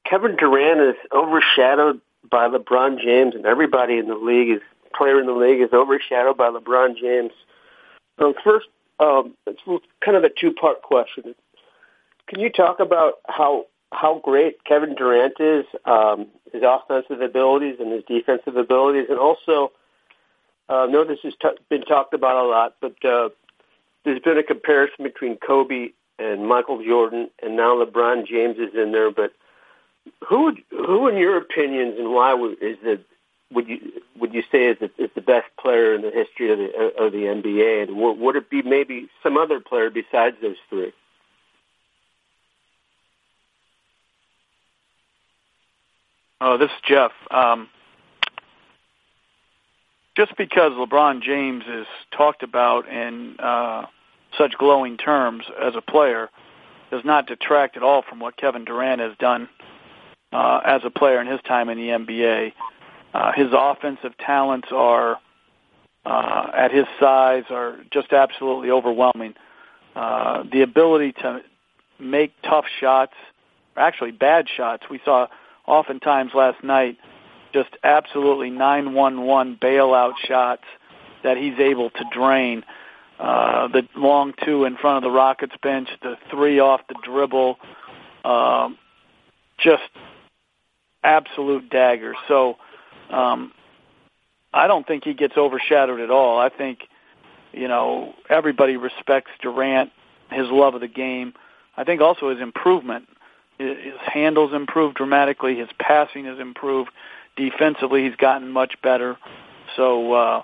Kevin 0.05 0.37
Durant 0.37 0.81
is 0.81 0.97
overshadowed 1.13 2.01
by 2.31 2.49
LeBron 2.49 3.01
James, 3.01 3.35
and 3.35 3.47
everybody 3.47 3.99
in 3.99 4.09
the 4.09 4.15
league 4.15 4.51
is 4.51 4.61
player 4.97 5.21
in 5.21 5.27
the 5.27 5.33
league 5.33 5.61
is 5.61 5.73
overshadowed 5.73 6.37
by 6.37 6.51
LeBron 6.51 6.97
James. 6.97 7.33
Um, 8.19 8.35
first, 8.43 8.67
um, 9.01 9.35
it's 9.47 9.61
kind 10.05 10.17
of 10.17 10.25
a 10.25 10.29
two-part 10.29 10.83
question. 10.83 11.35
Can 12.27 12.41
you 12.41 12.51
talk 12.51 12.81
about 12.81 13.15
how 13.29 13.67
how 13.93 14.21
great 14.23 14.65
Kevin 14.65 14.95
Durant 14.95 15.41
is, 15.41 15.65
um, 15.87 16.27
his 16.53 16.63
offensive 16.65 17.21
abilities 17.21 17.77
and 17.81 17.93
his 17.93 18.05
defensive 18.05 18.57
abilities, 18.57 19.07
and 19.09 19.19
also 19.19 19.73
uh, 20.69 20.85
I 20.85 20.87
know 20.87 21.05
this 21.05 21.21
has 21.23 21.35
t- 21.41 21.49
been 21.69 21.83
talked 21.83 22.15
about 22.15 22.45
a 22.45 22.49
lot, 22.49 22.75
but 22.81 23.03
uh, 23.05 23.31
there's 24.05 24.21
been 24.21 24.39
a 24.39 24.43
comparison 24.43 25.05
between 25.05 25.37
Kobe 25.37 25.91
and 26.19 26.47
Michael 26.47 26.83
Jordan, 26.85 27.31
and 27.43 27.57
now 27.57 27.83
LeBron 27.83 28.27
James 28.27 28.59
is 28.59 28.75
in 28.75 28.93
there. 28.93 29.11
But 29.11 29.33
who, 30.29 30.57
who, 30.71 31.09
in 31.09 31.17
your 31.17 31.37
opinions, 31.39 31.95
and 31.99 32.13
why 32.13 32.35
is 32.61 32.77
the 32.83 33.01
would 33.51 33.67
you 33.67 33.81
would 34.19 34.35
you 34.35 34.43
say 34.53 34.67
is 34.67 34.79
the, 34.79 34.91
is 34.99 35.11
the 35.15 35.23
best 35.23 35.47
player 35.59 35.95
in 35.95 36.03
the 36.03 36.11
history 36.11 36.53
of 36.53 36.59
the 36.59 37.03
of 37.03 37.13
the 37.13 37.25
NBA, 37.25 37.85
and 37.85 37.97
would, 37.97 38.19
would 38.19 38.37
it 38.37 38.51
be 38.51 38.61
maybe 38.61 39.09
some 39.23 39.39
other 39.39 39.61
player 39.61 39.89
besides 39.89 40.37
those 40.43 40.57
three? 40.69 40.93
Oh, 46.41 46.57
this 46.57 46.71
is 46.71 46.77
Jeff. 46.87 47.11
Um, 47.31 47.69
just 50.17 50.37
because 50.37 50.73
LeBron 50.73 51.23
James 51.23 51.65
is 51.69 51.87
talked 52.17 52.43
about 52.43 52.89
in 52.89 53.37
uh, 53.39 53.87
such 54.37 54.55
glowing 54.59 54.97
terms 54.97 55.45
as 55.61 55.75
a 55.77 55.81
player 55.81 56.31
does 56.91 57.05
not 57.05 57.27
detract 57.27 57.77
at 57.77 57.83
all 57.83 58.03
from 58.03 58.21
what 58.21 58.37
Kevin 58.37 58.65
Durant 58.65 59.01
has 59.01 59.17
done 59.19 59.49
uh, 60.33 60.61
as 60.65 60.83
a 60.85 60.91
player 60.91 61.21
in 61.21 61.27
his 61.27 61.41
time 61.43 61.69
in 61.69 61.79
the 61.79 61.89
NBA. 61.89 62.53
Uh, 63.15 63.33
his 63.33 63.49
offensive 63.53 64.17
talents 64.19 64.69
are 64.71 65.19
uh, 66.07 66.51
at 66.57 66.73
his 66.73 66.87
size 67.01 67.45
are 67.51 67.79
just 67.91 68.13
absolutely 68.13 68.71
overwhelming. 68.71 69.35
Uh, 69.97 70.45
the 70.51 70.63
ability 70.63 71.13
to 71.13 71.41
make 71.99 72.33
tough 72.43 72.65
shots, 72.81 73.15
or 73.77 73.83
actually 73.83 74.13
bad 74.13 74.47
shots, 74.49 74.85
we 74.89 75.01
saw 75.05 75.27
oftentimes 75.69 76.33
last 76.35 76.65
night 76.65 76.99
just 77.53 77.71
absolutely 77.83 78.51
911 78.51 79.59
bailout 79.61 80.15
shots 80.27 80.65
that 81.23 81.37
he's 81.37 81.59
able 81.59 81.91
to 81.91 82.05
drain. 82.13 82.65
Uh, 83.19 83.69
the 83.69 83.89
long 83.97 84.33
two 84.45 84.65
in 84.65 84.77
front 84.77 84.99
of 84.99 85.03
the 85.03 85.15
Rockets 85.15 85.55
bench, 85.63 85.89
the 86.03 86.17
three 86.31 86.61
off 86.61 86.81
the 86.89 86.95
dribble, 87.03 87.59
um, 88.25 88.79
just 89.59 89.83
absolute 91.03 91.69
daggers. 91.69 92.17
So 92.29 92.57
um, 93.11 93.53
I 94.53 94.67
don't 94.67 94.87
think 94.87 95.05
he 95.05 95.15
gets 95.15 95.37
overshadowed 95.37 96.01
at 96.01 96.11
all. 96.11 96.39
I 96.39 96.49
think, 96.49 96.81
you 97.53 97.67
know, 97.67 98.15
everybody 98.31 98.77
respects 98.77 99.31
Durant, 99.43 99.91
his 100.31 100.47
love 100.49 100.75
of 100.75 100.81
the 100.81 100.89
game. 100.89 101.35
I 101.77 101.85
think 101.85 102.01
also 102.01 102.31
his 102.31 102.41
improvement 102.41 103.09
his 103.59 103.95
handles 104.01 104.53
improved 104.53 104.97
dramatically. 104.97 105.57
His 105.57 105.69
passing 105.79 106.25
has 106.27 106.39
improved. 106.39 106.91
Defensively, 107.37 108.05
he's 108.05 108.17
gotten 108.17 108.51
much 108.51 108.75
better. 108.83 109.17
So, 109.77 110.13
uh, 110.13 110.43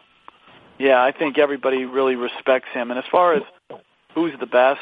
yeah, 0.79 1.03
I 1.03 1.13
think 1.13 1.39
everybody 1.39 1.85
really 1.85 2.17
respects 2.17 2.69
him. 2.73 2.91
And 2.91 2.99
as 2.99 3.05
far 3.11 3.35
as 3.35 3.43
who's 4.15 4.33
the 4.39 4.47
best, 4.47 4.81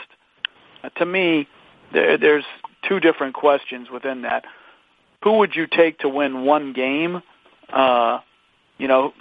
uh, 0.83 0.89
to 0.91 1.07
me, 1.07 1.49
there, 1.93 2.19
there's 2.19 2.45
two 2.89 3.01
different 3.01 3.35
questions 3.35 3.89
within 3.91 4.23
that. 4.23 4.45
Who 5.23 5.39
would 5.39 5.55
you 5.55 5.67
take 5.67 6.01
to 6.01 6.09
win 6.09 6.45
one 6.45 6.73
game? 6.73 7.23
Uh, 7.73 8.21
you 8.79 8.89
know, 8.89 9.15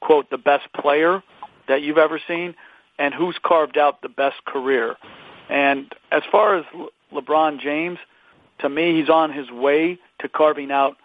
quote, 0.00 0.30
the 0.30 0.38
best 0.38 0.72
player 0.72 1.22
that 1.68 1.82
you've 1.82 1.98
ever 1.98 2.20
seen, 2.26 2.54
and 2.98 3.12
who's 3.12 3.36
carved 3.42 3.76
out 3.76 4.02
the 4.02 4.08
best 4.08 4.44
career. 4.44 4.96
And 5.48 5.92
as 6.10 6.22
far 6.30 6.56
as 6.56 6.64
Le- 6.74 6.88
LeBron 7.20 7.60
James, 7.60 7.98
to 8.60 8.68
me, 8.68 9.00
he's 9.00 9.08
on 9.08 9.32
his 9.32 9.50
way 9.50 9.98
to 10.20 10.28
carving 10.28 10.70
out 10.70 10.96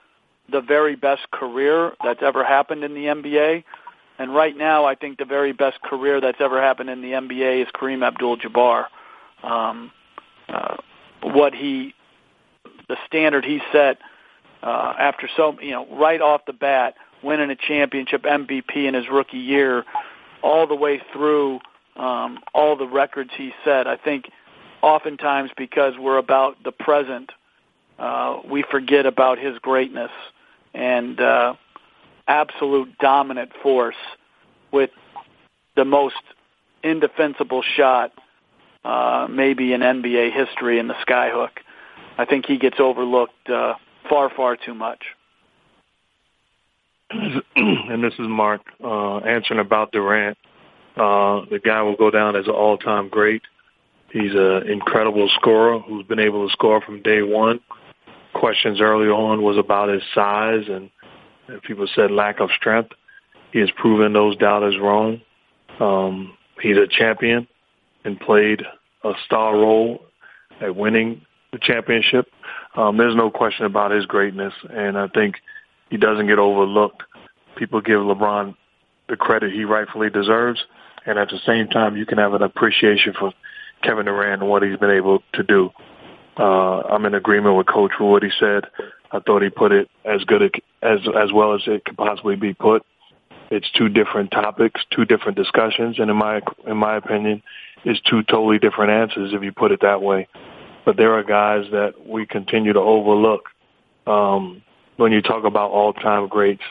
the 0.51 0.61
very 0.61 0.95
best 0.95 1.29
career 1.31 1.93
that's 2.03 2.21
ever 2.21 2.43
happened 2.43 2.83
in 2.83 2.93
the 2.93 3.05
NBA. 3.05 3.63
And 4.17 4.33
right 4.33 4.55
now, 4.55 4.85
I 4.85 4.95
think 4.95 5.17
the 5.17 5.25
very 5.25 5.51
best 5.51 5.81
career 5.81 6.21
that's 6.21 6.39
ever 6.39 6.61
happened 6.61 6.89
in 6.89 7.01
the 7.01 7.11
NBA 7.11 7.63
is 7.63 7.67
Kareem 7.73 8.05
Abdul-Jabbar. 8.05 8.85
Um, 9.43 9.91
uh, 10.47 10.77
what 11.21 11.53
he, 11.53 11.93
the 12.87 12.97
standard 13.07 13.43
he 13.43 13.61
set 13.71 13.97
uh, 14.63 14.93
after 14.97 15.29
so, 15.35 15.59
you 15.59 15.71
know, 15.71 15.87
right 15.97 16.21
off 16.21 16.41
the 16.45 16.53
bat, 16.53 16.95
winning 17.23 17.49
a 17.49 17.55
championship 17.55 18.23
MVP 18.23 18.75
in 18.75 18.93
his 18.93 19.09
rookie 19.09 19.37
year, 19.37 19.83
all 20.41 20.67
the 20.67 20.75
way 20.75 21.01
through 21.11 21.59
um, 21.95 22.39
all 22.53 22.75
the 22.75 22.87
records 22.87 23.31
he 23.35 23.51
set. 23.63 23.87
I 23.87 23.97
think 23.97 24.29
oftentimes 24.81 25.49
because 25.57 25.93
we're 25.99 26.17
about 26.17 26.63
the 26.63 26.71
present 26.71 27.31
uh, 27.97 28.41
we 28.49 28.63
forget 28.69 29.05
about 29.05 29.39
his 29.39 29.57
greatness 29.59 30.11
and 30.73 31.19
uh, 31.19 31.53
absolute 32.27 32.97
dominant 32.97 33.51
force 33.63 33.95
with 34.71 34.89
the 35.75 35.85
most 35.85 36.15
indefensible 36.83 37.63
shot 37.75 38.11
uh, 38.83 39.27
maybe 39.29 39.73
in 39.73 39.81
NBA 39.81 40.31
history 40.31 40.77
in 40.77 40.87
the 40.87 40.93
skyhook. 41.07 41.49
I 42.17 42.25
think 42.25 42.45
he 42.45 42.57
gets 42.57 42.79
overlooked 42.79 43.49
uh, 43.49 43.75
far, 44.09 44.29
far 44.29 44.55
too 44.55 44.75
much. 44.75 45.03
and 47.09 48.03
this 48.03 48.13
is 48.13 48.27
Mark 48.27 48.61
uh, 48.83 49.17
answering 49.17 49.59
about 49.59 49.91
Durant. 49.91 50.37
Uh, 50.95 51.41
the 51.49 51.59
guy 51.63 51.81
will 51.81 51.95
go 51.95 52.11
down 52.11 52.35
as 52.35 52.45
an 52.45 52.53
all-time 52.53 53.09
great. 53.09 53.41
He's 54.11 54.33
an 54.33 54.69
incredible 54.69 55.29
scorer 55.35 55.79
who's 55.79 56.05
been 56.05 56.19
able 56.19 56.47
to 56.47 56.53
score 56.53 56.79
from 56.81 57.01
day 57.01 57.21
one 57.21 57.59
questions 58.45 58.79
early 58.79 59.07
on 59.07 59.41
was 59.41 59.57
about 59.57 59.89
his 59.89 60.03
size 60.13 60.65
and, 60.69 60.91
people 61.63 61.87
said 61.95 62.11
lack 62.11 62.39
of 62.39 62.49
strength. 62.55 62.91
He 63.51 63.57
has 63.57 63.71
proven 63.75 64.13
those 64.13 64.37
doubters 64.37 64.75
wrong. 64.79 65.21
Um, 65.79 66.37
he's 66.61 66.77
a 66.77 66.85
champion 66.87 67.47
and 68.03 68.19
played 68.19 68.61
a 69.03 69.13
star 69.25 69.53
role 69.53 70.05
at 70.61 70.75
winning 70.75 71.21
the 71.51 71.57
championship. 71.59 72.27
Um, 72.75 72.97
there's 72.97 73.15
no 73.15 73.31
question 73.31 73.65
about 73.65 73.89
his 73.89 74.05
greatness, 74.05 74.53
and 74.69 74.95
I 74.95 75.07
think 75.07 75.37
he 75.89 75.97
doesn't 75.97 76.27
get 76.27 76.37
overlooked. 76.37 77.01
People 77.57 77.81
give 77.81 77.99
LeBron 78.01 78.55
the 79.09 79.15
credit 79.15 79.53
he 79.53 79.63
rightfully 79.65 80.11
deserves, 80.11 80.63
and 81.07 81.17
at 81.17 81.29
the 81.29 81.39
same 81.47 81.67
time, 81.67 81.97
you 81.97 82.05
can 82.05 82.19
have 82.19 82.35
an 82.35 82.43
appreciation 82.43 83.13
for 83.17 83.33
Kevin 83.81 84.05
Durant 84.05 84.43
and 84.43 84.51
what 84.51 84.61
he's 84.61 84.77
been 84.77 84.91
able 84.91 85.23
to 85.33 85.41
do. 85.41 85.71
Uh, 86.37 86.81
I'm 86.81 87.05
in 87.05 87.13
agreement 87.13 87.55
with 87.55 87.67
Coach 87.67 87.91
for 87.97 88.11
what 88.11 88.23
he 88.23 88.29
said. 88.39 88.65
I 89.11 89.19
thought 89.19 89.41
he 89.41 89.49
put 89.49 89.71
it 89.71 89.89
as 90.03 90.23
good 90.25 90.41
as 90.81 90.99
as 91.15 91.31
well 91.33 91.55
as 91.55 91.61
it 91.67 91.85
could 91.85 91.97
possibly 91.97 92.35
be 92.35 92.53
put. 92.53 92.85
It's 93.51 93.69
two 93.77 93.89
different 93.89 94.31
topics, 94.31 94.81
two 94.91 95.05
different 95.05 95.37
discussions, 95.37 95.99
and 95.99 96.09
in 96.09 96.17
my 96.17 96.41
in 96.67 96.77
my 96.77 96.97
opinion, 96.97 97.41
it's 97.85 98.01
two 98.01 98.23
totally 98.23 98.59
different 98.59 98.91
answers 98.91 99.31
if 99.33 99.43
you 99.43 99.51
put 99.51 99.71
it 99.71 99.81
that 99.81 100.01
way. 100.01 100.27
But 100.85 100.97
there 100.97 101.13
are 101.13 101.23
guys 101.23 101.65
that 101.71 102.05
we 102.05 102.25
continue 102.25 102.73
to 102.73 102.79
overlook. 102.79 103.49
Um, 104.05 104.61
when 104.97 105.11
you 105.11 105.21
talk 105.21 105.43
about 105.43 105.71
all-time 105.71 106.27
greats, 106.27 106.61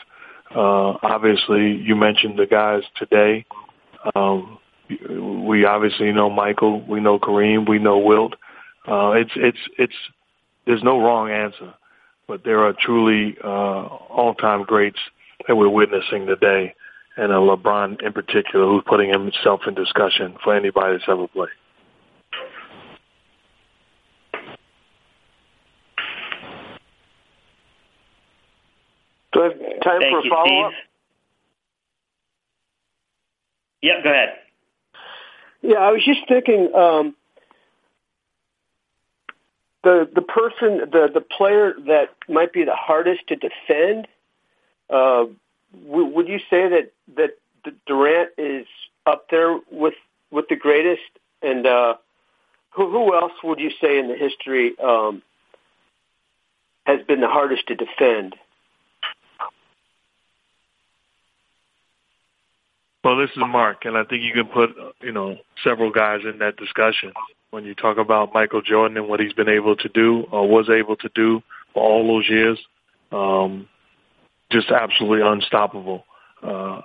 uh, 0.55 0.97
obviously 1.03 1.75
you 1.75 1.95
mentioned 1.95 2.39
the 2.39 2.45
guys 2.45 2.83
today. 2.97 3.45
Um, 4.15 4.59
we 4.89 5.65
obviously 5.65 6.11
know 6.11 6.29
Michael, 6.29 6.81
we 6.81 6.99
know 6.99 7.19
Kareem, 7.19 7.67
we 7.67 7.79
know 7.79 7.97
Wilt. 7.97 8.35
Uh, 8.87 9.11
it's 9.11 9.31
it's 9.35 9.57
it's 9.77 9.93
there's 10.65 10.83
no 10.83 10.99
wrong 10.99 11.29
answer, 11.31 11.73
but 12.27 12.43
there 12.43 12.65
are 12.65 12.73
truly 12.73 13.37
uh, 13.43 13.47
all-time 13.47 14.63
greats 14.63 14.99
that 15.47 15.55
we're 15.55 15.69
witnessing 15.69 16.25
today, 16.27 16.75
and 17.17 17.31
a 17.31 17.35
LeBron 17.35 18.01
in 18.03 18.13
particular 18.13 18.65
who's 18.65 18.83
putting 18.85 19.09
himself 19.09 19.61
in 19.67 19.73
discussion 19.73 20.35
for 20.43 20.55
anybody 20.55 20.93
that's 20.93 21.05
ever 21.07 21.27
played. 21.27 21.49
Do 29.33 29.41
I 29.41 29.43
have 29.45 29.53
time 29.83 29.99
Thank 29.99 30.13
for 30.13 30.19
a 30.19 30.23
you, 30.23 30.29
follow-up? 30.29 30.71
Steve. 30.71 30.81
Yep, 33.81 34.03
go 34.03 34.09
ahead. 34.09 34.29
Yeah, 35.61 35.77
I 35.77 35.91
was 35.91 36.03
just 36.05 36.27
thinking. 36.27 36.71
Um, 36.73 37.15
the 39.85 40.09
the 40.13 40.21
person 40.21 40.79
the 40.91 41.09
the 41.13 41.21
player 41.21 41.73
that 41.85 42.09
might 42.27 42.51
be 42.51 42.63
the 42.65 42.75
hardest 42.75 43.27
to 43.27 43.35
defend 43.35 44.07
uh, 44.89 45.25
w- 45.87 46.07
would 46.07 46.27
you 46.27 46.39
say 46.49 46.67
that 46.67 46.91
that 47.15 47.37
Durant 47.85 48.31
is 48.37 48.65
up 49.05 49.29
there 49.29 49.59
with 49.71 49.93
with 50.31 50.47
the 50.49 50.55
greatest? 50.55 51.03
And 51.41 51.67
uh, 51.67 51.95
who 52.71 52.89
who 52.89 53.15
else 53.15 53.33
would 53.43 53.59
you 53.59 53.71
say 53.79 53.99
in 53.99 54.07
the 54.07 54.15
history 54.15 54.77
um, 54.79 55.21
has 56.85 57.05
been 57.05 57.21
the 57.21 57.29
hardest 57.29 57.67
to 57.67 57.75
defend? 57.75 58.35
Well, 63.03 63.17
this 63.17 63.29
is 63.29 63.37
Mark, 63.37 63.85
and 63.85 63.95
I 63.95 64.03
think 64.03 64.23
you 64.23 64.33
can 64.33 64.47
put 64.47 64.75
you 65.01 65.11
know 65.11 65.37
several 65.63 65.91
guys 65.91 66.21
in 66.23 66.39
that 66.39 66.57
discussion 66.57 67.13
when 67.55 67.63
you 67.63 67.73
talk 67.73 67.97
about 67.97 68.33
Michael 68.33 68.61
Jordan 68.61 68.97
and 68.97 69.07
what 69.07 69.21
he's 69.21 69.31
been 69.31 69.47
able 69.47 69.77
to 69.77 69.87
do 69.87 70.25
or 70.29 70.45
was 70.45 70.69
able 70.69 70.97
to 70.97 71.09
do 71.15 71.41
for 71.73 71.81
all 71.81 72.05
those 72.05 72.29
years. 72.29 72.59
Um, 73.13 73.69
just 74.51 74.69
absolutely 74.71 75.25
unstoppable. 75.25 76.03
Uh, 76.43 76.81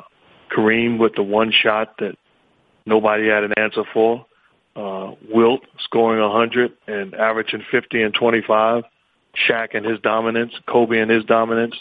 Kareem 0.56 0.96
with 0.96 1.16
the 1.16 1.24
one 1.24 1.50
shot 1.50 1.96
that 1.98 2.14
nobody 2.86 3.26
had 3.26 3.42
an 3.42 3.52
answer 3.56 3.82
for. 3.92 4.24
Uh, 4.76 5.14
Wilt 5.28 5.62
scoring 5.80 6.22
100 6.22 6.70
and 6.86 7.14
averaging 7.14 7.64
50 7.68 8.02
and 8.02 8.14
25. 8.14 8.84
Shaq 9.48 9.74
and 9.74 9.84
his 9.84 9.98
dominance. 10.00 10.52
Kobe 10.68 11.00
and 11.00 11.10
his 11.10 11.24
dominance. 11.24 11.74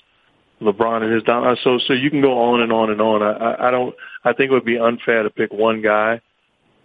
LeBron 0.61 1.03
and 1.03 1.13
his 1.13 1.21
dominance. 1.23 1.59
So, 1.63 1.77
so 1.77 1.93
you 1.93 2.09
can 2.09 2.21
go 2.21 2.39
on 2.39 2.61
and 2.61 2.73
on 2.73 2.89
and 2.89 2.99
on. 2.99 3.21
I, 3.21 3.67
I 3.67 3.71
don't. 3.71 3.95
I 4.23 4.33
think 4.33 4.49
it 4.49 4.53
would 4.55 4.65
be 4.65 4.79
unfair 4.79 5.21
to 5.21 5.29
pick 5.29 5.53
one 5.53 5.83
guy. 5.83 6.21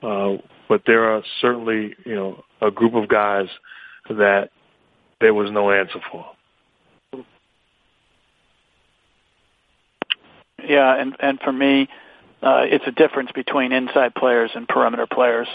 Uh, 0.03 0.37
but 0.69 0.83
there 0.87 1.05
are 1.05 1.23
certainly, 1.41 1.95
you 2.05 2.15
know, 2.15 2.45
a 2.61 2.71
group 2.71 2.95
of 2.95 3.09
guys 3.09 3.49
that 4.09 4.51
there 5.21 5.35
was 5.35 5.51
no 5.51 5.71
answer 5.71 6.01
for. 6.11 6.27
Yeah, 10.67 10.95
and 10.97 11.15
and 11.21 11.39
for 11.41 11.53
me, 11.53 11.89
uh, 12.43 12.65
it's 12.67 12.87
a 12.87 12.91
difference 12.91 13.31
between 13.33 13.73
inside 13.73 14.15
players 14.15 14.51
and 14.55 14.67
perimeter 14.67 15.07
players. 15.07 15.49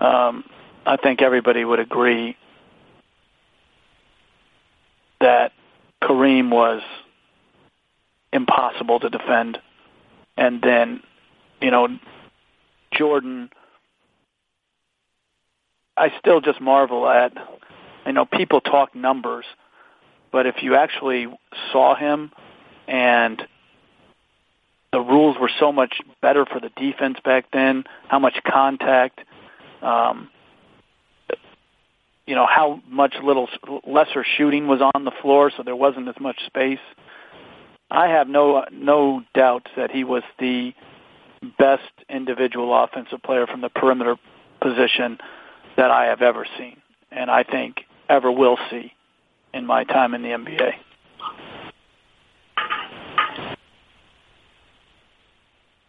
Um, 0.00 0.44
I 0.84 0.96
think 0.96 1.22
everybody 1.22 1.64
would 1.64 1.78
agree 1.78 2.36
that 5.20 5.52
Kareem 6.02 6.50
was 6.50 6.82
impossible 8.32 8.98
to 9.00 9.10
defend, 9.10 9.58
and 10.36 10.60
then, 10.60 11.02
you 11.60 11.70
know, 11.70 11.88
Jordan. 12.92 13.50
I 16.02 16.12
still 16.18 16.40
just 16.40 16.60
marvel 16.60 17.08
at, 17.08 17.32
you 18.04 18.12
know, 18.12 18.24
people 18.24 18.60
talk 18.60 18.92
numbers, 18.92 19.44
but 20.32 20.46
if 20.46 20.56
you 20.60 20.74
actually 20.74 21.28
saw 21.70 21.94
him 21.94 22.32
and 22.88 23.40
the 24.92 24.98
rules 24.98 25.36
were 25.40 25.50
so 25.60 25.70
much 25.70 26.00
better 26.20 26.44
for 26.44 26.58
the 26.58 26.70
defense 26.70 27.18
back 27.24 27.46
then. 27.52 27.84
How 28.08 28.18
much 28.18 28.34
contact, 28.44 29.20
um, 29.80 30.28
you 32.26 32.34
know, 32.34 32.46
how 32.46 32.80
much 32.88 33.14
little 33.22 33.48
lesser 33.86 34.24
shooting 34.36 34.66
was 34.66 34.80
on 34.94 35.04
the 35.04 35.12
floor, 35.22 35.52
so 35.56 35.62
there 35.62 35.76
wasn't 35.76 36.08
as 36.08 36.16
much 36.20 36.44
space. 36.46 36.84
I 37.92 38.08
have 38.08 38.28
no 38.28 38.64
no 38.72 39.22
doubt 39.34 39.68
that 39.76 39.92
he 39.92 40.02
was 40.02 40.24
the 40.40 40.72
best 41.58 41.92
individual 42.08 42.74
offensive 42.74 43.22
player 43.22 43.46
from 43.46 43.60
the 43.60 43.68
perimeter 43.68 44.16
position 44.60 45.18
that 45.76 45.90
I 45.90 46.06
have 46.06 46.22
ever 46.22 46.46
seen, 46.58 46.80
and 47.10 47.30
I 47.30 47.42
think 47.42 47.82
ever 48.08 48.30
will 48.30 48.58
see 48.70 48.92
in 49.54 49.66
my 49.66 49.84
time 49.84 50.14
in 50.14 50.22
the 50.22 50.28
NBA. 50.28 50.72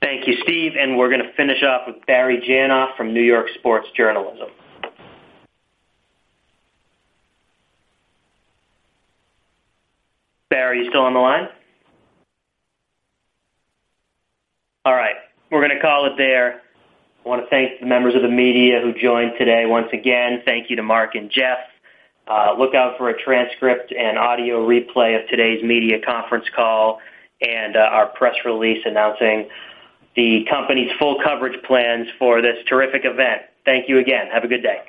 Thank 0.01 0.27
you, 0.27 0.35
Steve. 0.43 0.73
And 0.77 0.97
we're 0.97 1.09
going 1.09 1.23
to 1.23 1.33
finish 1.33 1.63
off 1.63 1.87
with 1.87 2.05
Barry 2.05 2.41
Janoff 2.47 2.95
from 2.97 3.13
New 3.13 3.21
York 3.23 3.47
Sports 3.55 3.87
Journalism. 3.95 4.49
Barry, 10.49 10.83
you 10.83 10.89
still 10.89 11.01
on 11.01 11.13
the 11.13 11.19
line? 11.19 11.47
All 14.85 14.93
right. 14.93 15.15
We're 15.49 15.65
going 15.65 15.75
to 15.75 15.81
call 15.81 16.05
it 16.05 16.13
there. 16.17 16.61
I 17.25 17.29
want 17.29 17.41
to 17.41 17.49
thank 17.49 17.79
the 17.79 17.85
members 17.85 18.15
of 18.15 18.21
the 18.21 18.27
media 18.27 18.81
who 18.81 18.93
joined 18.93 19.33
today 19.37 19.65
once 19.65 19.87
again. 19.93 20.41
Thank 20.43 20.69
you 20.69 20.75
to 20.75 20.83
Mark 20.83 21.15
and 21.15 21.29
Jeff. 21.29 21.59
Uh, 22.27 22.53
look 22.57 22.75
out 22.75 22.97
for 22.97 23.09
a 23.09 23.23
transcript 23.23 23.93
and 23.93 24.17
audio 24.17 24.65
replay 24.67 25.21
of 25.21 25.29
today's 25.29 25.63
media 25.63 25.99
conference 26.05 26.45
call 26.53 26.99
and 27.39 27.77
uh, 27.77 27.79
our 27.79 28.07
press 28.07 28.35
release 28.43 28.83
announcing 28.85 29.47
the 30.15 30.45
company's 30.49 30.91
full 30.99 31.17
coverage 31.23 31.61
plans 31.63 32.07
for 32.19 32.41
this 32.41 32.57
terrific 32.67 33.03
event. 33.05 33.43
Thank 33.63 33.87
you 33.87 33.99
again. 33.99 34.27
Have 34.31 34.43
a 34.43 34.47
good 34.49 34.63
day. 34.63 34.81